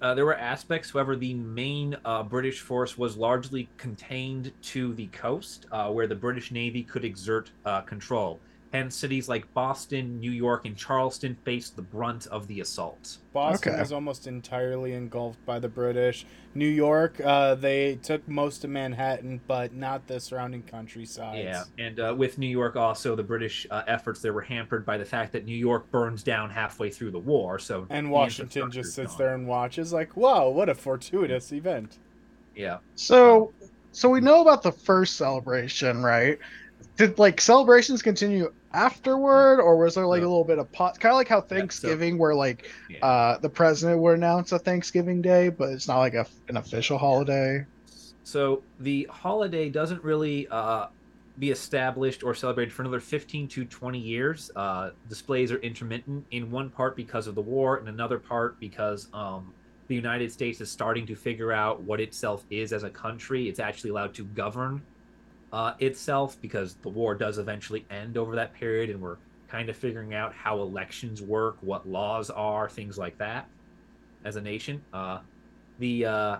Uh, 0.00 0.14
there 0.14 0.24
were 0.24 0.36
aspects, 0.36 0.90
however, 0.92 1.14
the 1.14 1.34
main 1.34 1.94
uh, 2.06 2.22
British 2.22 2.60
force 2.60 2.96
was 2.96 3.16
largely 3.18 3.68
contained 3.76 4.50
to 4.62 4.94
the 4.94 5.06
coast, 5.08 5.66
uh, 5.72 5.90
where 5.90 6.06
the 6.06 6.14
British 6.14 6.50
Navy 6.50 6.82
could 6.82 7.04
exert 7.04 7.50
uh, 7.66 7.82
control. 7.82 8.40
Hence, 8.72 8.96
cities 8.96 9.28
like 9.28 9.52
Boston, 9.52 10.20
New 10.20 10.30
York, 10.30 10.64
and 10.64 10.76
Charleston 10.76 11.36
faced 11.44 11.74
the 11.74 11.82
brunt 11.82 12.26
of 12.28 12.46
the 12.46 12.60
assault. 12.60 13.18
Boston 13.32 13.74
Okay. 13.74 13.80
was 13.80 13.90
almost 13.92 14.28
entirely 14.28 14.92
engulfed 14.92 15.44
by 15.44 15.58
the 15.58 15.68
British. 15.68 16.24
New 16.54 16.68
York, 16.68 17.20
uh, 17.24 17.56
they 17.56 17.96
took 17.96 18.26
most 18.28 18.62
of 18.62 18.70
Manhattan, 18.70 19.40
but 19.48 19.74
not 19.74 20.06
the 20.06 20.20
surrounding 20.20 20.62
countryside. 20.62 21.44
Yeah, 21.44 21.64
and 21.78 21.98
uh, 21.98 22.14
with 22.16 22.38
New 22.38 22.46
York, 22.48 22.76
also 22.76 23.16
the 23.16 23.24
British 23.24 23.66
uh, 23.70 23.82
efforts 23.88 24.20
there 24.20 24.32
were 24.32 24.40
hampered 24.40 24.86
by 24.86 24.98
the 24.98 25.04
fact 25.04 25.32
that 25.32 25.44
New 25.44 25.56
York 25.56 25.90
burns 25.90 26.22
down 26.22 26.50
halfway 26.50 26.90
through 26.90 27.10
the 27.10 27.18
war. 27.18 27.58
So 27.58 27.86
And 27.90 28.10
Washington 28.10 28.70
just 28.70 28.94
sits 28.94 29.12
gone. 29.12 29.18
there 29.18 29.34
and 29.34 29.48
watches, 29.48 29.92
like, 29.92 30.16
wow, 30.16 30.48
what 30.48 30.68
a 30.68 30.74
fortuitous 30.76 31.52
event. 31.52 31.98
Yeah, 32.54 32.78
so 32.94 33.52
so 33.92 34.08
we 34.08 34.20
know 34.20 34.42
about 34.42 34.62
the 34.62 34.72
first 34.72 35.16
celebration 35.16 36.02
right 36.02 36.38
did 36.96 37.18
like 37.18 37.40
celebrations 37.40 38.02
continue 38.02 38.52
afterward, 38.72 39.60
or 39.60 39.76
was 39.76 39.94
there 39.94 40.06
like 40.06 40.22
No. 40.22 40.28
a 40.28 40.30
little 40.30 40.44
bit 40.44 40.58
of 40.58 40.70
pot? 40.72 40.98
Kind 41.00 41.12
of 41.12 41.16
like 41.16 41.28
how 41.28 41.40
Thanksgiving, 41.40 42.18
where 42.18 42.34
like 42.34 42.70
Yeah. 42.88 43.04
uh, 43.04 43.38
the 43.38 43.48
president 43.48 44.00
would 44.00 44.16
announce 44.16 44.52
a 44.52 44.58
Thanksgiving 44.58 45.20
Day, 45.22 45.48
but 45.48 45.70
it's 45.70 45.88
not 45.88 45.98
like 45.98 46.14
a, 46.14 46.26
an 46.48 46.56
official 46.56 46.98
holiday. 46.98 47.64
So 48.24 48.62
the 48.78 49.08
holiday 49.10 49.68
doesn't 49.70 50.02
really 50.04 50.46
uh, 50.48 50.86
be 51.38 51.50
established 51.50 52.22
or 52.22 52.34
celebrated 52.34 52.72
for 52.72 52.82
another 52.82 53.00
15 53.00 53.48
to 53.48 53.64
20 53.64 53.98
years. 53.98 54.50
Uh, 54.54 54.90
displays 55.08 55.50
are 55.50 55.58
intermittent, 55.58 56.24
in 56.30 56.50
one 56.50 56.70
part 56.70 56.96
because 56.96 57.26
of 57.26 57.34
the 57.34 57.40
war, 57.40 57.78
and 57.78 57.88
another 57.88 58.18
part 58.18 58.60
because 58.60 59.08
um, 59.12 59.52
the 59.88 59.94
United 59.94 60.30
States 60.30 60.60
is 60.60 60.70
starting 60.70 61.06
to 61.06 61.16
figure 61.16 61.50
out 61.52 61.82
what 61.82 62.00
itself 62.00 62.44
is 62.50 62.72
as 62.72 62.84
a 62.84 62.90
country. 62.90 63.48
It's 63.48 63.58
actually 63.58 63.90
allowed 63.90 64.14
to 64.14 64.24
govern 64.24 64.82
uh, 65.52 65.74
itself 65.78 66.40
because 66.40 66.74
the 66.82 66.88
war 66.88 67.14
does 67.14 67.38
eventually 67.38 67.84
end 67.90 68.16
over 68.16 68.36
that 68.36 68.54
period, 68.54 68.90
and 68.90 69.00
we're 69.00 69.16
kind 69.48 69.68
of 69.68 69.76
figuring 69.76 70.14
out 70.14 70.32
how 70.32 70.60
elections 70.60 71.20
work, 71.22 71.56
what 71.60 71.88
laws 71.88 72.30
are, 72.30 72.68
things 72.68 72.96
like 72.96 73.18
that 73.18 73.48
as 74.24 74.36
a 74.36 74.40
nation. 74.40 74.82
Uh, 74.92 75.18
the 75.78 76.04
uh, 76.06 76.36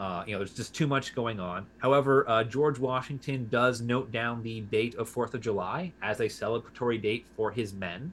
uh, 0.00 0.24
you 0.26 0.32
know, 0.32 0.38
there's 0.38 0.54
just 0.54 0.74
too 0.74 0.86
much 0.86 1.14
going 1.14 1.38
on. 1.38 1.66
However, 1.76 2.24
uh, 2.26 2.42
George 2.42 2.78
Washington 2.78 3.46
does 3.50 3.82
note 3.82 4.10
down 4.10 4.42
the 4.42 4.62
date 4.62 4.94
of 4.94 5.10
Fourth 5.10 5.34
of 5.34 5.42
July 5.42 5.92
as 6.00 6.20
a 6.20 6.24
celebratory 6.24 7.00
date 7.00 7.26
for 7.36 7.50
his 7.50 7.74
men, 7.74 8.10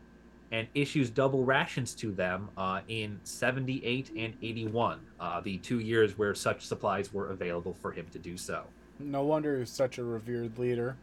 and 0.51 0.67
issues 0.75 1.09
double 1.09 1.45
rations 1.45 1.95
to 1.95 2.11
them 2.11 2.49
uh, 2.57 2.81
in 2.89 3.17
78 3.23 4.11
and 4.17 4.33
81, 4.41 4.99
uh, 5.21 5.39
the 5.39 5.59
two 5.59 5.79
years 5.79 6.17
where 6.17 6.35
such 6.35 6.65
supplies 6.65 7.13
were 7.13 7.29
available 7.29 7.73
for 7.73 7.93
him 7.93 8.05
to 8.11 8.19
do 8.19 8.35
so. 8.35 8.65
No 8.99 9.23
wonder 9.23 9.59
he's 9.59 9.69
such 9.69 9.97
a 9.97 10.03
revered 10.03 10.57
leader. 10.57 10.95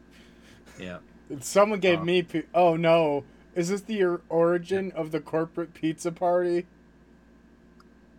Yeah. 0.79 0.99
Someone 1.41 1.81
gave 1.81 2.01
Uh, 2.01 2.05
me. 2.05 2.23
Pi- 2.23 2.45
oh 2.55 2.77
no! 2.77 3.25
Is 3.55 3.69
this 3.69 3.83
the 3.83 4.03
or- 4.03 4.21
origin 4.29 4.93
of 4.93 5.11
the 5.13 5.21
corporate 5.21 5.73
pizza 5.75 6.11
party? 6.13 6.67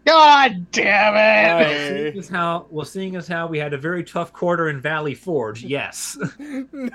God 0.06 0.68
damn 0.72 1.16
it! 1.16 1.66
Hey. 1.68 2.04
Seeing 2.12 2.20
as 2.20 2.30
how 2.30 2.68
well, 2.70 2.86
seeing 2.86 3.16
as 3.16 3.28
how 3.28 3.48
we 3.48 3.58
had 3.58 3.74
a 3.74 3.78
very 3.78 4.04
tough 4.04 4.32
quarter 4.32 4.70
in 4.70 4.80
Valley 4.80 5.16
Forge, 5.16 5.64
yes. 5.66 6.18
no. 6.40 6.90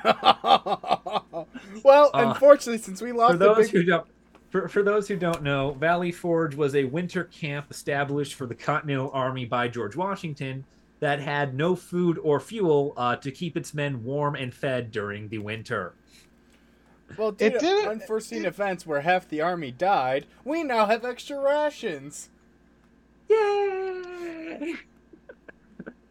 Well, 1.85 2.11
Uh, 2.15 2.33
unfortunately, 2.33 2.79
since 2.79 3.03
we 3.03 3.13
lost 3.13 3.33
for 3.33 3.39
the 3.39 3.55
those 3.55 3.71
big 3.71 3.71
who 3.71 3.83
don't 3.85 4.07
for, 4.51 4.69
for 4.69 4.83
those 4.83 5.07
who 5.07 5.17
don't 5.17 5.43
know 5.43 5.73
valley 5.73 6.11
forge 6.11 6.57
was 6.57 6.75
a 6.75 6.85
winter 6.85 7.23
camp 7.25 7.71
established 7.71 8.35
for 8.35 8.47
the 8.47 8.55
continental 8.55 9.09
army 9.15 9.45
by 9.45 9.69
george 9.69 9.95
washington 9.95 10.65
that 11.01 11.19
had 11.21 11.55
no 11.55 11.75
food 11.75 12.19
or 12.23 12.39
fuel 12.41 12.93
uh, 12.97 13.17
to 13.17 13.31
keep 13.31 13.57
its 13.57 13.75
men 13.75 14.05
warm 14.05 14.35
and 14.37 14.55
fed 14.55 14.91
during 14.93 15.29
the 15.29 15.39
winter 15.39 15.95
well, 17.17 17.33
due 17.33 17.47
It 17.47 17.55
to 17.55 17.59
didn't- 17.59 17.89
unforeseen 17.91 18.45
events 18.45 18.87
where 18.87 19.01
half 19.01 19.29
the 19.29 19.41
army 19.41 19.73
died, 19.73 20.27
we 20.45 20.63
now 20.63 20.87
have 20.87 21.05
extra 21.05 21.41
rations. 21.41 22.29
yay 23.29 24.75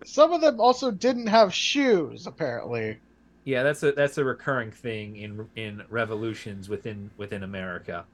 Some 0.03 0.33
of 0.33 0.41
them 0.41 0.59
also 0.59 0.91
didn't 0.91 1.27
have 1.27 1.53
shoes, 1.53 2.25
apparently. 2.27 2.97
yeah 3.45 3.63
that's 3.63 3.83
a 3.83 3.91
that's 3.93 4.17
a 4.17 4.23
recurring 4.25 4.71
thing 4.71 5.15
in 5.17 5.47
in 5.55 5.83
revolutions 5.89 6.67
within 6.67 7.09
within 7.17 7.43
america 7.43 8.05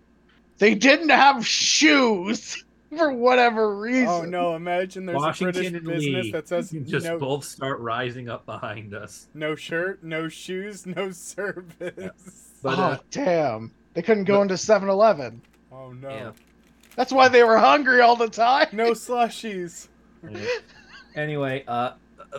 They 0.59 0.75
didn't 0.75 1.09
have 1.09 1.45
shoes 1.45 2.63
for 2.97 3.11
whatever 3.11 3.77
reason. 3.77 4.07
Oh 4.07 4.21
no! 4.23 4.55
Imagine 4.55 5.05
there's 5.05 5.17
washington 5.17 5.63
a 5.63 5.67
and 5.67 5.83
British 5.85 6.05
business 6.05 6.25
lee 6.25 6.31
that 6.31 6.47
says 6.47 6.71
just 6.85 7.05
no, 7.05 7.17
both 7.19 7.43
start 7.43 7.79
rising 7.79 8.29
up 8.29 8.45
behind 8.45 8.93
us 8.93 9.27
no 9.33 9.55
shirt, 9.55 10.03
no 10.03 10.27
shoes, 10.27 10.85
no 10.85 11.11
service. 11.11 12.51
but 12.61 12.79
oh, 12.79 12.81
uh, 12.81 12.97
damn. 13.11 13.71
They 13.93 14.01
couldn't 14.01 14.25
go 14.25 14.35
but- 14.37 14.43
into 14.43 14.57
7 14.57 14.89
Eleven. 14.89 15.41
Oh 15.71 15.91
no! 15.91 16.09
Yeah. 16.09 16.31
That's 16.95 17.11
why 17.11 17.27
they 17.27 17.43
were 17.43 17.57
hungry 17.57 18.01
all 18.01 18.15
the 18.15 18.29
time. 18.29 18.67
No 18.71 18.91
slushies. 18.91 19.87
anyway, 21.15 21.63
uh, 21.67 21.91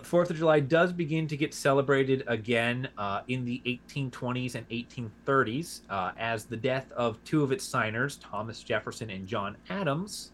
Fourth 0.03 0.31
of 0.31 0.37
July 0.37 0.61
does 0.61 0.93
begin 0.93 1.27
to 1.29 1.37
get 1.37 1.55
celebrated 1.55 2.25
again 2.27 2.89
uh, 2.99 3.23
in 3.29 3.45
the 3.45 3.63
1820s 3.67 4.55
and 4.55 4.69
1830s 4.69 5.81
uh, 5.89 6.13
as 6.19 6.45
the 6.45 6.57
death 6.57 6.91
of 6.93 7.23
two 7.25 7.43
of 7.43 7.53
its 7.53 7.65
signers, 7.65 8.17
Thomas 8.17 8.63
Jefferson 8.63 9.11
and 9.11 9.27
John 9.27 9.57
Adams, 9.71 10.33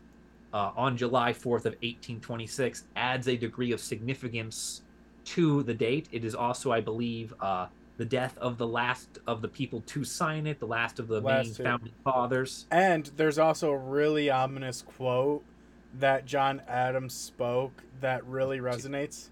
uh, 0.52 0.72
on 0.76 0.96
July 0.96 1.32
4th 1.32 1.64
of 1.66 1.74
1826, 1.82 2.84
adds 2.96 3.28
a 3.28 3.36
degree 3.36 3.72
of 3.72 3.80
significance 3.80 4.82
to 5.24 5.62
the 5.62 5.74
date. 5.74 6.08
It 6.12 6.24
is 6.24 6.34
also, 6.34 6.72
I 6.72 6.80
believe, 6.80 7.32
uh, 7.40 7.66
the 7.98 8.04
death 8.04 8.36
of 8.38 8.58
the 8.58 8.66
last 8.66 9.18
of 9.26 9.42
the 9.42 9.48
people 9.48 9.82
to 9.86 10.04
sign 10.04 10.46
it, 10.46 10.58
the 10.58 10.66
last 10.66 10.98
of 10.98 11.08
the 11.08 11.20
Last 11.20 11.46
main 11.46 11.54
two. 11.54 11.62
founding 11.62 11.92
fathers. 12.04 12.66
And 12.70 13.10
there's 13.16 13.38
also 13.38 13.70
a 13.70 13.78
really 13.78 14.30
ominous 14.30 14.82
quote 14.82 15.44
that 15.98 16.24
John 16.24 16.62
Adams 16.66 17.14
spoke 17.14 17.82
that 18.00 18.26
really 18.26 18.58
resonates. 18.58 19.28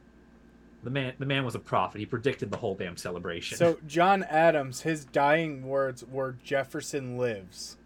The 0.83 0.91
man, 0.91 1.13
the 1.19 1.27
man 1.27 1.45
was 1.45 1.55
a 1.55 1.59
prophet. 1.59 1.99
He 1.99 2.07
predicted 2.07 2.51
the 2.51 2.57
whole 2.57 2.75
damn 2.75 2.97
celebration. 2.97 3.59
So 3.59 3.79
John 3.87 4.23
Adams, 4.25 4.83
his 4.83 5.05
dying 5.05 5.67
words 5.67 6.05
were 6.05 6.37
"Jefferson 6.43 7.19
lives," 7.19 7.77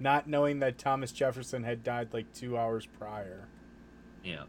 not 0.00 0.26
knowing 0.26 0.60
that 0.60 0.78
Thomas 0.78 1.12
Jefferson 1.12 1.62
had 1.62 1.84
died 1.84 2.08
like 2.12 2.32
two 2.32 2.58
hours 2.58 2.86
prior. 2.86 3.46
yeah. 4.24 4.44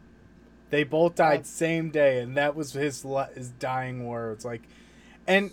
They 0.70 0.84
both 0.84 1.16
died 1.16 1.40
oh. 1.40 1.44
same 1.44 1.90
day, 1.90 2.20
and 2.20 2.34
that 2.38 2.56
was 2.56 2.72
his 2.72 3.04
his 3.34 3.50
dying 3.50 4.06
words. 4.06 4.42
Like, 4.42 4.62
and 5.26 5.50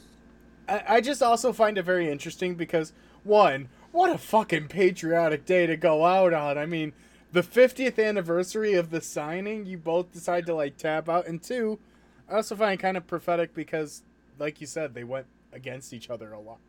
I, 0.69 0.83
I 0.87 1.01
just 1.01 1.21
also 1.21 1.51
find 1.51 1.77
it 1.77 1.83
very 1.83 2.09
interesting 2.09 2.55
because 2.55 2.93
one, 3.25 3.67
what 3.91 4.09
a 4.09 4.17
fucking 4.17 4.69
patriotic 4.69 5.45
day 5.45 5.65
to 5.67 5.75
go 5.75 6.05
out 6.05 6.33
on. 6.33 6.57
I 6.57 6.65
mean, 6.65 6.93
the 7.33 7.41
50th 7.41 8.03
anniversary 8.03 8.75
of 8.75 8.91
the 8.91 9.01
signing, 9.01 9.65
you 9.65 9.77
both 9.77 10.13
decide 10.13 10.45
to 10.45 10.55
like 10.55 10.77
tap 10.77 11.09
out, 11.09 11.27
and 11.27 11.43
two, 11.43 11.79
I 12.29 12.35
also 12.35 12.55
find 12.55 12.79
it 12.79 12.81
kind 12.81 12.95
of 12.95 13.05
prophetic 13.05 13.53
because, 13.53 14.03
like 14.37 14.61
you 14.61 14.67
said, 14.67 14.93
they 14.93 15.03
went 15.03 15.25
against 15.51 15.91
each 15.91 16.09
other 16.09 16.31
a 16.31 16.39
lot. 16.39 16.59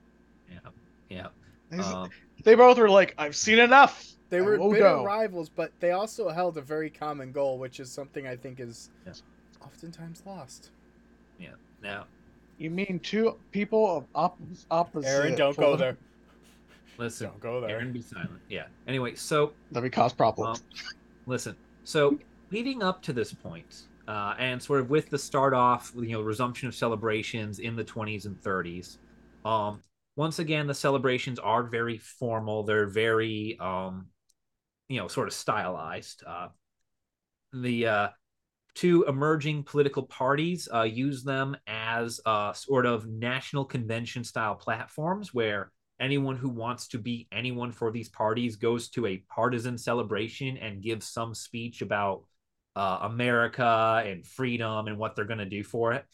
Yeah, 0.51 0.71
yeah. 1.09 1.27
They- 1.71 1.79
Um, 1.79 2.11
they 2.45 2.55
both 2.55 2.79
were 2.79 2.89
like, 2.91 3.15
I've 3.19 3.37
seen 3.37 3.59
enough. 3.59 4.07
They 4.29 4.41
were 4.41 4.57
bitter 4.59 4.79
go. 4.81 5.05
rivals, 5.05 5.49
but 5.49 5.73
they 5.81 5.91
also 5.91 6.29
held 6.29 6.57
a 6.57 6.61
very 6.61 6.89
common 6.91 7.33
goal, 7.33 7.59
which 7.59 7.81
is 7.81 7.91
something 7.91 8.27
I 8.27 8.37
think 8.37 8.61
is 8.61 8.91
Yes. 9.07 9.23
oftentimes 9.61 10.23
lost. 10.25 10.71
Yeah. 11.39 11.51
Now, 11.83 12.07
You 12.59 12.71
mean 12.71 13.01
two 13.03 13.37
people 13.53 13.97
of 13.97 14.05
op- 14.15 14.39
opposite? 14.71 15.09
Aaron, 15.09 15.35
don't 15.35 15.57
go 15.57 15.77
there. 15.77 15.97
listen, 16.99 17.29
Don't 17.29 17.41
go 17.41 17.61
there. 17.61 17.71
Aaron, 17.71 17.93
be 17.93 18.03
silent. 18.03 18.41
Yeah. 18.49 18.67
Anyway, 18.87 19.15
so 19.15 19.53
That 19.73 19.83
would 19.83 19.93
cause 19.93 20.13
problems. 20.13 20.61
um, 20.61 20.67
listen. 21.27 21.57
So 21.85 22.19
leading 22.51 22.83
up 22.83 23.03
to 23.03 23.13
this 23.13 23.33
point, 23.33 23.85
uh, 24.07 24.35
and 24.39 24.63
sort 24.63 24.81
of 24.81 24.91
with 24.91 25.09
the 25.11 25.19
start 25.19 25.55
off, 25.55 25.93
you 25.97 26.09
know, 26.13 26.21
resumption 26.21 26.69
of 26.69 26.75
celebrations 26.75 27.59
in 27.61 27.77
the 27.77 27.85
20s 27.85 28.27
and 28.27 28.41
30s. 28.43 28.99
Um, 29.45 29.83
once 30.17 30.39
again, 30.39 30.67
the 30.67 30.75
celebrations 30.75 31.39
are 31.39 31.63
very 31.63 31.99
formal. 31.99 32.65
They're 32.65 32.89
very, 32.89 33.57
um, 33.61 34.09
you 34.89 34.99
know, 34.99 35.09
sort 35.09 35.29
of 35.29 35.35
stylized. 35.35 36.23
Uh, 36.27 36.49
the 37.53 37.87
uh, 37.87 38.09
two 38.75 39.05
emerging 39.09 39.65
political 39.65 40.03
parties 40.03 40.69
uh, 40.73 40.83
use 40.83 41.23
them 41.23 41.57
as 41.67 42.21
uh, 42.27 42.53
sort 42.53 42.87
of 42.87 43.07
national 43.07 43.65
convention 43.65 44.25
style 44.25 44.55
platforms 44.55 45.35
where 45.35 45.73
anyone 46.01 46.37
who 46.37 46.49
wants 46.49 46.89
to 46.89 46.99
be 46.99 47.29
anyone 47.31 47.73
for 47.73 47.91
these 47.91 48.09
parties 48.09 48.57
goes 48.57 48.89
to 48.89 49.07
a 49.07 49.19
partisan 49.29 49.77
celebration 49.77 50.57
and 50.57 50.83
gives 50.83 51.07
some 51.07 51.35
speech 51.35 51.83
about 51.83 52.25
uh, 52.77 53.01
America 53.03 54.03
and 54.05 54.27
freedom 54.27 54.87
and 54.87 54.97
what 54.97 55.15
they're 55.15 55.25
going 55.25 55.39
to 55.39 55.45
do 55.45 55.63
for 55.63 55.93
it. 55.93 56.05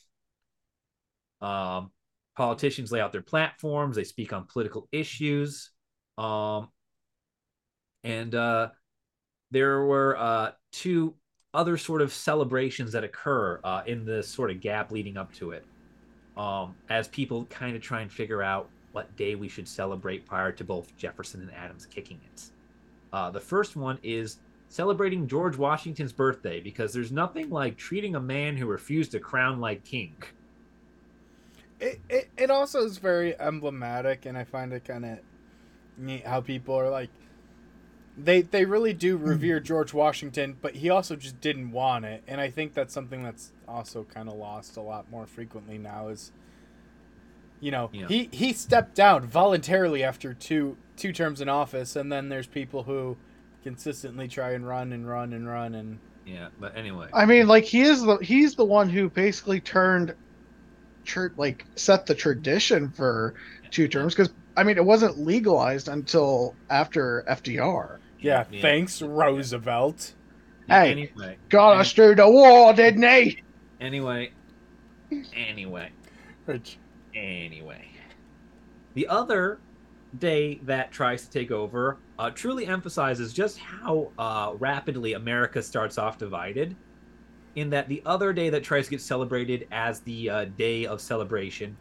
Um, 1.40 1.90
politicians 2.36 2.92
lay 2.92 3.00
out 3.00 3.12
their 3.12 3.22
platforms, 3.22 3.96
they 3.96 4.04
speak 4.04 4.32
on 4.32 4.44
political 4.44 4.88
issues. 4.92 5.70
Um, 6.18 6.68
and 8.04 8.34
uh, 8.34 8.68
there 9.50 9.84
were 9.84 10.16
uh, 10.16 10.52
two 10.72 11.14
other 11.54 11.76
sort 11.76 12.02
of 12.02 12.12
celebrations 12.12 12.92
that 12.92 13.02
occur 13.02 13.60
uh, 13.64 13.82
in 13.86 14.04
the 14.04 14.22
sort 14.22 14.50
of 14.50 14.60
gap 14.60 14.92
leading 14.92 15.16
up 15.16 15.32
to 15.32 15.52
it 15.52 15.64
um, 16.36 16.74
as 16.88 17.08
people 17.08 17.46
kind 17.46 17.74
of 17.74 17.82
try 17.82 18.02
and 18.02 18.12
figure 18.12 18.42
out 18.42 18.68
what 18.92 19.14
day 19.16 19.34
we 19.34 19.48
should 19.48 19.66
celebrate 19.66 20.26
prior 20.26 20.52
to 20.52 20.64
both 20.64 20.96
Jefferson 20.96 21.40
and 21.40 21.52
Adams 21.54 21.86
kicking 21.86 22.20
it. 22.32 22.44
Uh, 23.12 23.30
the 23.30 23.40
first 23.40 23.76
one 23.76 23.98
is 24.02 24.38
celebrating 24.68 25.26
George 25.26 25.56
Washington's 25.56 26.12
birthday 26.12 26.60
because 26.60 26.92
there's 26.92 27.12
nothing 27.12 27.50
like 27.50 27.76
treating 27.76 28.16
a 28.16 28.20
man 28.20 28.56
who 28.56 28.66
refused 28.66 29.14
a 29.14 29.20
crown 29.20 29.60
like 29.60 29.84
king. 29.84 30.14
It, 31.78 32.00
it, 32.08 32.30
it 32.36 32.50
also 32.50 32.80
is 32.84 32.98
very 32.98 33.38
emblematic, 33.38 34.26
and 34.26 34.36
I 34.36 34.44
find 34.44 34.72
it 34.72 34.84
kind 34.84 35.04
of 35.04 35.18
neat 35.98 36.26
how 36.26 36.40
people 36.40 36.74
are 36.74 36.90
like, 36.90 37.10
they 38.18 38.40
they 38.42 38.64
really 38.64 38.94
do 38.94 39.18
hmm. 39.18 39.24
revere 39.24 39.60
George 39.60 39.92
Washington, 39.92 40.56
but 40.62 40.76
he 40.76 40.88
also 40.88 41.16
just 41.16 41.40
didn't 41.40 41.70
want 41.72 42.04
it, 42.04 42.22
and 42.26 42.40
I 42.40 42.50
think 42.50 42.72
that's 42.72 42.94
something 42.94 43.22
that's 43.22 43.52
also 43.68 44.04
kind 44.04 44.28
of 44.28 44.36
lost 44.36 44.76
a 44.76 44.80
lot 44.80 45.10
more 45.10 45.26
frequently 45.26 45.76
now. 45.76 46.08
Is 46.08 46.32
you 47.60 47.70
know, 47.70 47.90
Yeah. 47.92 48.06
he 48.08 48.28
he 48.32 48.52
stepped 48.52 48.94
down 48.94 49.26
voluntarily 49.26 50.02
after 50.02 50.34
two 50.34 50.76
two 50.96 51.12
terms 51.12 51.40
in 51.40 51.48
office, 51.48 51.96
and 51.96 52.10
then 52.10 52.28
there's 52.28 52.46
people 52.46 52.82
who 52.84 53.16
consistently 53.62 54.28
try 54.28 54.52
and 54.52 54.66
run 54.66 54.92
and 54.92 55.08
run 55.08 55.32
and 55.32 55.48
run 55.48 55.74
and 55.74 55.98
Yeah, 56.24 56.48
but 56.60 56.76
anyway. 56.76 57.08
I 57.12 57.26
mean, 57.26 57.48
like 57.48 57.64
he 57.64 57.82
is 57.82 58.02
the 58.02 58.16
he's 58.18 58.54
the 58.54 58.64
one 58.64 58.88
who 58.88 59.08
basically 59.10 59.60
turned, 59.60 60.14
church 61.06 61.32
like 61.36 61.64
set 61.76 62.06
the 62.06 62.14
tradition 62.14 62.90
for 62.90 63.34
two 63.70 63.88
terms 63.88 64.14
because 64.14 64.32
I 64.56 64.62
mean 64.64 64.76
it 64.76 64.84
wasn't 64.84 65.18
legalized 65.18 65.88
until 65.88 66.54
after 66.70 67.24
FDR. 67.28 67.98
yeah, 68.20 68.44
Yeah. 68.50 68.60
thanks 68.60 69.00
Roosevelt. 69.02 70.14
Hey. 70.68 70.90
Anyway. 70.90 71.36
Got 71.48 71.78
us 71.78 71.92
through 71.92 72.16
the 72.16 72.28
war, 72.28 72.72
didn't 72.72 73.02
he? 73.04 73.42
Anyway. 73.80 74.32
Anyway. 75.34 75.90
Which 76.44 76.78
Anyway. 77.14 77.88
The 78.94 79.06
other 79.08 79.58
day 80.18 80.60
that 80.64 80.90
tries 80.92 81.24
to 81.24 81.30
take 81.30 81.50
over 81.50 81.98
uh, 82.18 82.30
truly 82.30 82.66
emphasizes 82.66 83.32
just 83.32 83.58
how 83.58 84.10
uh, 84.18 84.52
rapidly 84.58 85.12
America 85.12 85.62
starts 85.62 85.98
off 85.98 86.18
divided. 86.18 86.74
In 87.56 87.70
that 87.70 87.88
the 87.88 88.02
other 88.06 88.32
day 88.32 88.50
that 88.50 88.62
tries 88.62 88.84
to 88.86 88.90
get 88.90 89.00
celebrated 89.00 89.66
as 89.72 90.00
the 90.00 90.30
uh, 90.30 90.44
day 90.44 90.86
of 90.86 91.00
celebration 91.00 91.76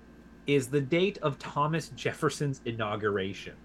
is 0.48 0.68
the 0.68 0.82
date 0.82 1.18
of 1.20 1.38
Thomas 1.38 1.90
Jefferson's 1.90 2.62
inauguration. 2.66 3.56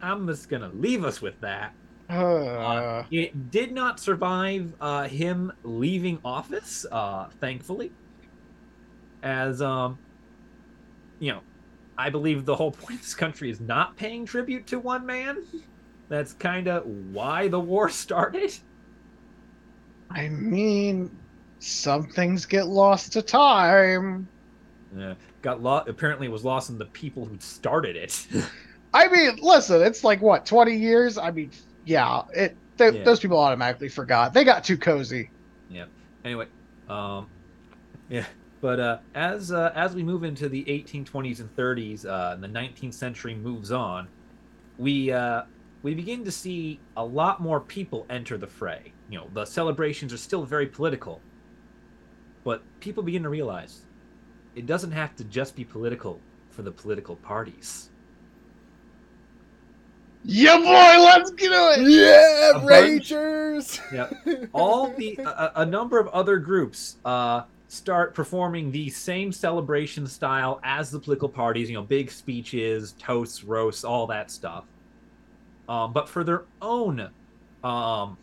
I'm 0.00 0.26
just 0.26 0.48
going 0.48 0.62
to 0.62 0.68
leave 0.68 1.04
us 1.04 1.20
with 1.20 1.40
that. 1.40 1.74
Uh, 2.08 3.04
It 3.10 3.50
did 3.50 3.72
not 3.72 4.00
survive 4.00 4.74
uh, 4.80 5.08
him 5.08 5.52
leaving 5.62 6.18
office, 6.24 6.86
uh, 6.90 7.28
thankfully. 7.40 7.92
As 9.22 9.60
um, 9.60 9.98
you 11.18 11.32
know, 11.32 11.40
I 11.96 12.10
believe 12.10 12.44
the 12.44 12.54
whole 12.56 12.70
point 12.82 13.00
of 13.00 13.02
this 13.02 13.14
country 13.14 13.50
is 13.50 13.60
not 13.60 13.96
paying 13.96 14.24
tribute 14.24 14.66
to 14.68 14.78
one 14.78 15.04
man. 15.04 15.44
That's 16.08 16.32
kind 16.32 16.68
of 16.68 16.86
why 16.86 17.48
the 17.48 17.60
war 17.60 17.90
started. 17.90 18.56
I 20.10 20.28
mean, 20.28 21.10
some 21.58 22.06
things 22.08 22.46
get 22.46 22.66
lost 22.66 23.12
to 23.12 23.22
time. 23.22 24.28
Uh, 24.98 25.14
got 25.42 25.62
lo- 25.62 25.84
apparently 25.86 26.26
it 26.26 26.30
was 26.30 26.44
lost 26.44 26.70
in 26.70 26.78
the 26.78 26.86
people 26.86 27.24
who 27.26 27.38
started 27.40 27.94
it. 27.96 28.26
I 28.94 29.08
mean, 29.08 29.38
listen, 29.42 29.82
it's 29.82 30.02
like 30.02 30.22
what 30.22 30.46
twenty 30.46 30.76
years. 30.76 31.18
I 31.18 31.30
mean, 31.30 31.50
yeah, 31.84 32.22
it 32.34 32.56
th- 32.78 32.94
Yeah. 32.94 33.04
those 33.04 33.20
people 33.20 33.38
automatically 33.38 33.88
forgot. 33.90 34.32
They 34.32 34.44
got 34.44 34.64
too 34.64 34.78
cozy. 34.78 35.30
Yeah. 35.68 35.84
Anyway, 36.24 36.46
um, 36.88 37.28
yeah. 38.08 38.24
But 38.60 38.80
uh, 38.80 38.98
as 39.14 39.52
uh, 39.52 39.72
as 39.74 39.94
we 39.94 40.02
move 40.02 40.24
into 40.24 40.48
the 40.48 40.64
1820s 40.64 41.40
and 41.40 41.54
30s, 41.54 42.06
uh, 42.06 42.32
and 42.32 42.42
the 42.42 42.48
19th 42.48 42.94
century 42.94 43.34
moves 43.34 43.70
on, 43.70 44.08
we 44.78 45.12
uh, 45.12 45.42
we 45.82 45.94
begin 45.94 46.24
to 46.24 46.32
see 46.32 46.80
a 46.96 47.04
lot 47.04 47.40
more 47.40 47.60
people 47.60 48.06
enter 48.10 48.38
the 48.38 48.46
fray. 48.46 48.92
You 49.08 49.18
know, 49.18 49.26
the 49.32 49.44
celebrations 49.44 50.12
are 50.12 50.18
still 50.18 50.44
very 50.44 50.66
political, 50.66 51.20
but 52.44 52.62
people 52.80 53.02
begin 53.02 53.22
to 53.22 53.28
realize 53.28 53.82
it 54.54 54.66
doesn't 54.66 54.92
have 54.92 55.16
to 55.16 55.24
just 55.24 55.56
be 55.56 55.64
political 55.64 56.20
for 56.50 56.62
the 56.62 56.70
political 56.72 57.16
parties. 57.16 57.90
Yeah, 60.24 60.56
boy, 60.58 60.64
let's 61.04 61.30
get 61.30 61.52
it. 61.52 61.88
yeah, 61.90 62.50
A 62.50 62.52
bunch- 62.54 62.68
Rangers. 62.68 63.80
all 64.52 64.92
the 64.94 65.16
a, 65.22 65.22
a 65.28 65.52
a 65.62 65.66
number 65.66 65.98
of 65.98 66.08
other 66.08 66.38
groups 66.38 66.96
uh, 67.04 67.42
start 67.68 68.14
performing 68.14 68.70
the 68.70 68.90
same 68.90 69.32
celebration 69.32 70.06
style 70.06 70.60
as 70.64 70.90
the 70.90 70.98
political 70.98 71.28
parties. 71.28 71.70
You 71.70 71.76
know, 71.76 71.82
big 71.82 72.10
speeches, 72.10 72.92
toasts, 72.98 73.44
roasts, 73.44 73.84
all 73.84 74.06
that 74.08 74.30
stuff. 74.30 74.64
Um, 75.68 75.92
but 75.92 76.08
for 76.08 76.24
their 76.24 76.44
own, 76.60 77.08
um, 77.62 78.16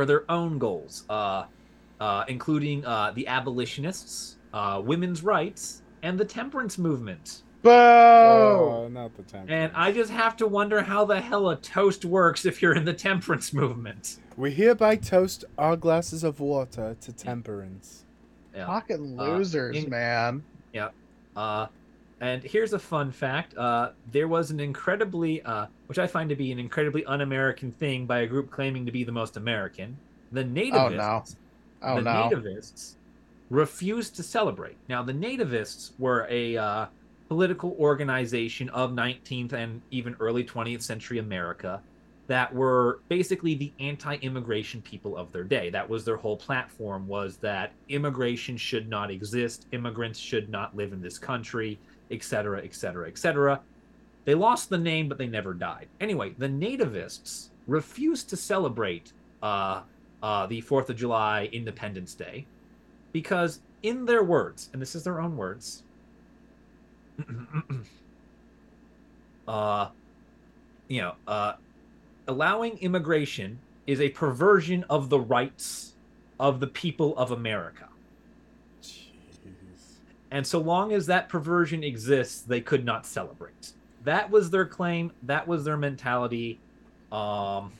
for 0.00 0.06
their 0.06 0.24
own 0.32 0.56
goals, 0.58 1.04
uh, 1.10 1.44
uh, 2.00 2.24
including 2.26 2.82
uh, 2.86 3.10
the 3.14 3.26
abolitionists, 3.26 4.38
uh, 4.54 4.80
women's 4.82 5.22
rights, 5.22 5.82
and 6.02 6.18
the 6.18 6.24
temperance 6.24 6.78
movement. 6.78 7.42
Boo! 7.60 7.68
Oh, 7.70 8.88
not 8.90 9.14
the 9.14 9.22
time. 9.24 9.44
And 9.50 9.70
I 9.74 9.92
just 9.92 10.10
have 10.10 10.38
to 10.38 10.46
wonder 10.46 10.80
how 10.80 11.04
the 11.04 11.20
hell 11.20 11.50
a 11.50 11.56
toast 11.56 12.06
works 12.06 12.46
if 12.46 12.62
you're 12.62 12.74
in 12.74 12.86
the 12.86 12.94
temperance 12.94 13.52
movement. 13.52 14.16
We 14.38 14.52
hereby 14.52 14.96
toast 14.96 15.44
our 15.58 15.76
glasses 15.76 16.24
of 16.24 16.40
water 16.40 16.96
to 16.98 17.12
temperance. 17.12 18.06
Yeah. 18.56 18.66
Fucking 18.68 19.20
Uh, 19.20 19.24
losers, 19.36 19.76
in- 19.76 19.90
man. 19.90 20.42
Uh, 21.36 21.66
and 22.20 22.42
here's 22.42 22.72
a 22.72 22.78
fun 22.78 23.10
fact: 23.10 23.56
uh, 23.56 23.90
there 24.12 24.28
was 24.28 24.50
an 24.50 24.60
incredibly, 24.60 25.42
uh, 25.42 25.66
which 25.86 25.98
I 25.98 26.06
find 26.06 26.28
to 26.30 26.36
be 26.36 26.52
an 26.52 26.58
incredibly 26.58 27.04
un-American 27.06 27.72
thing 27.72 28.06
by 28.06 28.20
a 28.20 28.26
group 28.26 28.50
claiming 28.50 28.84
to 28.86 28.92
be 28.92 29.04
the 29.04 29.12
most 29.12 29.36
American. 29.36 29.96
The 30.32 30.44
nativists, 30.44 31.36
oh, 31.82 31.88
no. 31.88 31.92
Oh 31.92 31.96
the 31.96 32.02
no. 32.02 32.30
nativists, 32.30 32.94
refused 33.48 34.16
to 34.16 34.22
celebrate. 34.22 34.76
Now, 34.88 35.02
the 35.02 35.14
nativists 35.14 35.92
were 35.98 36.26
a 36.30 36.56
uh, 36.56 36.86
political 37.28 37.76
organization 37.78 38.68
of 38.70 38.90
19th 38.90 39.52
and 39.52 39.80
even 39.90 40.14
early 40.20 40.44
20th 40.44 40.82
century 40.82 41.18
America 41.18 41.80
that 42.26 42.54
were 42.54 43.00
basically 43.08 43.54
the 43.54 43.72
anti-immigration 43.80 44.80
people 44.82 45.16
of 45.16 45.32
their 45.32 45.42
day. 45.42 45.68
That 45.68 45.88
was 45.88 46.04
their 46.04 46.16
whole 46.16 46.36
platform 46.36 47.08
was 47.08 47.38
that 47.38 47.72
immigration 47.88 48.56
should 48.56 48.88
not 48.88 49.10
exist, 49.10 49.66
immigrants 49.72 50.18
should 50.18 50.48
not 50.48 50.76
live 50.76 50.92
in 50.92 51.00
this 51.02 51.18
country, 51.18 51.76
etc., 52.10 52.62
etc., 52.62 53.08
etc. 53.08 53.60
They 54.24 54.34
lost 54.34 54.68
the 54.68 54.78
name, 54.78 55.08
but 55.08 55.18
they 55.18 55.26
never 55.26 55.54
died. 55.54 55.88
Anyway, 56.00 56.34
the 56.38 56.48
nativists 56.48 57.48
refused 57.66 58.28
to 58.30 58.36
celebrate 58.36 59.12
uh, 59.42 59.82
uh, 60.22 60.46
the 60.46 60.60
Fourth 60.60 60.90
of 60.90 60.96
July 60.96 61.48
Independence 61.52 62.14
Day 62.14 62.46
because, 63.12 63.60
in 63.82 64.04
their 64.04 64.22
words, 64.22 64.68
and 64.72 64.80
this 64.80 64.94
is 64.94 65.04
their 65.04 65.20
own 65.20 65.36
words, 65.36 65.82
uh, 69.48 69.88
you 70.88 71.00
know, 71.00 71.14
uh, 71.26 71.54
allowing 72.28 72.78
immigration 72.78 73.58
is 73.86 74.00
a 74.00 74.08
perversion 74.10 74.84
of 74.90 75.08
the 75.08 75.18
rights 75.18 75.94
of 76.38 76.60
the 76.60 76.66
people 76.66 77.16
of 77.16 77.32
America. 77.32 77.89
And 80.30 80.46
so 80.46 80.58
long 80.60 80.92
as 80.92 81.06
that 81.06 81.28
perversion 81.28 81.82
exists, 81.82 82.42
they 82.42 82.60
could 82.60 82.84
not 82.84 83.04
celebrate. 83.06 83.72
That 84.04 84.30
was 84.30 84.50
their 84.50 84.66
claim. 84.66 85.12
That 85.22 85.48
was 85.48 85.64
their 85.64 85.76
mentality. 85.76 86.60
Um, 87.10 87.72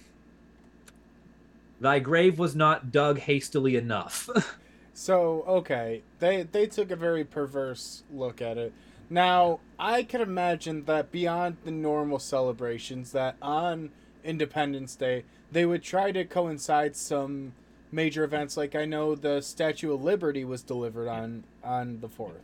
thy 1.80 2.00
grave 2.00 2.38
was 2.38 2.56
not 2.56 2.90
dug 2.90 3.18
hastily 3.18 3.76
enough. 3.76 4.28
So 5.00 5.44
okay, 5.48 6.02
they 6.18 6.42
they 6.42 6.66
took 6.66 6.90
a 6.90 6.96
very 6.96 7.24
perverse 7.24 8.02
look 8.12 8.42
at 8.42 8.58
it. 8.58 8.74
Now 9.08 9.60
I 9.78 10.02
could 10.02 10.20
imagine 10.20 10.84
that 10.84 11.10
beyond 11.10 11.56
the 11.64 11.70
normal 11.70 12.18
celebrations, 12.18 13.12
that 13.12 13.36
on 13.40 13.92
Independence 14.24 14.94
Day 14.96 15.24
they 15.50 15.64
would 15.64 15.82
try 15.82 16.12
to 16.12 16.26
coincide 16.26 16.96
some 16.96 17.54
major 17.92 18.24
events. 18.24 18.56
Like 18.56 18.74
I 18.74 18.84
know 18.84 19.14
the 19.14 19.40
Statue 19.40 19.92
of 19.92 20.02
Liberty 20.02 20.44
was 20.44 20.62
delivered 20.62 21.08
on 21.08 21.44
on 21.62 22.00
the 22.00 22.08
fourth. 22.08 22.42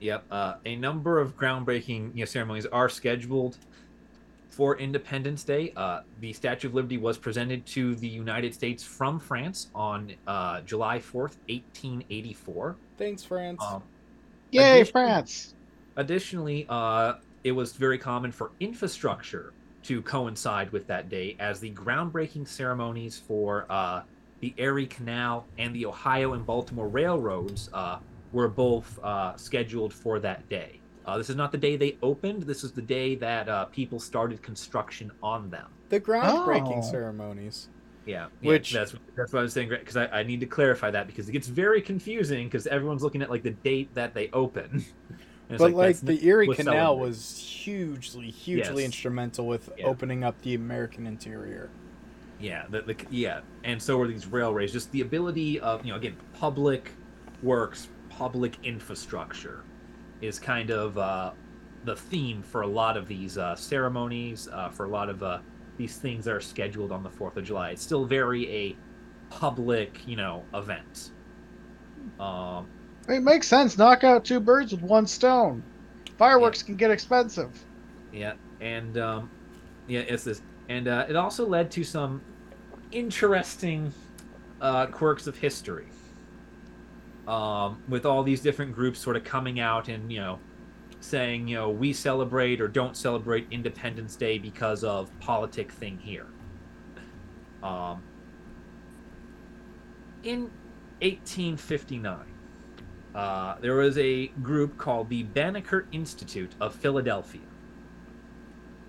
Yep. 0.00 0.24
Uh, 0.30 0.54
a 0.66 0.76
number 0.76 1.20
of 1.20 1.36
groundbreaking 1.36 2.14
you 2.14 2.20
know, 2.20 2.24
ceremonies 2.24 2.66
are 2.66 2.88
scheduled 2.88 3.56
for 4.50 4.76
Independence 4.76 5.44
Day. 5.44 5.72
Uh, 5.76 6.00
the 6.20 6.32
Statue 6.32 6.68
of 6.68 6.74
Liberty 6.74 6.98
was 6.98 7.16
presented 7.16 7.64
to 7.66 7.94
the 7.94 8.08
United 8.08 8.52
States 8.52 8.82
from 8.82 9.18
France 9.20 9.68
on 9.74 10.12
uh, 10.26 10.60
July 10.62 10.98
4th, 10.98 11.38
1884. 11.48 12.76
Thanks, 12.98 13.24
France. 13.24 13.62
Um, 13.64 13.82
Yay, 14.50 14.80
addition- 14.80 14.92
France. 14.92 15.54
Additionally, 15.96 16.66
uh, 16.68 17.14
it 17.44 17.52
was 17.52 17.72
very 17.74 17.98
common 17.98 18.32
for 18.32 18.50
infrastructure 18.60 19.52
to 19.84 20.00
coincide 20.02 20.70
with 20.70 20.86
that 20.86 21.08
day, 21.08 21.36
as 21.38 21.60
the 21.60 21.70
groundbreaking 21.70 22.46
ceremonies 22.46 23.18
for 23.18 23.66
uh, 23.68 24.02
the 24.42 24.52
Erie 24.58 24.86
Canal 24.88 25.46
and 25.56 25.74
the 25.74 25.86
Ohio 25.86 26.32
and 26.34 26.44
Baltimore 26.44 26.88
railroads 26.88 27.70
uh, 27.72 27.98
were 28.32 28.48
both 28.48 28.98
uh, 29.02 29.36
scheduled 29.36 29.94
for 29.94 30.18
that 30.18 30.46
day. 30.48 30.80
Uh, 31.06 31.16
this 31.16 31.30
is 31.30 31.36
not 31.36 31.52
the 31.52 31.58
day 31.58 31.76
they 31.76 31.96
opened. 32.02 32.42
This 32.42 32.64
is 32.64 32.72
the 32.72 32.82
day 32.82 33.14
that 33.16 33.48
uh, 33.48 33.64
people 33.66 33.98
started 34.00 34.42
construction 34.42 35.10
on 35.22 35.48
them. 35.48 35.68
the 35.88 36.00
groundbreaking 36.00 36.78
Oh. 36.78 36.90
ceremonies. 36.90 37.68
Yeah, 38.04 38.26
yeah, 38.40 38.48
Which- 38.48 38.72
that's 38.72 38.96
that's 39.16 39.32
what 39.32 39.38
I 39.40 39.42
was 39.42 39.52
saying 39.52 39.68
because 39.68 39.96
I, 39.96 40.06
I 40.08 40.22
need 40.24 40.40
to 40.40 40.46
clarify 40.46 40.90
that 40.90 41.06
because 41.06 41.28
it 41.28 41.32
gets 41.32 41.46
very 41.46 41.80
confusing 41.80 42.48
because 42.48 42.66
everyone's 42.66 43.02
looking 43.04 43.22
at 43.22 43.30
like 43.30 43.44
the 43.44 43.50
date 43.50 43.94
that 43.94 44.12
they 44.12 44.28
open. 44.32 44.84
But 45.58 45.72
like, 45.72 45.88
that's 45.96 46.00
the 46.00 46.26
Erie 46.26 46.48
Canal 46.54 46.98
was 46.98 47.36
hugely, 47.36 48.30
hugely 48.30 48.82
Yes. 48.82 48.86
instrumental 48.86 49.46
with 49.46 49.68
Yeah. 49.76 49.84
opening 49.84 50.24
up 50.24 50.40
the 50.40 50.54
American 50.54 51.06
interior. 51.06 51.68
Yeah, 52.42 52.64
the, 52.70 52.82
the 52.82 52.96
yeah, 53.10 53.40
and 53.64 53.80
so 53.80 54.00
are 54.00 54.08
these 54.08 54.26
railways. 54.26 54.72
Just 54.72 54.90
the 54.92 55.02
ability 55.02 55.60
of 55.60 55.84
you 55.86 55.92
know 55.92 55.98
again 55.98 56.16
public 56.34 56.90
works, 57.42 57.88
public 58.10 58.56
infrastructure 58.64 59.64
is 60.20 60.40
kind 60.40 60.70
of 60.70 60.98
uh, 60.98 61.32
the 61.84 61.96
theme 61.96 62.42
for 62.42 62.62
a 62.62 62.66
lot 62.66 62.96
of 62.96 63.06
these 63.08 63.38
uh, 63.38 63.54
ceremonies, 63.56 64.48
uh, 64.52 64.70
for 64.70 64.86
a 64.86 64.88
lot 64.88 65.08
of 65.08 65.22
uh, 65.22 65.38
these 65.76 65.98
things 65.98 66.24
that 66.24 66.34
are 66.34 66.40
scheduled 66.40 66.92
on 66.92 67.02
the 67.04 67.10
4th 67.10 67.36
of 67.36 67.44
July. 67.44 67.70
It's 67.70 67.82
still 67.82 68.04
very 68.06 68.50
a 68.50 68.80
public, 69.30 70.06
you 70.06 70.16
know, 70.16 70.48
event. 70.54 71.12
Um, 72.20 72.72
It 73.08 73.22
makes 73.22 73.48
sense. 73.48 73.78
Knock 73.78 74.04
out 74.04 74.24
two 74.24 74.40
birds 74.40 74.72
with 74.72 74.82
one 74.82 75.06
stone. 75.06 75.64
Fireworks 76.18 76.62
can 76.62 76.76
get 76.76 76.90
expensive. 76.90 77.66
Yeah, 78.12 78.34
and 78.60 78.98
um, 78.98 79.30
yeah, 79.86 80.00
it's 80.00 80.24
this, 80.24 80.42
and 80.68 80.88
uh, 80.88 81.06
it 81.08 81.16
also 81.16 81.46
led 81.46 81.70
to 81.72 81.84
some 81.84 82.24
interesting 82.92 83.92
uh, 84.60 84.86
quirks 84.86 85.26
of 85.26 85.36
history. 85.36 85.86
Um, 87.26 87.82
with 87.88 88.04
all 88.04 88.22
these 88.24 88.40
different 88.40 88.74
groups 88.74 88.98
sort 88.98 89.14
of 89.14 89.22
coming 89.22 89.60
out 89.60 89.86
and 89.86 90.12
you 90.12 90.18
know 90.18 90.40
saying 90.98 91.46
you 91.46 91.54
know 91.54 91.70
we 91.70 91.92
celebrate 91.92 92.60
or 92.60 92.66
don't 92.66 92.96
celebrate 92.96 93.46
Independence 93.50 94.16
Day 94.16 94.38
because 94.38 94.82
of 94.82 95.08
politic 95.20 95.70
thing 95.70 95.98
here. 95.98 96.26
Um, 97.62 98.02
in 100.24 100.50
1859, 101.00 102.18
uh, 103.14 103.56
there 103.60 103.74
was 103.74 103.98
a 103.98 104.28
group 104.28 104.78
called 104.78 105.08
the 105.08 105.22
Banneker 105.22 105.86
Institute 105.92 106.52
of 106.60 106.74
Philadelphia. 106.74 107.42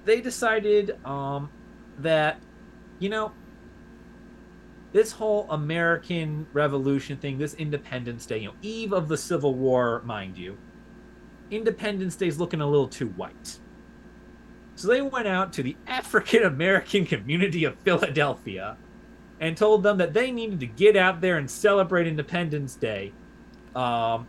They 0.05 0.21
decided 0.21 0.97
um, 1.05 1.49
that, 1.99 2.39
you 2.99 3.09
know, 3.09 3.31
this 4.93 5.11
whole 5.11 5.47
American 5.49 6.47
Revolution 6.53 7.17
thing, 7.17 7.37
this 7.39 7.55
Independence 7.55 8.25
Day, 8.25 8.37
you 8.37 8.47
know, 8.49 8.53
eve 8.61 8.93
of 8.93 9.07
the 9.07 9.17
Civil 9.17 9.55
War, 9.55 10.01
mind 10.05 10.37
you, 10.37 10.57
Independence 11.51 12.15
Day's 12.15 12.39
looking 12.39 12.61
a 12.61 12.67
little 12.67 12.87
too 12.87 13.09
white. 13.09 13.59
So 14.75 14.87
they 14.87 15.01
went 15.01 15.27
out 15.27 15.51
to 15.53 15.63
the 15.63 15.75
African 15.87 16.43
American 16.43 17.05
community 17.05 17.63
of 17.65 17.77
Philadelphia 17.79 18.77
and 19.39 19.57
told 19.57 19.83
them 19.83 19.97
that 19.97 20.13
they 20.13 20.31
needed 20.31 20.59
to 20.59 20.67
get 20.67 20.95
out 20.95 21.21
there 21.21 21.37
and 21.37 21.49
celebrate 21.49 22.07
Independence 22.07 22.75
Day 22.75 23.11
um, 23.75 24.27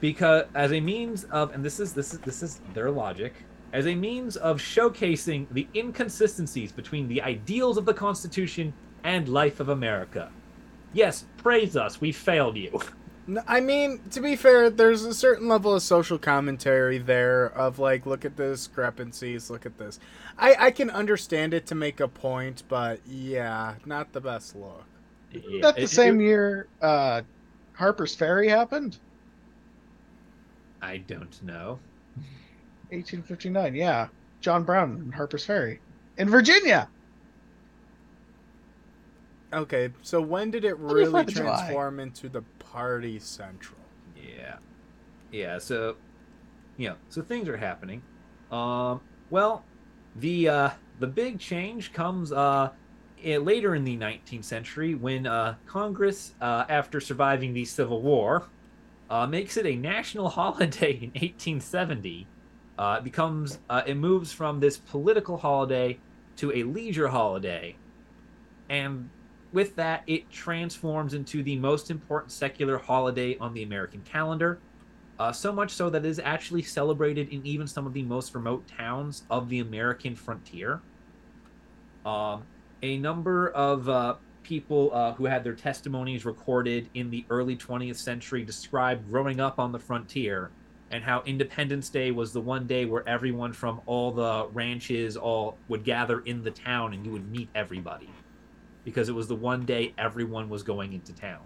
because 0.00 0.44
as 0.54 0.72
a 0.72 0.80
means 0.80 1.24
of 1.24 1.54
and 1.54 1.64
this 1.64 1.78
is 1.78 1.92
this 1.92 2.12
is 2.12 2.18
this 2.20 2.42
is 2.42 2.60
their 2.74 2.90
logic 2.90 3.34
as 3.72 3.86
a 3.86 3.94
means 3.94 4.36
of 4.36 4.58
showcasing 4.58 5.46
the 5.52 5.66
inconsistencies 5.74 6.72
between 6.72 7.08
the 7.08 7.22
ideals 7.22 7.78
of 7.78 7.84
the 7.84 7.94
constitution 7.94 8.72
and 9.04 9.28
life 9.28 9.60
of 9.60 9.68
america 9.68 10.30
yes 10.92 11.24
praise 11.38 11.76
us 11.76 12.00
we 12.00 12.12
failed 12.12 12.56
you 12.56 12.80
I 13.46 13.60
mean, 13.60 14.00
to 14.10 14.20
be 14.20 14.34
fair, 14.34 14.68
there's 14.68 15.04
a 15.04 15.14
certain 15.14 15.46
level 15.46 15.72
of 15.76 15.82
social 15.82 16.18
commentary 16.18 16.98
there 16.98 17.46
of 17.56 17.78
like, 17.78 18.04
look 18.04 18.24
at 18.24 18.36
the 18.36 18.48
discrepancies, 18.48 19.48
look 19.48 19.64
at 19.64 19.78
this. 19.78 20.00
I 20.36 20.56
I 20.58 20.70
can 20.72 20.90
understand 20.90 21.54
it 21.54 21.64
to 21.66 21.76
make 21.76 22.00
a 22.00 22.08
point, 22.08 22.64
but 22.68 22.98
yeah, 23.06 23.74
not 23.86 24.12
the 24.12 24.20
best 24.20 24.56
look. 24.56 24.82
Yeah, 25.30 25.60
That 25.62 25.76
the 25.76 25.82
it- 25.82 25.90
same 25.90 26.20
it- 26.20 26.24
year 26.24 26.66
uh, 26.82 27.22
Harper's 27.74 28.12
Ferry 28.16 28.48
happened? 28.48 28.96
i 30.82 30.96
don't 30.96 31.40
know 31.44 31.78
1859, 32.90 33.76
yeah. 33.76 34.08
John 34.40 34.64
Brown 34.64 34.90
and 34.96 35.14
Harper's 35.14 35.44
Ferry. 35.46 35.78
In 36.18 36.28
Virginia! 36.28 36.88
Okay, 39.52 39.90
so 40.00 40.20
when 40.22 40.50
did 40.50 40.64
it 40.64 40.78
really 40.78 41.10
Fourth 41.10 41.28
of 41.28 41.34
July. 41.34 41.56
transform 41.56 42.00
into 42.00 42.28
the 42.28 42.42
party 42.58 43.18
central? 43.18 43.80
Yeah. 44.14 44.58
Yeah, 45.30 45.58
so 45.58 45.98
you 46.76 46.88
know, 46.90 46.96
so 47.08 47.22
things 47.22 47.48
are 47.48 47.56
happening. 47.58 48.06
Um 48.50 49.02
well, 49.30 49.68
the 50.14 50.48
uh 50.48 50.70
the 50.98 51.06
big 51.06 51.38
change 51.40 51.92
comes 51.92 52.32
uh 52.32 52.70
later 53.24 53.74
in 53.74 53.84
the 53.84 53.96
19th 53.98 54.44
century 54.44 54.94
when 54.94 55.26
uh 55.26 55.56
Congress 55.66 56.34
uh 56.40 56.64
after 56.68 57.00
surviving 57.00 57.52
the 57.52 57.64
Civil 57.64 58.02
War 58.02 58.52
uh 59.10 59.26
makes 59.26 59.56
it 59.56 59.66
a 59.66 59.76
national 59.76 60.28
holiday 60.40 60.92
in 60.94 61.10
1870. 61.10 62.30
Uh 62.78 62.96
it 63.00 63.04
becomes 63.04 63.60
uh 63.68 63.82
it 63.86 63.96
moves 63.96 64.32
from 64.32 64.60
this 64.60 64.78
political 64.78 65.38
holiday 65.38 66.02
to 66.36 66.52
a 66.52 66.64
leisure 66.64 67.08
holiday. 67.08 67.80
And 68.68 69.12
with 69.52 69.76
that, 69.76 70.02
it 70.06 70.30
transforms 70.30 71.14
into 71.14 71.42
the 71.42 71.56
most 71.56 71.90
important 71.90 72.32
secular 72.32 72.78
holiday 72.78 73.36
on 73.38 73.54
the 73.54 73.62
American 73.62 74.02
calendar. 74.02 74.58
Uh, 75.18 75.30
so 75.30 75.52
much 75.52 75.70
so 75.70 75.90
that 75.90 76.04
it 76.04 76.08
is 76.08 76.18
actually 76.18 76.62
celebrated 76.62 77.28
in 77.28 77.44
even 77.46 77.66
some 77.66 77.86
of 77.86 77.92
the 77.92 78.02
most 78.02 78.34
remote 78.34 78.66
towns 78.66 79.24
of 79.30 79.48
the 79.48 79.60
American 79.60 80.16
frontier. 80.16 80.80
Um, 82.04 82.42
a 82.82 82.96
number 82.98 83.50
of 83.50 83.88
uh, 83.88 84.16
people 84.42 84.90
uh, 84.92 85.12
who 85.12 85.26
had 85.26 85.44
their 85.44 85.54
testimonies 85.54 86.24
recorded 86.24 86.88
in 86.94 87.10
the 87.10 87.24
early 87.30 87.56
20th 87.56 87.96
century 87.96 88.42
described 88.42 89.08
growing 89.10 89.38
up 89.38 89.58
on 89.58 89.70
the 89.70 89.78
frontier 89.78 90.50
and 90.90 91.04
how 91.04 91.22
Independence 91.24 91.88
Day 91.88 92.10
was 92.10 92.32
the 92.32 92.40
one 92.40 92.66
day 92.66 92.84
where 92.84 93.08
everyone 93.08 93.52
from 93.52 93.80
all 93.86 94.10
the 94.10 94.48
ranches 94.52 95.16
all 95.16 95.56
would 95.68 95.84
gather 95.84 96.20
in 96.20 96.42
the 96.42 96.50
town 96.50 96.92
and 96.92 97.04
you 97.06 97.12
would 97.12 97.30
meet 97.30 97.48
everybody 97.54 98.10
because 98.84 99.08
it 99.08 99.12
was 99.12 99.28
the 99.28 99.36
one 99.36 99.64
day 99.64 99.94
everyone 99.98 100.48
was 100.48 100.62
going 100.62 100.92
into 100.92 101.12
town. 101.12 101.42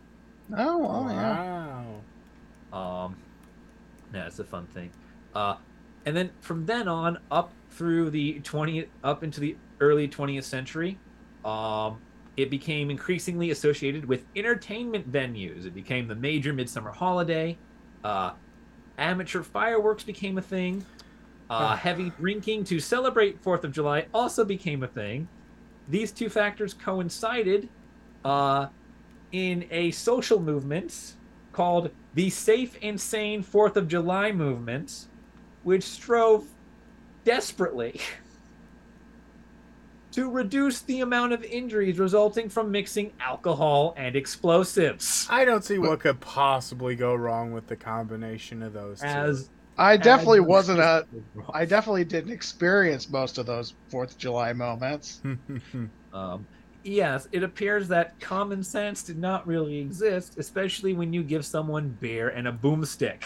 Oh, 0.56 0.86
oh 0.88 1.08
yeah. 1.10 1.82
wow. 2.72 3.04
Um, 3.04 3.16
yeah, 4.14 4.26
it's 4.26 4.38
a 4.38 4.44
fun 4.44 4.66
thing. 4.66 4.90
Uh, 5.34 5.56
and 6.04 6.16
then 6.16 6.30
from 6.40 6.66
then 6.66 6.88
on, 6.88 7.18
up 7.30 7.52
through 7.70 8.10
the 8.10 8.40
20th, 8.40 8.88
up 9.02 9.24
into 9.24 9.40
the 9.40 9.56
early 9.80 10.08
20th 10.08 10.44
century, 10.44 10.98
um, 11.44 11.98
it 12.36 12.50
became 12.50 12.90
increasingly 12.90 13.50
associated 13.50 14.04
with 14.04 14.24
entertainment 14.36 15.10
venues. 15.10 15.66
It 15.66 15.74
became 15.74 16.06
the 16.06 16.14
major 16.14 16.52
midsummer 16.52 16.90
holiday. 16.90 17.56
Uh, 18.04 18.32
amateur 18.98 19.42
fireworks 19.42 20.04
became 20.04 20.38
a 20.38 20.42
thing. 20.42 20.84
Uh, 21.48 21.76
heavy 21.76 22.10
drinking 22.10 22.64
to 22.64 22.80
celebrate 22.80 23.40
Fourth 23.40 23.64
of 23.64 23.72
July 23.72 24.06
also 24.12 24.44
became 24.44 24.82
a 24.82 24.88
thing. 24.88 25.28
These 25.88 26.12
two 26.12 26.28
factors 26.28 26.74
coincided 26.74 27.68
uh, 28.24 28.68
in 29.32 29.66
a 29.70 29.90
social 29.92 30.40
movement 30.40 31.14
called 31.52 31.90
the 32.14 32.30
Safe 32.30 32.76
and 32.82 33.00
Sane 33.00 33.42
Fourth 33.42 33.76
of 33.76 33.88
July 33.88 34.32
movement, 34.32 35.06
which 35.62 35.84
strove 35.84 36.46
desperately 37.24 38.00
to 40.12 40.30
reduce 40.30 40.80
the 40.80 41.00
amount 41.00 41.34
of 41.34 41.44
injuries 41.44 41.98
resulting 41.98 42.48
from 42.48 42.70
mixing 42.70 43.12
alcohol 43.20 43.94
and 43.96 44.16
explosives. 44.16 45.26
I 45.28 45.44
don't 45.44 45.62
see 45.62 45.78
what 45.78 46.00
could 46.00 46.20
possibly 46.20 46.96
go 46.96 47.14
wrong 47.14 47.52
with 47.52 47.66
the 47.66 47.76
combination 47.76 48.62
of 48.62 48.72
those 48.72 49.00
two. 49.00 49.06
As 49.78 49.84
I 49.84 49.96
definitely 49.96 50.40
wasn't 50.40 50.80
a. 50.80 51.06
I 51.52 51.64
definitely 51.66 52.04
didn't 52.04 52.32
experience 52.32 53.10
most 53.10 53.36
of 53.38 53.46
those 53.46 53.74
Fourth 53.90 54.12
of 54.12 54.18
July 54.18 54.52
moments. 54.52 55.20
Um, 56.12 56.46
yes, 56.82 57.28
it 57.30 57.42
appears 57.42 57.88
that 57.88 58.18
common 58.20 58.62
sense 58.62 59.02
did 59.02 59.18
not 59.18 59.46
really 59.46 59.76
exist, 59.76 60.38
especially 60.38 60.94
when 60.94 61.12
you 61.12 61.22
give 61.22 61.44
someone 61.44 61.94
beer 62.00 62.30
and 62.30 62.48
a 62.48 62.52
boomstick. 62.52 63.22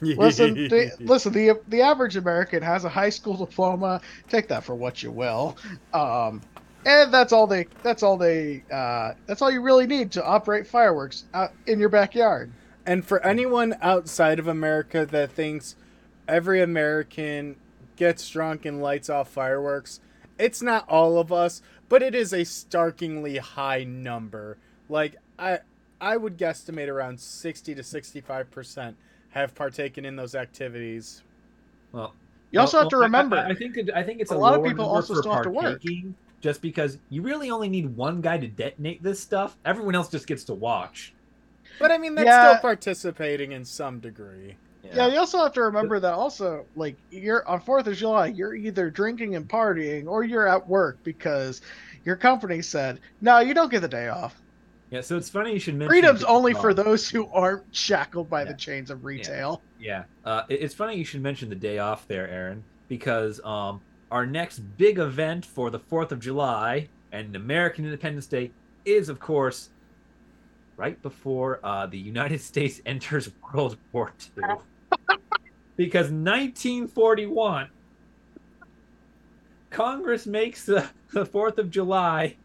Listen, 0.00 0.54
the, 0.54 0.90
listen. 1.00 1.32
The 1.32 1.60
the 1.68 1.82
average 1.82 2.16
American 2.16 2.62
has 2.64 2.84
a 2.84 2.88
high 2.88 3.10
school 3.10 3.36
diploma. 3.36 4.00
Take 4.28 4.48
that 4.48 4.64
for 4.64 4.74
what 4.74 5.04
you 5.04 5.12
will. 5.12 5.56
Um, 5.94 6.40
and 6.84 7.14
that's 7.14 7.32
all 7.32 7.46
they. 7.46 7.66
That's 7.84 8.02
all 8.02 8.16
they. 8.16 8.64
Uh, 8.72 9.12
that's 9.26 9.40
all 9.40 9.50
you 9.52 9.62
really 9.62 9.86
need 9.86 10.10
to 10.12 10.24
operate 10.24 10.66
fireworks 10.66 11.24
out 11.32 11.52
in 11.66 11.78
your 11.78 11.88
backyard. 11.88 12.50
And 12.86 13.04
for 13.04 13.24
anyone 13.24 13.76
outside 13.80 14.40
of 14.40 14.48
America 14.48 15.06
that 15.06 15.30
thinks 15.30 15.76
every 16.28 16.62
American 16.62 17.56
gets 17.96 18.28
drunk 18.28 18.64
and 18.64 18.80
lights 18.82 19.10
off 19.10 19.28
fireworks, 19.28 20.00
it's 20.38 20.62
not 20.62 20.88
all 20.88 21.18
of 21.18 21.32
us, 21.32 21.62
but 21.88 22.02
it 22.02 22.14
is 22.14 22.32
a 22.32 22.44
starkingly 22.44 23.38
high 23.38 23.84
number. 23.84 24.58
Like 24.88 25.16
I 25.38 25.60
I 26.00 26.16
would 26.16 26.36
guesstimate 26.36 26.88
around 26.88 27.20
60 27.20 27.74
to 27.76 27.82
65% 27.82 28.94
have 29.30 29.54
partaken 29.54 30.04
in 30.04 30.16
those 30.16 30.34
activities. 30.34 31.22
Well, 31.92 32.14
You 32.50 32.60
also 32.60 32.78
well, 32.78 32.84
have 32.84 32.90
to 32.90 32.96
remember. 32.98 33.36
I, 33.36 33.50
I 33.50 33.54
think 33.54 33.76
it, 33.76 33.90
I 33.94 34.02
think 34.02 34.20
it's 34.20 34.30
a, 34.30 34.34
a 34.34 34.38
lot 34.38 34.54
of 34.58 34.64
people 34.64 34.84
also 34.84 35.14
still 35.14 35.32
have 35.32 35.44
to 35.44 35.50
work. 35.50 35.80
Just 36.40 36.60
because 36.60 36.98
you 37.08 37.22
really 37.22 37.50
only 37.50 37.68
need 37.68 37.96
one 37.96 38.20
guy 38.20 38.36
to 38.36 38.48
detonate 38.48 39.00
this 39.02 39.20
stuff, 39.20 39.56
everyone 39.64 39.94
else 39.94 40.08
just 40.08 40.26
gets 40.26 40.42
to 40.44 40.54
watch. 40.54 41.14
But 41.78 41.90
I 41.92 41.98
mean 41.98 42.14
that's 42.14 42.26
Yeah. 42.26 42.50
still 42.50 42.60
participating 42.60 43.52
in 43.52 43.64
some 43.64 44.00
degree. 44.00 44.56
Yeah, 44.82 45.06
you 45.06 45.18
also 45.18 45.38
have 45.42 45.52
to 45.54 45.62
remember 45.62 46.00
that 46.00 46.12
also, 46.12 46.66
like 46.74 46.96
you're 47.10 47.46
on 47.48 47.60
Fourth 47.60 47.86
of 47.86 47.96
July, 47.96 48.26
you're 48.26 48.54
either 48.54 48.90
drinking 48.90 49.36
and 49.36 49.48
partying 49.48 50.06
or 50.06 50.24
you're 50.24 50.48
at 50.48 50.66
work 50.68 50.98
because 51.04 51.60
your 52.04 52.16
company 52.16 52.60
said, 52.62 52.98
"No, 53.20 53.38
you 53.38 53.54
don't 53.54 53.70
get 53.70 53.80
the 53.80 53.88
day 53.88 54.08
off." 54.08 54.40
Yeah, 54.90 55.00
so 55.00 55.16
it's 55.16 55.30
funny 55.30 55.52
you 55.52 55.58
should 55.58 55.74
mention 55.76 55.88
Freedom's 55.90 56.24
only 56.24 56.52
for 56.52 56.74
those 56.74 57.08
who 57.08 57.26
aren't 57.28 57.62
shackled 57.74 58.28
by 58.28 58.42
Yeah. 58.42 58.48
the 58.48 58.54
chains 58.58 58.90
of 58.90 59.04
retail. 59.04 59.62
Yeah, 59.78 60.04
uh, 60.24 60.42
it's 60.48 60.74
funny 60.74 60.96
you 60.96 61.04
should 61.04 61.22
mention 61.22 61.48
the 61.48 61.54
day 61.54 61.78
off 61.78 62.06
there, 62.08 62.28
Aaron, 62.28 62.62
because 62.88 63.40
um, 63.44 63.80
our 64.10 64.26
next 64.26 64.58
big 64.58 64.98
event 64.98 65.46
for 65.46 65.70
the 65.70 65.78
Fourth 65.78 66.12
of 66.12 66.20
July 66.20 66.88
and 67.12 67.34
American 67.36 67.84
Independence 67.84 68.26
Day 68.26 68.50
is, 68.84 69.08
of 69.08 69.18
course, 69.20 69.70
right 70.76 71.00
before 71.02 71.60
uh, 71.62 71.86
the 71.86 71.98
United 71.98 72.40
States 72.42 72.80
enters 72.84 73.30
World 73.54 73.78
War 73.92 74.12
II. 74.36 74.56
Because 75.76 76.06
1941, 76.10 77.68
Congress 79.70 80.26
makes 80.26 80.64
the, 80.66 80.86
the 81.12 81.24
Fourth 81.26 81.58
of 81.58 81.70
July 81.70 82.36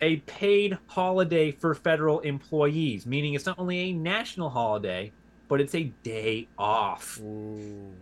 a 0.00 0.16
paid 0.18 0.78
holiday 0.88 1.50
for 1.52 1.74
federal 1.74 2.20
employees, 2.20 3.06
meaning 3.06 3.34
it's 3.34 3.46
not 3.46 3.58
only 3.58 3.78
a 3.78 3.92
national 3.92 4.50
holiday, 4.50 5.12
but 5.48 5.60
it's 5.60 5.74
a 5.74 5.84
day 6.02 6.48
off. 6.58 7.20
Ooh. 7.20 7.92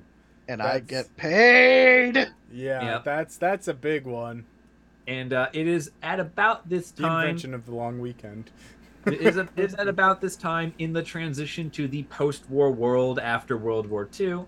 And 0.48 0.62
I 0.62 0.80
get 0.80 1.14
paid. 1.16 2.16
Yeah, 2.52 2.82
Yep. 2.82 3.04
that's 3.04 3.36
that's 3.36 3.68
a 3.68 3.74
big 3.74 4.04
one. 4.06 4.44
And 5.06 5.32
uh, 5.32 5.48
it 5.52 5.66
is 5.68 5.90
at 6.02 6.18
about 6.20 6.68
this 6.68 6.90
The 6.90 7.02
time. 7.04 7.26
invention 7.28 7.54
of 7.54 7.66
the 7.66 7.74
long 7.74 8.00
weekend. 8.00 8.50
It 9.06 9.20
is, 9.20 9.36
a, 9.36 9.48
is 9.56 9.74
at 9.74 9.88
about 9.88 10.20
this 10.20 10.36
time 10.36 10.74
in 10.78 10.92
the 10.92 11.02
transition 11.02 11.70
to 11.70 11.88
the 11.88 12.02
post-war 12.04 12.70
world 12.70 13.18
after 13.18 13.56
World 13.56 13.86
War 13.86 14.08
II 14.18 14.44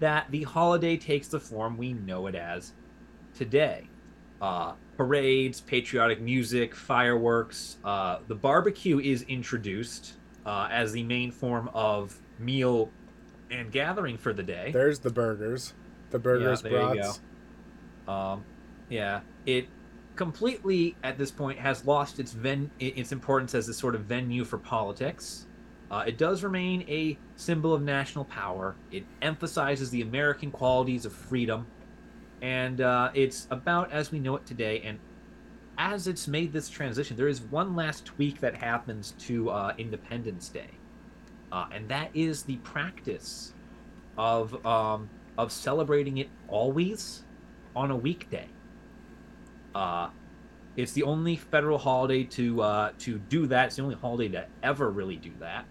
that 0.00 0.30
the 0.30 0.42
holiday 0.44 0.96
takes 0.96 1.28
the 1.28 1.40
form 1.40 1.76
we 1.76 1.92
know 1.92 2.26
it 2.26 2.34
as 2.34 2.72
today. 3.34 3.88
Uh, 4.40 4.74
parades, 4.96 5.60
patriotic 5.60 6.20
music, 6.20 6.74
fireworks. 6.74 7.78
Uh, 7.84 8.18
the 8.28 8.34
barbecue 8.34 9.00
is 9.00 9.22
introduced 9.22 10.14
uh, 10.46 10.68
as 10.70 10.92
the 10.92 11.02
main 11.02 11.30
form 11.30 11.68
of 11.74 12.16
meal 12.38 12.90
and 13.50 13.72
gathering 13.72 14.16
for 14.16 14.32
the 14.32 14.42
day. 14.42 14.70
There's 14.72 15.00
the 15.00 15.10
burgers. 15.10 15.74
The 16.10 16.18
burgers 16.18 16.62
you 16.62 16.70
brats. 16.70 17.20
Um, 18.06 18.44
yeah, 18.88 19.20
it 19.44 19.68
completely 20.18 20.96
at 21.04 21.16
this 21.16 21.30
point 21.30 21.58
has 21.60 21.86
lost 21.86 22.18
its 22.18 22.32
ven- 22.32 22.70
its 22.80 23.12
importance 23.12 23.54
as 23.54 23.68
a 23.68 23.72
sort 23.72 23.94
of 23.94 24.02
venue 24.02 24.44
for 24.44 24.58
politics. 24.58 25.46
Uh, 25.90 26.04
it 26.06 26.18
does 26.18 26.42
remain 26.42 26.84
a 26.88 27.16
symbol 27.36 27.72
of 27.72 27.80
national 27.80 28.24
power. 28.24 28.74
It 28.90 29.04
emphasizes 29.22 29.90
the 29.90 30.02
American 30.02 30.50
qualities 30.50 31.06
of 31.06 31.12
freedom, 31.12 31.66
and 32.42 32.80
uh, 32.80 33.10
it's 33.14 33.46
about 33.50 33.92
as 33.92 34.10
we 34.10 34.18
know 34.18 34.34
it 34.36 34.44
today. 34.44 34.82
And 34.84 34.98
as 35.78 36.08
it's 36.08 36.26
made 36.26 36.52
this 36.52 36.68
transition, 36.68 37.16
there 37.16 37.28
is 37.28 37.40
one 37.40 37.76
last 37.76 38.04
tweak 38.04 38.40
that 38.40 38.56
happens 38.56 39.14
to 39.20 39.50
uh, 39.50 39.72
Independence 39.78 40.48
Day, 40.48 40.70
uh, 41.52 41.66
and 41.72 41.88
that 41.88 42.10
is 42.12 42.42
the 42.42 42.56
practice 42.56 43.54
of 44.18 44.66
um, 44.66 45.08
of 45.38 45.52
celebrating 45.52 46.18
it 46.18 46.28
always 46.48 47.22
on 47.76 47.92
a 47.92 47.96
weekday. 47.96 48.48
Uh, 49.78 50.10
it's 50.76 50.92
the 50.92 51.04
only 51.04 51.36
federal 51.36 51.78
holiday 51.78 52.24
to 52.24 52.62
uh, 52.62 52.92
to 52.98 53.18
do 53.18 53.46
that. 53.46 53.66
It's 53.66 53.76
the 53.76 53.82
only 53.82 53.94
holiday 53.94 54.28
to 54.30 54.46
ever 54.64 54.90
really 54.90 55.16
do 55.16 55.30
that. 55.38 55.66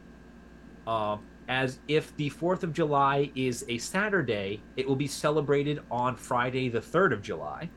Um, 0.89 1.26
as 1.49 1.80
if 1.89 2.16
the 2.16 2.30
Fourth 2.30 2.64
of 2.64 2.72
July 2.74 3.32
is 3.36 3.66
a 3.68 3.78
Saturday, 3.78 4.62
it 4.78 4.88
will 4.88 4.95
be 4.95 5.08
celebrated 5.08 5.82
on 5.91 6.16
Friday, 6.16 6.70
the 6.70 6.82
third 6.82 7.12
of 7.12 7.22
July, 7.22 7.70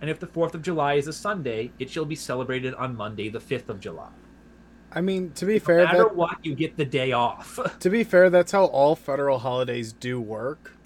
and 0.00 0.08
if 0.08 0.18
the 0.18 0.26
Fourth 0.26 0.54
of 0.54 0.62
July 0.62 0.94
is 0.94 1.06
a 1.06 1.12
Sunday, 1.12 1.72
it 1.78 1.90
shall 1.90 2.06
be 2.06 2.14
celebrated 2.16 2.72
on 2.74 2.96
Monday, 2.96 3.28
the 3.28 3.40
fifth 3.40 3.68
of 3.68 3.78
July. 3.78 4.10
I 4.90 5.02
mean, 5.02 5.32
to 5.32 5.44
be 5.44 5.58
No 5.58 5.60
fair, 5.60 5.84
matter 5.84 5.98
that, 5.98 6.16
what, 6.16 6.38
you 6.42 6.54
get 6.54 6.76
the 6.78 6.86
day 6.86 7.12
off. 7.12 7.58
to 7.80 7.90
be 7.90 8.04
fair, 8.04 8.30
that's 8.30 8.52
how 8.52 8.64
all 8.66 8.96
federal 8.96 9.38
holidays 9.38 9.92
do 9.92 10.18
work. 10.20 10.77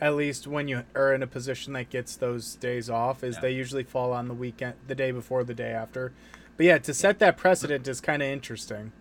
Yep. 0.00 0.06
At 0.08 0.14
least 0.16 0.46
when 0.46 0.68
you 0.68 0.82
are 0.94 1.14
in 1.14 1.22
a 1.22 1.26
position 1.26 1.72
that 1.74 1.90
gets 1.90 2.16
those 2.16 2.54
days 2.56 2.88
off, 2.90 3.22
is 3.22 3.36
Yeah. 3.36 3.40
they 3.42 3.50
usually 3.52 3.84
fall 3.84 4.12
on 4.12 4.28
the 4.28 4.34
weekend, 4.34 4.74
the 4.86 4.94
day 4.94 5.10
before, 5.10 5.44
the 5.44 5.54
day 5.54 5.70
after. 5.72 6.12
But 6.56 6.66
yeah, 6.66 6.78
to 6.78 6.94
set 6.94 7.18
that 7.20 7.36
precedent 7.36 7.86
is 7.88 8.00
kind 8.00 8.22
of 8.22 8.28
interesting. 8.28 8.92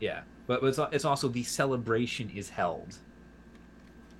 Yeah, 0.00 0.22
but 0.46 0.62
it's, 0.62 0.78
it's 0.92 1.04
also 1.04 1.28
the 1.28 1.42
celebration 1.44 2.30
is 2.30 2.48
held. 2.50 2.98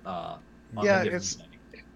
Uh, 0.05 0.37
on 0.77 0.85
Yeah, 0.85 1.03
it's- 1.03 1.35
day. 1.35 1.45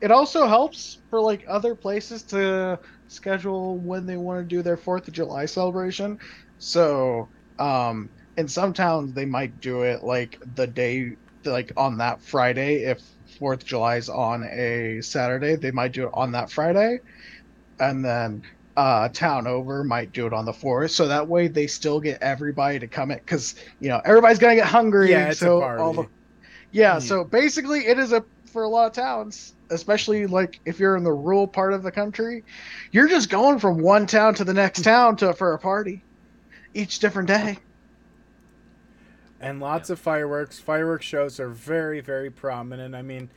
It 0.01 0.11
also 0.11 0.47
helps 0.47 0.99
for 1.09 1.19
like 1.19 1.43
other 1.47 1.75
places 1.75 2.23
to 2.23 2.79
schedule 3.09 3.75
when 3.77 4.05
they 4.05 4.15
want 4.15 4.39
to 4.39 4.45
do 4.45 4.61
their 4.61 4.77
Fourth 4.77 5.07
of 5.09 5.13
July 5.13 5.45
celebration. 5.45 6.17
So, 6.57 7.27
um, 7.59 8.09
in 8.37 8.47
some 8.47 8.71
towns 8.71 9.11
they 9.13 9.25
might 9.25 9.59
do 9.59 9.81
it 9.81 10.01
like 10.03 10.39
the 10.55 10.65
day, 10.67 11.17
like 11.45 11.71
on 11.77 11.97
that 11.97 12.21
Friday. 12.21 12.83
If 12.83 13.01
Fourth 13.39 13.61
of 13.61 13.65
July 13.67 13.97
is 13.97 14.09
on 14.09 14.43
a 14.43 15.01
Saturday, 15.01 15.55
they 15.55 15.71
might 15.71 15.93
do 15.93 16.05
it 16.05 16.11
on 16.13 16.31
that 16.33 16.51
Friday, 16.51 16.99
and 17.79 18.03
then 18.03 18.43
uh, 18.75 19.09
town 19.09 19.47
over 19.47 19.83
might 19.83 20.11
do 20.11 20.25
it 20.25 20.33
on 20.33 20.45
the 20.45 20.53
fourth. 20.53 20.91
So 20.91 21.07
that 21.07 21.27
way 21.27 21.47
they 21.47 21.67
still 21.67 21.99
get 21.99 22.21
everybody 22.21 22.79
to 22.79 22.87
come 22.87 23.11
in 23.11 23.17
because 23.17 23.55
you 23.79 23.89
know 23.89 24.01
everybody's 24.05 24.39
gonna 24.39 24.55
get 24.55 24.67
hungry. 24.67 25.11
Yeah, 25.11 25.29
it's 25.29 25.41
a 25.41 25.45
so 25.45 25.59
party. 25.61 25.81
all 25.81 25.93
the 25.93 26.05
yeah, 26.71 26.95
Hmm. 26.95 26.99
so 26.99 27.23
basically 27.23 27.87
it 27.87 27.99
is 27.99 28.11
a 28.13 28.23
for 28.51 28.63
a 28.63 28.69
lot 28.69 28.87
of 28.87 28.93
towns, 28.93 29.53
especially 29.69 30.25
like 30.27 30.59
if 30.65 30.79
you're 30.79 30.95
in 30.97 31.03
the 31.03 31.11
rural 31.13 31.47
part 31.47 31.73
of 31.73 31.83
the 31.83 31.91
country, 31.91 32.43
you're 32.91 33.07
just 33.07 33.29
going 33.29 33.59
from 33.59 33.77
one 33.81 34.07
town 34.07 34.33
to 34.35 34.43
the 34.43 34.53
next 34.53 34.81
town 34.83 35.15
to 35.17 35.33
for 35.33 35.53
a 35.53 35.59
party 35.59 36.05
each 36.73 36.99
different 36.99 37.27
day. 37.27 37.57
And 39.39 39.59
lots 39.59 39.89
of 39.89 39.99
fireworks. 39.99 40.59
Fireworks 40.59 41.05
shows 41.05 41.39
are 41.39 41.49
very, 41.49 42.01
very 42.01 42.29
prominent. 42.29 42.95
I 42.95 43.01
mean, 43.01 43.29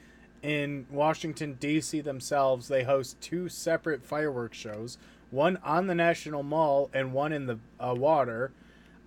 in 0.43 0.87
Washington 0.91 1.55
D.C. 1.55 2.01
themselves, 2.01 2.69
they 2.69 2.83
host 2.83 3.21
two 3.21 3.49
separate 3.49 4.05
fireworks 4.05 4.59
shows, 4.59 4.99
one 5.31 5.59
on 5.65 5.87
the 5.87 5.95
National 5.95 6.43
Mall 6.43 6.91
and 6.93 7.13
one 7.13 7.33
in 7.33 7.47
the 7.47 7.59
uh, 7.79 7.95
water. 7.97 8.53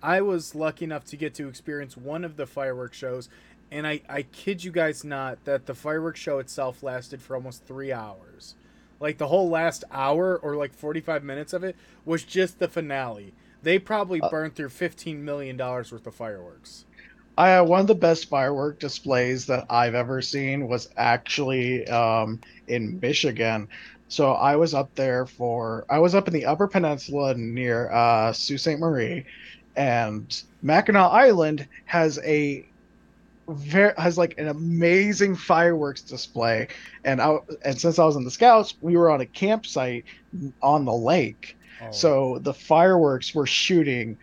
I 0.02 0.20
was 0.22 0.54
lucky 0.54 0.84
enough 0.84 1.04
to 1.06 1.16
get 1.16 1.34
to 1.34 1.48
experience 1.48 1.96
one 1.96 2.24
of 2.24 2.36
the 2.36 2.46
fireworks 2.46 2.96
shows, 2.96 3.28
and 3.70 3.86
I, 3.86 4.00
I 4.08 4.22
kid 4.22 4.64
you 4.64 4.70
guys 4.70 5.04
not 5.04 5.44
that 5.44 5.66
the 5.66 5.74
fireworks 5.74 6.20
show 6.20 6.38
itself 6.38 6.82
lasted 6.82 7.20
for 7.20 7.34
almost 7.34 7.64
three 7.64 7.92
hours. 7.92 8.54
Like 8.98 9.18
the 9.18 9.26
whole 9.26 9.50
last 9.50 9.84
hour 9.90 10.38
or 10.38 10.56
like 10.56 10.72
45 10.72 11.22
minutes 11.22 11.52
of 11.52 11.64
it 11.64 11.76
was 12.04 12.24
just 12.24 12.58
the 12.58 12.68
finale. 12.68 13.34
They 13.62 13.78
probably 13.78 14.20
Uh, 14.20 14.28
burned 14.28 14.54
through 14.54 14.70
$15 14.70 15.22
million 15.22 15.56
worth 15.58 16.06
of 16.06 16.14
fireworks. 16.14 16.86
I 17.38 17.56
uh, 17.56 17.64
one 17.64 17.80
of 17.80 17.86
the 17.86 17.94
best 17.94 18.28
firework 18.28 18.78
displays 18.80 19.46
that 19.46 19.66
I've 19.70 19.94
ever 19.94 20.22
seen 20.22 20.68
was 20.68 20.88
actually 20.96 21.86
um, 21.88 22.40
in 22.66 22.98
Michigan. 23.00 23.68
So 24.08 24.32
I 24.32 24.56
was 24.56 24.72
up 24.74 24.94
there 24.94 25.26
for 25.26 25.84
I 25.90 25.98
was 25.98 26.14
up 26.14 26.28
in 26.28 26.34
the 26.34 26.46
Upper 26.46 26.68
Peninsula 26.68 27.34
near 27.34 27.90
uh, 27.92 28.32
Sault 28.32 28.60
Ste. 28.60 28.78
Marie, 28.78 29.26
and 29.76 30.42
Mackinac 30.62 31.12
Island 31.12 31.68
has 31.86 32.18
a 32.24 32.68
very 33.48 33.92
has 33.98 34.18
like 34.18 34.34
an 34.38 34.48
amazing 34.48 35.36
fireworks 35.36 36.02
display. 36.02 36.68
And 37.04 37.20
I 37.20 37.38
and 37.64 37.80
since 37.80 37.98
I 37.98 38.04
was 38.04 38.16
in 38.16 38.24
the 38.24 38.30
Scouts, 38.30 38.74
we 38.80 38.96
were 38.96 39.10
on 39.10 39.20
a 39.20 39.26
campsite 39.26 40.04
on 40.62 40.84
the 40.84 40.94
lake. 40.94 41.55
Oh. 41.82 41.90
So 41.90 42.38
the 42.38 42.54
fireworks 42.54 43.34
were 43.34 43.46
shooting, 43.46 44.16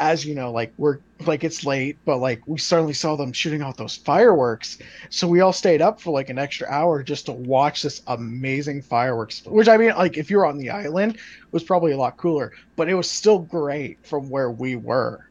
as 0.00 0.24
you 0.24 0.34
know, 0.34 0.52
like 0.52 0.72
we're 0.76 0.98
like 1.26 1.44
it's 1.44 1.64
late, 1.64 1.98
but 2.04 2.18
like 2.18 2.42
we 2.46 2.58
suddenly 2.58 2.92
saw 2.92 3.16
them 3.16 3.32
shooting 3.32 3.62
out 3.62 3.76
those 3.76 3.96
fireworks. 3.96 4.78
So 5.10 5.26
we 5.26 5.40
all 5.40 5.52
stayed 5.52 5.82
up 5.82 6.00
for 6.00 6.12
like 6.12 6.28
an 6.28 6.38
extra 6.38 6.68
hour 6.68 7.02
just 7.02 7.26
to 7.26 7.32
watch 7.32 7.82
this 7.82 8.02
amazing 8.06 8.82
fireworks. 8.82 9.44
Which 9.44 9.68
I 9.68 9.76
mean, 9.76 9.90
like 9.90 10.16
if 10.16 10.30
you're 10.30 10.46
on 10.46 10.58
the 10.58 10.70
island, 10.70 11.16
it 11.16 11.52
was 11.52 11.64
probably 11.64 11.92
a 11.92 11.96
lot 11.96 12.16
cooler, 12.16 12.52
but 12.76 12.88
it 12.88 12.94
was 12.94 13.10
still 13.10 13.38
great 13.38 14.04
from 14.06 14.28
where 14.28 14.50
we 14.50 14.76
were. 14.76 15.28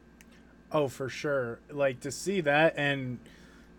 Oh, 0.72 0.88
for 0.88 1.08
sure. 1.08 1.60
Like 1.72 2.02
to 2.02 2.12
see 2.12 2.42
that 2.42 2.74
and 2.78 3.20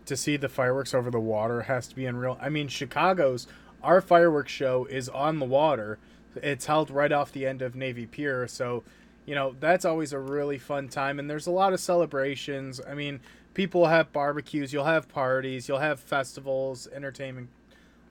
to 0.05 0.17
see 0.17 0.37
the 0.37 0.49
fireworks 0.49 0.95
over 0.95 1.11
the 1.11 1.19
water 1.19 1.61
has 1.61 1.87
to 1.87 1.95
be 1.95 2.07
unreal. 2.07 2.37
I 2.41 2.49
mean, 2.49 2.67
Chicago's 2.67 3.45
our 3.83 4.01
fireworks 4.01 4.51
show 4.51 4.85
is 4.85 5.07
on 5.07 5.39
the 5.39 5.45
water. 5.45 5.98
It's 6.43 6.65
held 6.65 6.89
right 6.89 7.11
off 7.11 7.31
the 7.31 7.45
end 7.45 7.61
of 7.61 7.75
Navy 7.75 8.05
Pier, 8.05 8.47
so 8.47 8.83
you 9.25 9.35
know 9.35 9.55
that's 9.59 9.85
always 9.85 10.13
a 10.13 10.19
really 10.19 10.57
fun 10.57 10.87
time. 10.89 11.19
And 11.19 11.29
there's 11.29 11.47
a 11.47 11.51
lot 11.51 11.73
of 11.73 11.79
celebrations. 11.79 12.81
I 12.87 12.93
mean, 12.93 13.19
people 13.53 13.85
have 13.87 14.11
barbecues, 14.13 14.73
you'll 14.73 14.85
have 14.85 15.07
parties, 15.09 15.67
you'll 15.67 15.79
have 15.79 15.99
festivals, 15.99 16.87
entertainment. 16.93 17.49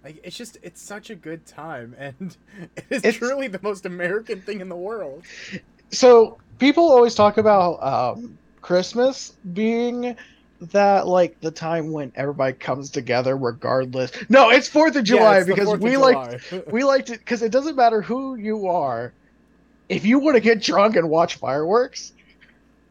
Like 0.04 0.20
it's 0.22 0.36
just 0.36 0.58
it's 0.62 0.80
such 0.80 1.10
a 1.10 1.14
good 1.14 1.44
time, 1.46 1.94
and 1.98 2.36
it 2.76 2.84
is 2.90 2.98
It's- 3.04 3.14
truly 3.16 3.48
the 3.48 3.60
most 3.62 3.86
American 3.86 4.40
thing 4.40 4.60
in 4.60 4.68
the 4.68 4.76
world. 4.76 5.24
So 5.90 6.38
people 6.58 6.84
always 6.90 7.14
talk 7.14 7.38
about 7.38 7.82
um, 7.82 8.38
Christmas 8.60 9.32
being 9.54 10.16
that 10.60 11.06
like 11.06 11.40
the 11.40 11.50
time 11.50 11.92
when 11.92 12.12
everybody 12.16 12.52
comes 12.54 12.90
together 12.90 13.36
regardless. 13.36 14.10
No, 14.28 14.50
it's 14.50 14.68
Fourth 14.68 14.96
of 14.96 15.04
July 15.04 15.38
Yeah, 15.38 15.44
because 15.44 15.72
of 15.72 15.80
we 15.80 15.96
like 15.96 16.42
we 16.70 16.84
like 16.84 17.06
to 17.06 17.12
because 17.12 17.42
it 17.42 17.52
doesn't 17.52 17.76
matter 17.76 18.02
who 18.02 18.34
you 18.34 18.66
are 18.66 19.12
if 19.88 20.04
you 20.04 20.18
want 20.18 20.34
to 20.36 20.40
get 20.40 20.60
drunk 20.62 20.96
and 20.96 21.08
watch 21.08 21.36
fireworks 21.36 22.12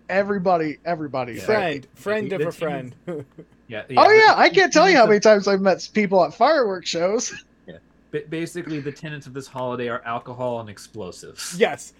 everybody, 0.09 0.77
everybody. 0.85 1.33
Yeah. 1.33 1.41
friend, 1.43 1.87
friend 1.95 2.33
of 2.33 2.41
a 2.41 2.51
friend. 2.51 2.95
Yeah. 3.69 3.83
Oh 3.97 4.09
yeah, 4.09 4.33
I 4.37 4.47
can't 4.49 4.71
tell 4.71 4.89
you 4.89 4.95
how 4.95 5.05
many 5.05 5.19
times 5.19 5.45
I've 5.45 5.59
met 5.59 5.89
people 5.93 6.23
at 6.23 6.33
fireworks 6.33 6.87
shows. 6.87 7.33
of- 7.67 7.79
ba- 8.11 8.23
Basically, 8.29 8.79
the 8.79 8.93
tenets 8.93 9.27
of 9.27 9.33
this 9.33 9.45
holiday 9.45 9.89
are 9.89 10.01
alcohol 10.05 10.61
and 10.61 10.69
explosives. 10.69 11.53
yes, 11.59 11.91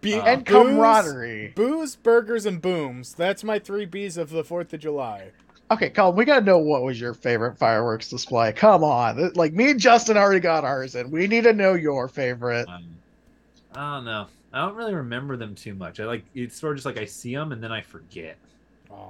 Be- 0.00 0.14
Uh, 0.14 0.24
and 0.24 0.46
camaraderie. 0.46 1.52
booze, 1.54 1.96
burgers, 1.96 2.46
and 2.46 2.60
booms. 2.60 3.14
That's 3.14 3.44
my 3.44 3.58
three 3.58 3.86
B's 3.86 4.16
of 4.16 4.30
the 4.30 4.44
Fourth 4.44 4.72
of 4.72 4.80
July. 4.80 5.30
Okay, 5.70 5.88
Colum, 5.90 6.16
we 6.16 6.24
gotta 6.24 6.44
know 6.44 6.58
what 6.58 6.82
was 6.82 7.00
your 7.00 7.14
favorite 7.14 7.56
fireworks 7.56 8.08
display. 8.08 8.52
Come 8.52 8.82
on, 8.82 9.32
like 9.34 9.52
me 9.52 9.70
and 9.70 9.78
Justin 9.80 10.16
already 10.16 10.40
got 10.40 10.64
ours, 10.64 10.94
and 10.96 11.12
we 11.12 11.26
need 11.28 11.44
to 11.44 11.52
know 11.52 11.74
your 11.74 12.08
favorite. 12.08 12.68
Um, 12.68 12.84
I 13.74 13.96
don't 13.96 14.04
know. 14.04 14.26
I 14.52 14.62
don't 14.66 14.74
really 14.74 14.94
remember 14.94 15.36
them 15.36 15.54
too 15.54 15.74
much. 15.74 16.00
I 16.00 16.06
like 16.06 16.24
it's 16.34 16.58
sort 16.58 16.72
of 16.72 16.78
just 16.78 16.86
like 16.86 16.98
I 16.98 17.04
see 17.04 17.34
them 17.36 17.52
and 17.52 17.62
then 17.62 17.70
I 17.70 17.82
forget. 17.82 18.36
Aw. 18.90 19.04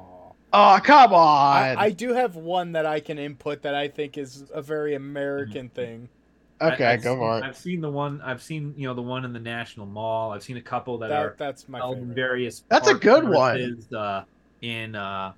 Oh, 0.52 0.80
come 0.82 1.14
on! 1.14 1.62
I, 1.62 1.76
I 1.78 1.90
do 1.90 2.12
have 2.12 2.34
one 2.36 2.72
that 2.72 2.84
I 2.84 3.00
can 3.00 3.18
input 3.18 3.62
that 3.62 3.74
I 3.74 3.88
think 3.88 4.18
is 4.18 4.44
a 4.52 4.60
very 4.60 4.94
American 4.94 5.66
Mm-hmm. 5.68 5.74
thing. 5.76 6.08
Okay, 6.60 6.84
I, 6.84 6.92
I've 6.92 7.02
go 7.02 7.12
seen, 7.12 7.18
for 7.18 7.38
it. 7.38 7.44
I've 7.44 7.56
seen 7.56 7.80
the 7.80 7.90
one. 7.90 8.20
I've 8.22 8.42
seen 8.42 8.74
you 8.76 8.88
know 8.88 8.94
the 8.94 9.02
one 9.02 9.24
in 9.24 9.32
the 9.32 9.40
National 9.40 9.86
Mall. 9.86 10.32
I've 10.32 10.42
seen 10.42 10.56
a 10.56 10.62
couple 10.62 10.98
that, 10.98 11.08
That 11.08 11.22
are 11.22 11.34
that's 11.38 11.68
my 11.68 11.78
held 11.78 11.98
in 11.98 12.14
various. 12.14 12.64
That's 12.68 12.88
a 12.88 12.92
park 12.92 13.02
good 13.02 13.28
one. 13.28 13.56
terraces, 13.56 13.92
Uh, 13.92 14.24
in 14.62 14.94
uh, 14.94 15.32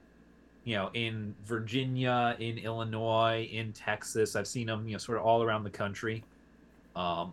you 0.64 0.76
know, 0.76 0.90
in 0.94 1.34
Virginia, 1.44 2.36
in 2.38 2.58
Illinois, 2.58 3.48
in 3.52 3.72
Texas. 3.72 4.36
I've 4.36 4.46
seen 4.46 4.66
them, 4.66 4.86
you 4.86 4.92
know, 4.92 4.98
sort 4.98 5.18
of 5.18 5.24
all 5.24 5.42
around 5.42 5.64
the 5.64 5.70
country. 5.70 6.24
Um, 6.94 7.32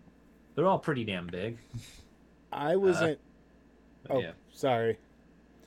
they're 0.56 0.66
all 0.66 0.80
pretty 0.80 1.04
damn 1.04 1.28
big. 1.28 1.58
I 2.52 2.76
wasn't. 2.76 3.20
But 4.04 4.16
oh, 4.16 4.20
yeah, 4.20 4.32
sorry. 4.52 4.98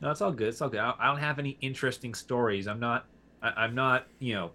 no, 0.00 0.10
it's 0.10 0.20
all 0.20 0.32
good. 0.32 0.48
It's 0.48 0.60
all 0.60 0.68
good. 0.68 0.80
I, 0.80 0.94
I 0.98 1.06
don't 1.06 1.18
have 1.18 1.38
any 1.38 1.56
interesting 1.60 2.14
stories. 2.14 2.66
I'm 2.66 2.80
not. 2.80 3.06
I, 3.42 3.50
I'm 3.50 3.74
not. 3.74 4.06
You 4.18 4.34
know, 4.34 4.50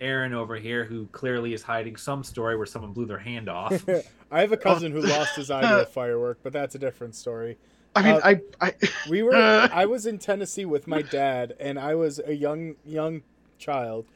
Aaron 0.00 0.32
over 0.32 0.56
here 0.56 0.84
who 0.84 1.06
clearly 1.06 1.52
is 1.54 1.62
hiding 1.62 1.96
some 1.96 2.24
story 2.24 2.56
where 2.56 2.66
someone 2.66 2.92
blew 2.92 3.06
their 3.06 3.18
hand 3.18 3.48
off. 3.48 3.84
I 4.30 4.40
have 4.40 4.52
a 4.52 4.56
cousin 4.56 4.92
who 4.92 5.00
lost 5.00 5.36
his 5.36 5.50
eye 5.50 5.62
to 5.62 5.82
a 5.82 5.86
firework, 5.86 6.38
but 6.42 6.52
that's 6.52 6.74
a 6.74 6.78
different 6.78 7.14
story. 7.14 7.58
I 7.94 8.02
mean, 8.02 8.14
uh, 8.14 8.20
I, 8.24 8.40
I, 8.60 8.74
We 9.08 9.22
were 9.22 9.34
I 9.72 9.86
was 9.86 10.06
in 10.06 10.18
Tennessee 10.18 10.64
with 10.64 10.86
my 10.86 11.02
dad 11.02 11.54
and 11.58 11.78
I 11.78 11.94
was 11.94 12.20
a 12.24 12.34
young 12.34 12.76
young 12.84 13.22
child. 13.58 14.06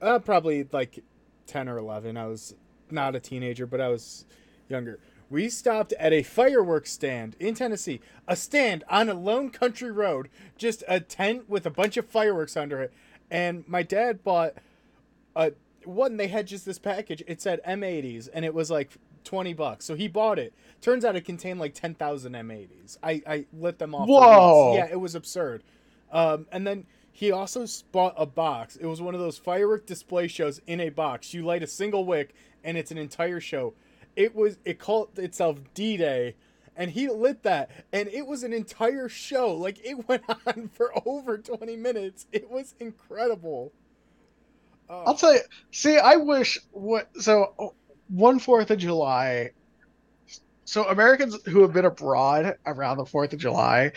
Uh 0.00 0.18
probably 0.18 0.68
like 0.72 1.02
10 1.46 1.68
or 1.68 1.78
11. 1.78 2.16
I 2.16 2.26
was 2.26 2.54
not 2.90 3.16
a 3.16 3.20
teenager, 3.20 3.66
but 3.66 3.80
I 3.80 3.88
was 3.88 4.26
younger. 4.68 4.98
We 5.28 5.48
stopped 5.48 5.92
at 5.94 6.12
a 6.12 6.22
fireworks 6.22 6.92
stand 6.92 7.34
in 7.40 7.54
Tennessee. 7.54 8.00
A 8.28 8.36
stand 8.36 8.84
on 8.88 9.08
a 9.08 9.14
lone 9.14 9.50
country 9.50 9.90
road, 9.90 10.28
just 10.56 10.84
a 10.86 11.00
tent 11.00 11.48
with 11.48 11.66
a 11.66 11.70
bunch 11.70 11.96
of 11.96 12.06
fireworks 12.06 12.56
under 12.56 12.80
it. 12.80 12.92
And 13.28 13.66
my 13.66 13.82
dad 13.82 14.22
bought 14.22 14.54
a 15.36 15.52
one 15.84 16.16
they 16.16 16.26
had 16.26 16.46
just 16.46 16.66
this 16.66 16.78
package. 16.78 17.22
It 17.26 17.40
said 17.40 17.60
M80s 17.66 18.28
and 18.32 18.44
it 18.44 18.52
was 18.52 18.70
like 18.70 18.96
20 19.24 19.54
bucks. 19.54 19.84
So 19.84 19.94
he 19.94 20.08
bought 20.08 20.38
it. 20.38 20.52
Turns 20.80 21.04
out 21.04 21.16
it 21.16 21.24
contained 21.24 21.60
like 21.60 21.74
10,000 21.74 22.32
M80s. 22.32 22.98
I, 23.02 23.22
I 23.26 23.46
lit 23.52 23.78
them 23.78 23.94
off. 23.94 24.08
Whoa. 24.08 24.74
Yeah, 24.74 24.88
it 24.90 25.00
was 25.00 25.14
absurd. 25.14 25.62
Um, 26.10 26.46
and 26.50 26.66
then 26.66 26.86
he 27.12 27.30
also 27.30 27.66
bought 27.92 28.14
a 28.16 28.26
box. 28.26 28.76
It 28.76 28.86
was 28.86 29.00
one 29.00 29.14
of 29.14 29.20
those 29.20 29.38
firework 29.38 29.86
display 29.86 30.28
shows 30.28 30.60
in 30.66 30.80
a 30.80 30.88
box. 30.90 31.32
You 31.34 31.44
light 31.44 31.62
a 31.62 31.66
single 31.66 32.04
wick 32.04 32.34
and 32.64 32.76
it's 32.76 32.90
an 32.90 32.98
entire 32.98 33.40
show. 33.40 33.74
It 34.16 34.34
was 34.34 34.58
it 34.64 34.78
called 34.78 35.18
itself 35.18 35.58
D-Day 35.74 36.34
and 36.76 36.90
he 36.90 37.08
lit 37.08 37.42
that 37.42 37.70
and 37.92 38.08
it 38.08 38.26
was 38.26 38.42
an 38.42 38.52
entire 38.52 39.08
show. 39.08 39.54
Like 39.54 39.78
it 39.84 40.08
went 40.08 40.24
on 40.46 40.68
for 40.72 40.92
over 41.06 41.38
20 41.38 41.76
minutes. 41.76 42.26
It 42.32 42.50
was 42.50 42.74
incredible. 42.80 43.72
Uh, 44.88 45.02
I'll 45.04 45.14
tell 45.14 45.34
you. 45.34 45.40
See, 45.70 45.98
I 45.98 46.16
wish 46.16 46.58
what 46.70 47.08
so 47.20 47.74
one 48.08 48.38
Fourth 48.38 48.70
of 48.70 48.78
July. 48.78 49.50
So 50.64 50.84
Americans 50.88 51.38
who 51.46 51.62
have 51.62 51.72
been 51.72 51.84
abroad 51.84 52.56
around 52.66 52.98
the 52.98 53.06
Fourth 53.06 53.32
of 53.32 53.38
July, 53.38 53.92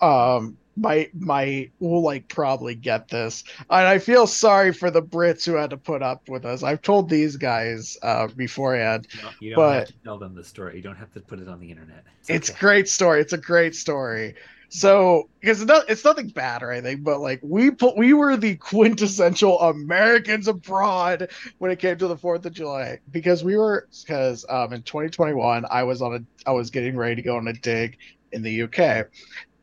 um, 0.00 0.58
might 0.76 1.14
might 1.14 1.72
will 1.80 2.02
like 2.02 2.28
probably 2.28 2.74
get 2.74 3.08
this, 3.08 3.44
and 3.70 3.86
I 3.86 3.98
feel 3.98 4.26
sorry 4.26 4.72
for 4.72 4.90
the 4.90 5.02
Brits 5.02 5.44
who 5.44 5.54
had 5.54 5.70
to 5.70 5.76
put 5.76 6.02
up 6.02 6.28
with 6.28 6.44
us. 6.44 6.62
I've 6.62 6.82
told 6.82 7.08
these 7.08 7.36
guys 7.36 7.96
uh, 8.02 8.28
beforehand. 8.28 9.06
You 9.12 9.20
don't, 9.20 9.34
you 9.40 9.50
don't 9.50 9.56
But- 9.56 9.74
have 9.74 9.86
to 9.88 9.94
tell 10.04 10.18
them 10.18 10.34
the 10.34 10.44
story. 10.44 10.76
You 10.76 10.82
don't 10.82 10.96
have 10.96 11.12
to 11.12 11.20
put 11.20 11.38
it 11.40 11.48
on 11.48 11.60
the 11.60 11.70
internet. 11.70 12.04
It's 12.28 12.50
okay. 12.50 12.58
great 12.58 12.88
story. 12.88 13.20
It's 13.20 13.32
a 13.32 13.38
great 13.38 13.74
story. 13.74 14.34
So 14.74 15.28
because 15.38 15.60
it's, 15.60 15.68
not, 15.68 15.90
it's 15.90 16.02
nothing 16.02 16.28
bad 16.28 16.62
or 16.62 16.72
anything, 16.72 17.02
but 17.02 17.20
like 17.20 17.40
we 17.42 17.70
put 17.70 17.94
we 17.94 18.14
were 18.14 18.38
the 18.38 18.56
quintessential 18.56 19.60
Americans 19.60 20.48
abroad 20.48 21.28
when 21.58 21.70
it 21.70 21.78
came 21.78 21.98
to 21.98 22.08
the 22.08 22.16
Fourth 22.16 22.46
of 22.46 22.54
July 22.54 22.98
because 23.10 23.44
we 23.44 23.58
were 23.58 23.86
because 24.00 24.46
um 24.48 24.72
in 24.72 24.82
2021 24.82 25.66
I 25.70 25.82
was 25.82 26.00
on 26.00 26.14
a 26.14 26.48
I 26.48 26.52
was 26.52 26.70
getting 26.70 26.96
ready 26.96 27.16
to 27.16 27.22
go 27.22 27.36
on 27.36 27.48
a 27.48 27.52
dig 27.52 27.98
in 28.32 28.40
the 28.40 28.62
UK 28.62 29.08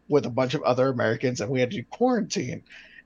with 0.10 0.28
a 0.28 0.30
bunch 0.30 0.53
of 0.53 0.62
other 0.62 0.89
Americans 0.89 1.41
and 1.41 1.49
we 1.49 1.60
had 1.60 1.72
to 1.72 1.82
quarantine. 1.86 2.62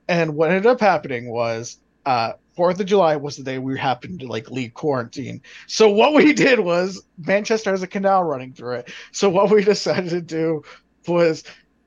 And 0.09 0.35
what 0.35 0.49
ended 0.51 0.65
up 0.65 0.81
happening 0.81 1.29
was 1.29 1.79
uh 2.05 2.33
Fourth 2.57 2.81
of 2.81 2.85
July 2.85 3.15
was 3.15 3.37
the 3.37 3.43
day 3.43 3.59
we 3.59 3.79
happened 3.79 4.19
to 4.19 4.27
like 4.27 4.51
leave 4.51 4.73
quarantine. 4.73 5.41
So 5.67 5.87
what 5.87 6.13
we 6.13 6.33
did 6.33 6.59
was 6.59 7.01
Manchester 7.17 7.71
has 7.71 7.81
a 7.81 7.87
canal 7.87 8.25
running 8.25 8.51
through 8.51 8.73
it. 8.79 8.91
So 9.13 9.29
what 9.29 9.49
we 9.49 9.63
decided 9.63 10.09
to 10.09 10.21
do 10.21 10.63
was 11.07 11.43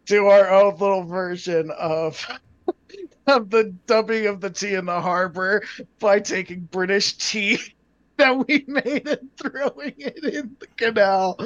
do 0.06 0.26
our 0.26 0.48
own 0.50 0.76
little 0.78 1.04
version 1.04 1.70
of 1.72 2.24
of 3.26 3.50
the 3.50 3.64
dubbing 3.86 4.26
of 4.26 4.40
the 4.40 4.50
tea 4.50 4.74
in 4.74 4.86
the 4.86 5.00
harbor 5.00 5.62
by 5.98 6.20
taking 6.20 6.60
British 6.60 7.14
tea 7.14 7.58
that 8.18 8.46
we 8.46 8.64
made 8.68 9.06
and 9.08 9.28
throwing 9.36 9.94
it 9.98 10.22
in 10.24 10.56
the 10.58 10.66
canal. 10.76 11.36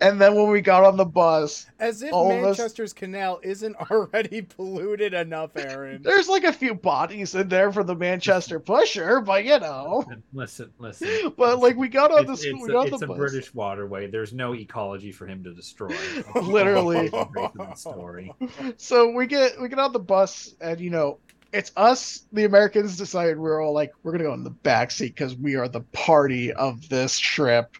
And 0.00 0.20
then 0.20 0.34
when 0.34 0.48
we 0.50 0.60
got 0.60 0.84
on 0.84 0.96
the 0.96 1.04
bus, 1.04 1.66
As 1.78 2.02
if 2.02 2.12
all 2.12 2.30
of 2.30 2.44
us- 2.44 2.58
Manchester's 2.58 2.92
canal 2.92 3.40
isn't 3.42 3.76
already 3.90 4.42
polluted 4.42 5.14
enough, 5.14 5.50
Aaron. 5.56 6.02
there's 6.02 6.28
like 6.28 6.44
a 6.44 6.52
few 6.52 6.74
bodies 6.74 7.34
in 7.34 7.48
there 7.48 7.72
for 7.72 7.82
the 7.84 7.94
Manchester 7.94 8.60
pusher, 8.60 9.20
but 9.20 9.44
you 9.44 9.58
know. 9.58 10.04
Listen, 10.32 10.70
listen. 10.78 11.32
But 11.36 11.58
like 11.60 11.76
we 11.76 11.88
got 11.88 12.10
on 12.12 12.26
the 12.26 12.32
It's, 12.32 12.42
school, 12.42 12.54
it's 12.60 12.62
we 12.68 12.70
a, 12.70 12.72
got 12.72 12.86
on 12.88 12.94
it's 12.94 13.02
a 13.02 13.06
bus. 13.06 13.16
British 13.16 13.54
waterway. 13.54 14.06
There's 14.10 14.32
no 14.32 14.54
ecology 14.54 15.12
for 15.12 15.26
him 15.26 15.42
to 15.44 15.54
destroy. 15.54 15.94
Literally. 16.42 17.08
Great 17.08 17.32
for 17.32 17.52
the 17.56 17.74
story. 17.74 18.32
so 18.76 19.10
we 19.12 19.26
get 19.26 19.60
we 19.60 19.68
get 19.68 19.78
on 19.78 19.92
the 19.92 19.98
bus 19.98 20.54
and 20.60 20.80
you 20.80 20.90
know 20.90 21.18
it's 21.52 21.72
us 21.76 22.26
the 22.32 22.44
americans 22.44 22.96
decided 22.96 23.38
we 23.38 23.48
are 23.48 23.60
all 23.60 23.72
like 23.72 23.92
we're 24.02 24.12
gonna 24.12 24.24
go 24.24 24.34
in 24.34 24.44
the 24.44 24.50
back 24.50 24.90
seat 24.90 25.14
because 25.14 25.34
we 25.36 25.56
are 25.56 25.68
the 25.68 25.80
party 25.92 26.52
of 26.52 26.88
this 26.88 27.18
trip 27.18 27.76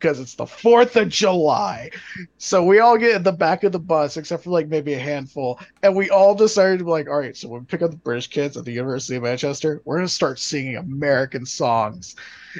because 0.00 0.18
it's 0.18 0.34
the 0.34 0.46
fourth 0.46 0.96
of 0.96 1.08
july. 1.08 1.90
So 2.38 2.64
we 2.64 2.78
all 2.78 2.96
get 2.96 3.16
in 3.16 3.22
the 3.22 3.32
back 3.32 3.64
of 3.64 3.72
the 3.72 3.78
bus 3.78 4.16
except 4.16 4.44
for 4.44 4.50
like 4.50 4.68
maybe 4.68 4.94
a 4.94 4.98
handful 4.98 5.60
and 5.82 5.94
we 5.94 6.08
all 6.08 6.34
decided 6.34 6.78
to 6.78 6.84
be 6.84 6.90
like 6.90 7.08
all 7.08 7.18
right 7.18 7.36
so 7.36 7.48
when 7.48 7.60
we 7.60 7.66
pick 7.66 7.82
up 7.82 7.90
the 7.90 7.96
british 7.98 8.28
kids 8.28 8.56
at 8.56 8.64
the 8.64 8.72
university 8.72 9.16
of 9.16 9.22
manchester. 9.22 9.82
We're 9.84 9.96
gonna 9.96 10.08
start 10.08 10.38
singing 10.38 10.76
american 10.76 11.44
songs. 11.44 12.16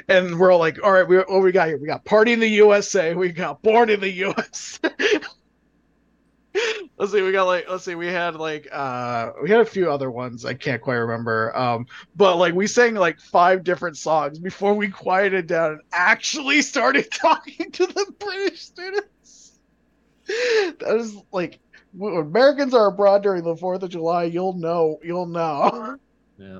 And 0.07 0.39
we're 0.39 0.51
all 0.51 0.59
like 0.59 0.77
all 0.83 0.91
right 0.91 1.07
we, 1.07 1.17
what 1.17 1.41
we 1.41 1.51
got 1.51 1.67
here? 1.67 1.77
We 1.77 1.87
got 1.87 2.05
party 2.05 2.33
in 2.33 2.39
the 2.39 2.47
usa 2.47 3.15
we 3.15 3.29
got 3.29 3.61
born 3.61 3.89
in 3.89 3.99
the 3.99 4.11
us 4.11 4.79
let's 6.97 7.11
see 7.11 7.21
we 7.21 7.31
got 7.31 7.45
like 7.45 7.69
let's 7.69 7.83
see 7.85 7.95
we 7.95 8.07
had 8.07 8.35
like 8.35 8.67
uh 8.71 9.31
we 9.41 9.49
had 9.49 9.61
a 9.61 9.65
few 9.65 9.91
other 9.91 10.11
ones 10.11 10.45
i 10.45 10.53
can't 10.53 10.81
quite 10.81 10.95
remember 10.95 11.55
um 11.57 11.85
but 12.15 12.37
like 12.37 12.53
we 12.53 12.67
sang 12.67 12.95
like 12.95 13.19
five 13.19 13.63
different 13.63 13.97
songs 13.97 14.39
before 14.39 14.73
we 14.73 14.89
quieted 14.89 15.47
down 15.47 15.73
and 15.73 15.81
actually 15.93 16.61
started 16.61 17.09
talking 17.11 17.71
to 17.71 17.85
the 17.87 18.13
british 18.19 18.61
students 18.61 19.59
that 20.27 20.95
is 20.97 21.15
like 21.31 21.59
when 21.93 22.15
americans 22.17 22.73
are 22.73 22.87
abroad 22.87 23.23
during 23.23 23.43
the 23.43 23.55
fourth 23.55 23.83
of 23.83 23.89
july 23.89 24.23
you'll 24.23 24.53
know 24.57 24.97
you'll 25.03 25.25
know 25.27 25.97
Yeah. 26.37 26.59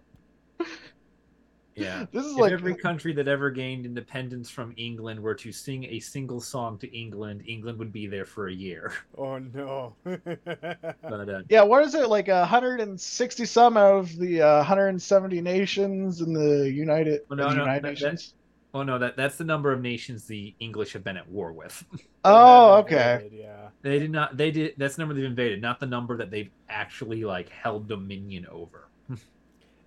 Yeah. 1.75 2.05
this 2.11 2.25
is 2.25 2.33
If 2.33 2.37
like 2.39 2.51
every 2.51 2.75
country 2.75 3.13
that 3.13 3.27
ever 3.27 3.49
gained 3.49 3.85
independence 3.85 4.49
from 4.49 4.73
England 4.77 5.19
were 5.19 5.35
to 5.35 5.51
sing 5.51 5.85
a 5.85 5.99
single 5.99 6.41
song 6.41 6.77
to 6.79 6.95
England, 6.97 7.43
England 7.47 7.79
would 7.79 7.91
be 7.93 8.07
there 8.07 8.25
for 8.25 8.47
a 8.47 8.53
year. 8.53 8.93
Oh 9.17 9.37
no. 9.37 9.95
But 10.03 11.29
uh, 11.29 11.41
yeah 11.49 11.63
what 11.63 11.83
is 11.83 11.93
it 11.95 12.07
like 12.09 12.27
160 12.27 13.45
some 13.45 13.77
out 13.77 13.93
of 13.95 14.17
the 14.17 14.41
uh, 14.41 14.57
170 14.57 15.41
nations 15.41 16.21
in 16.21 16.33
the 16.33 16.69
united, 16.71 17.21
Well, 17.29 17.37
no, 17.37 17.49
the 17.49 17.55
no, 17.55 17.61
united 17.63 17.83
that- 17.83 17.89
nations 18.01 18.33
oh 18.73 18.83
no, 18.83 18.97
that 18.99 19.17
that's 19.17 19.37
the 19.37 19.43
number 19.43 19.71
of 19.73 19.81
nations 19.81 20.25
the 20.25 20.53
English 20.59 20.93
have 20.93 21.03
been 21.03 21.17
at 21.17 21.27
war 21.29 21.51
with. 21.51 21.83
oh 22.23 22.75
okay 22.79 23.29
Yeah. 23.31 23.69
They 23.83 23.97
did 23.99 24.11
not. 24.11 24.37
They 24.37 24.51
did. 24.51 24.75
That's 24.77 24.95
the 24.95 25.01
number 25.01 25.15
they've 25.15 25.23
invaded, 25.25 25.59
not 25.59 25.79
the 25.79 25.87
number 25.87 26.15
that 26.17 26.29
they've 26.29 26.51
actually 26.69 27.23
like 27.23 27.49
held 27.49 27.87
dominion 27.87 28.45
over. 28.51 28.87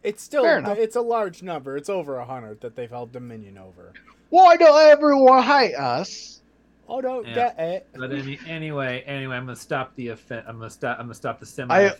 It's 0.05 0.23
still 0.23 0.45
Fair 0.45 0.59
enough. 0.59 0.79
it's 0.79 0.97
a 0.97 1.01
large 1.01 1.43
number. 1.43 1.77
It's 1.77 1.89
over 1.89 2.19
a 2.19 2.25
hundred 2.25 2.61
that 2.61 2.77
they've 2.77 2.91
held 2.91 3.11
dominion 3.13 3.59
over. 3.59 3.93
Why 4.31 4.57
don't 4.57 4.81
everyone 4.91 5.43
hate 5.43 5.75
us? 5.75 6.43
Oh 6.87 7.01
no, 7.01 7.25
Yeah. 7.25 7.35
that 7.35 7.59
it. 7.59 7.87
But 7.97 8.13
any, 8.13 8.39
anyway, 8.47 9.03
anyway, 9.07 9.37
I'm 9.37 9.47
gonna 9.47 9.57
stop 9.57 9.97
the 9.97 10.09
offense. 10.09 10.45
I'm 10.47 10.59
gonna 10.59 10.69
stop. 10.69 10.99
I'm 10.99 11.07
gonna 11.07 11.15
stop 11.15 11.41
the 11.41 11.47
semi. 11.47 11.75
I- 11.75 11.97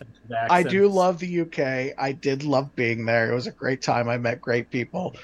I 0.49 0.61
do 0.61 0.87
love 0.87 1.17
the 1.19 1.41
UK. 1.41 1.93
I 1.97 2.11
did 2.11 2.43
love 2.43 2.73
being 2.75 3.03
there. 3.05 3.31
It 3.31 3.33
was 3.35 3.47
a 3.47 3.51
great 3.51 3.81
time. 3.81 4.07
I 4.07 4.17
met 4.19 4.39
great 4.39 4.69
people. 4.69 5.15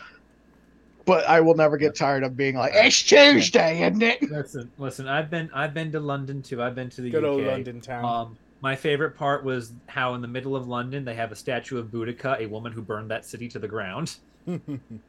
But 1.05 1.27
I 1.27 1.41
will 1.41 1.55
never 1.55 1.77
get 1.77 1.95
tired 1.95 2.23
of 2.23 2.37
being 2.37 2.55
like, 2.55 2.71
it's 2.75 3.01
Tuesday, 3.03 3.81
isn't 3.87 4.01
it? 4.03 4.21
Listen, 4.31 4.71
listen. 4.79 5.07
I've 5.07 5.29
been. 5.29 5.49
I've 5.53 5.73
been 5.75 5.91
to 5.91 5.99
London 5.99 6.41
too. 6.41 6.61
I've 6.61 6.73
been 6.75 6.89
to 6.91 7.01
the 7.01 7.09
Good 7.11 7.23
UK. 7.23 7.29
old 7.29 7.43
London 7.43 7.81
town. 7.81 8.05
Um, 8.05 8.37
my 8.61 8.75
favorite 8.75 9.15
part 9.15 9.43
was 9.43 9.73
how 9.87 10.13
in 10.13 10.21
the 10.21 10.27
middle 10.27 10.55
of 10.55 10.67
London 10.67 11.03
they 11.03 11.15
have 11.15 11.31
a 11.31 11.35
statue 11.35 11.77
of 11.77 11.87
Boudica, 11.87 12.39
a 12.39 12.45
woman 12.45 12.71
who 12.71 12.81
burned 12.81 13.09
that 13.11 13.25
city 13.25 13.47
to 13.49 13.59
the 13.59 13.67
ground. 13.67 14.15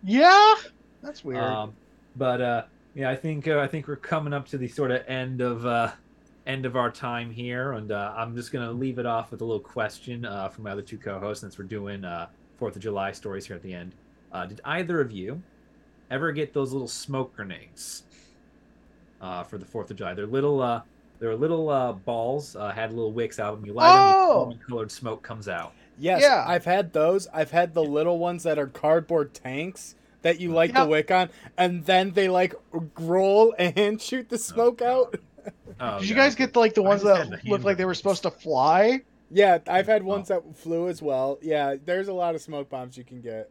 Yeah, 0.05 0.55
that's 1.03 1.25
weird. 1.25 1.43
Um, 1.43 1.75
but 2.17 2.41
uh, 2.41 2.63
yeah, 2.95 3.11
I 3.11 3.17
think 3.17 3.49
uh, 3.49 3.59
I 3.59 3.67
think 3.67 3.89
we're 3.89 3.97
coming 3.97 4.33
up 4.35 4.47
to 4.49 4.59
the 4.59 4.69
sort 4.69 4.91
of 4.91 5.03
end 5.09 5.41
of 5.41 5.65
uh, 5.65 5.91
end 6.47 6.67
of 6.67 6.77
our 6.77 6.91
time 6.91 7.31
here, 7.31 7.73
and 7.73 7.91
uh, 7.93 8.13
I'm 8.17 8.37
just 8.37 8.53
gonna 8.53 8.71
leave 8.71 8.99
it 8.99 9.07
off 9.07 9.31
with 9.31 9.41
a 9.41 9.45
little 9.45 9.61
question 9.61 10.25
uh, 10.27 10.49
from 10.51 10.65
my 10.65 10.73
other 10.73 10.83
two 10.83 10.99
co-hosts, 10.99 11.41
since 11.41 11.59
we're 11.59 11.65
doing 11.65 12.05
uh, 12.05 12.27
Fourth 12.59 12.77
of 12.77 12.83
July 12.83 13.13
stories 13.13 13.47
here 13.47 13.57
at 13.57 13.63
the 13.63 13.73
end. 13.73 13.95
Uh, 14.33 14.45
did 14.47 14.61
either 14.65 15.01
of 15.01 15.11
you 15.11 15.43
ever 16.11 16.31
get 16.33 16.53
those 16.53 16.73
little 16.73 16.89
smoke 16.89 17.35
grenades 17.35 18.03
uh, 19.21 19.43
for 19.43 19.57
the 19.57 19.65
Fourth 19.65 19.91
of 19.91 19.97
July? 19.97 20.15
They're 20.15 20.27
little. 20.27 20.83
Uh, 21.23 21.27
they're 21.29 21.37
little 21.37 21.69
uh, 21.69 21.93
balls. 21.93 22.57
Uh, 22.57 22.71
had 22.71 22.91
little 22.93 23.13
wicks 23.13 23.39
out. 23.39 23.57
When 23.57 23.65
you 23.67 23.73
light 23.73 23.91
Oh! 23.95 24.51
them, 24.51 24.59
colored 24.69 24.91
smoke 24.91 25.23
comes 25.23 25.49
out. 25.49 25.73
yes, 25.99 26.21
yeah. 26.23 26.45
I've 26.47 26.65
had 26.65 26.93
those. 26.93 27.29
I've 27.33 27.51
had 27.51 27.75
the 27.75 27.83
little 27.83 28.19
ones 28.19 28.43
that 28.43 28.59
are 28.59 28.67
cardboard 28.67 29.35
tanks 29.35 29.95
that 30.23 30.41
you 30.41 30.51
light 30.53 30.71
Yeah. 30.73 30.85
the 30.85 30.91
wick 30.91 31.11
on, 31.11 31.31
and 31.59 31.85
then 31.85 32.13
they 32.13 32.29
like 32.29 32.55
roll 32.99 33.55
and 33.59 34.01
shoot 34.09 34.29
the 34.29 34.39
smoke 34.39 34.79
God. 34.79 34.89
out. 34.89 35.15
Oh, 35.81 35.99
Did 35.99 36.09
you 36.09 36.15
guys 36.15 36.37
get 36.37 36.55
like 36.55 36.75
the 36.75 36.83
ones 36.83 37.03
that 37.03 37.29
the 37.29 37.51
looked 37.51 37.65
like 37.65 37.77
they 37.77 37.85
were 37.85 37.91
hand 37.91 37.97
supposed 37.97 38.23
to 38.23 38.31
fly? 38.31 39.01
Yeah, 39.33 39.59
I've 39.67 39.89
had 39.89 40.05
ones 40.05 40.29
that 40.29 40.43
flew 40.57 40.89
as 40.89 41.03
well. 41.03 41.39
Yeah, 41.43 41.75
there's 41.85 42.07
a 42.07 42.13
lot 42.13 42.37
of 42.37 42.43
smoke 42.43 42.69
bombs 42.71 42.97
you 42.97 43.03
can 43.03 43.21
get. 43.21 43.51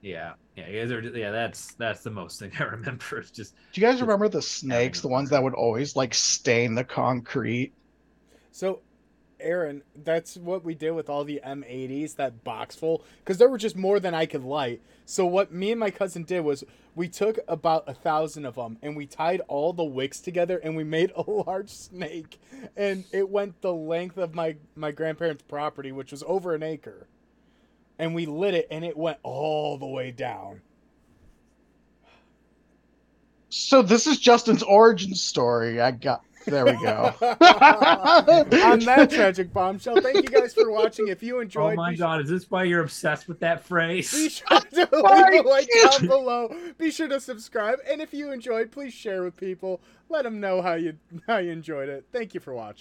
Yeah, 0.00 0.34
yeah, 0.56 0.68
yeah, 0.68 0.84
they're- 0.84 1.16
yeah. 1.16 1.30
That's 1.30 1.74
that's 1.74 2.02
the 2.02 2.10
most 2.10 2.38
thing 2.38 2.52
I 2.60 2.64
remember. 2.64 3.18
It's 3.18 3.30
just 3.30 3.54
Do 3.72 3.80
you 3.80 3.86
guys 3.86 4.00
remember 4.00 4.28
the 4.28 4.42
snakes, 4.42 5.00
the 5.00 5.08
ones 5.08 5.30
that 5.30 5.42
would 5.42 5.54
always 5.54 5.96
like 5.96 6.14
stain 6.14 6.74
the 6.74 6.84
concrete? 6.84 7.72
So, 8.52 8.80
Aaron, 9.40 9.82
that's 10.04 10.36
what 10.36 10.64
we 10.64 10.74
did 10.74 10.92
with 10.92 11.08
all 11.08 11.24
the 11.24 11.40
M80s, 11.44 12.16
that 12.16 12.42
box 12.44 12.74
full, 12.74 13.04
because 13.18 13.38
there 13.38 13.48
were 13.48 13.58
just 13.58 13.76
more 13.76 14.00
than 14.00 14.14
I 14.14 14.26
could 14.26 14.42
light. 14.42 14.80
So 15.04 15.26
what 15.26 15.52
me 15.52 15.70
and 15.70 15.78
my 15.80 15.90
cousin 15.90 16.24
did 16.24 16.40
was 16.40 16.64
we 16.94 17.08
took 17.08 17.38
about 17.48 17.84
a 17.88 17.94
thousand 17.94 18.44
of 18.46 18.56
them 18.56 18.78
and 18.82 18.96
we 18.96 19.06
tied 19.06 19.40
all 19.48 19.72
the 19.72 19.84
wicks 19.84 20.20
together 20.20 20.58
and 20.58 20.76
we 20.76 20.82
made 20.84 21.12
a 21.16 21.22
large 21.30 21.70
snake, 21.70 22.40
and 22.76 23.04
it 23.12 23.28
went 23.30 23.60
the 23.62 23.72
length 23.74 24.16
of 24.18 24.34
my 24.34 24.56
my 24.76 24.90
grandparents' 24.92 25.42
property, 25.42 25.90
which 25.92 26.10
was 26.12 26.22
over 26.26 26.54
an 26.54 26.62
acre, 26.62 27.06
and 27.98 28.14
we 28.14 28.26
lit 28.26 28.54
it 28.54 28.68
and 28.70 28.84
it 28.84 28.96
went 28.96 29.18
all 29.22 29.78
the 29.78 29.86
way 29.86 30.10
down. 30.10 30.60
So 33.50 33.82
this 33.82 34.06
is 34.06 34.18
Justin's 34.18 34.62
origin 34.62 35.14
story. 35.14 35.80
I 35.80 35.90
got 35.90 36.22
there 36.48 36.64
we 36.64 36.72
go. 36.72 37.14
On 37.20 38.80
that 38.80 39.08
tragic 39.12 39.52
bombshell, 39.52 40.00
thank 40.00 40.16
you 40.16 40.22
guys 40.22 40.54
for 40.54 40.70
watching. 40.70 41.08
If 41.08 41.22
you 41.22 41.38
oh 41.38 41.40
enjoyed, 41.40 41.72
oh 41.74 41.76
my 41.76 41.90
be 41.90 41.96
god, 41.96 42.22
is 42.22 42.30
this 42.30 42.50
why 42.50 42.64
you're 42.64 42.82
obsessed 42.82 43.28
with 43.28 43.40
that 43.40 43.64
phrase? 43.64 44.10
Be 44.10 44.28
phrase? 44.28 44.42
sure 44.48 44.86
to 44.86 44.96
leave 44.96 45.44
a 45.44 45.48
like 45.48 45.68
down 45.82 46.06
below. 46.06 46.54
Be 46.78 46.90
sure 46.90 47.08
to 47.08 47.20
subscribe, 47.20 47.78
and 47.88 48.00
if 48.00 48.14
you 48.14 48.32
enjoyed, 48.32 48.70
please 48.70 48.94
share 48.94 49.22
with 49.22 49.36
people. 49.36 49.80
Let 50.08 50.24
them 50.24 50.40
know 50.40 50.62
how 50.62 50.74
you 50.74 50.94
how 51.26 51.38
you 51.38 51.52
enjoyed 51.52 51.88
it. 51.88 52.06
Thank 52.12 52.34
you 52.34 52.40
for 52.40 52.54
watching. 52.54 52.76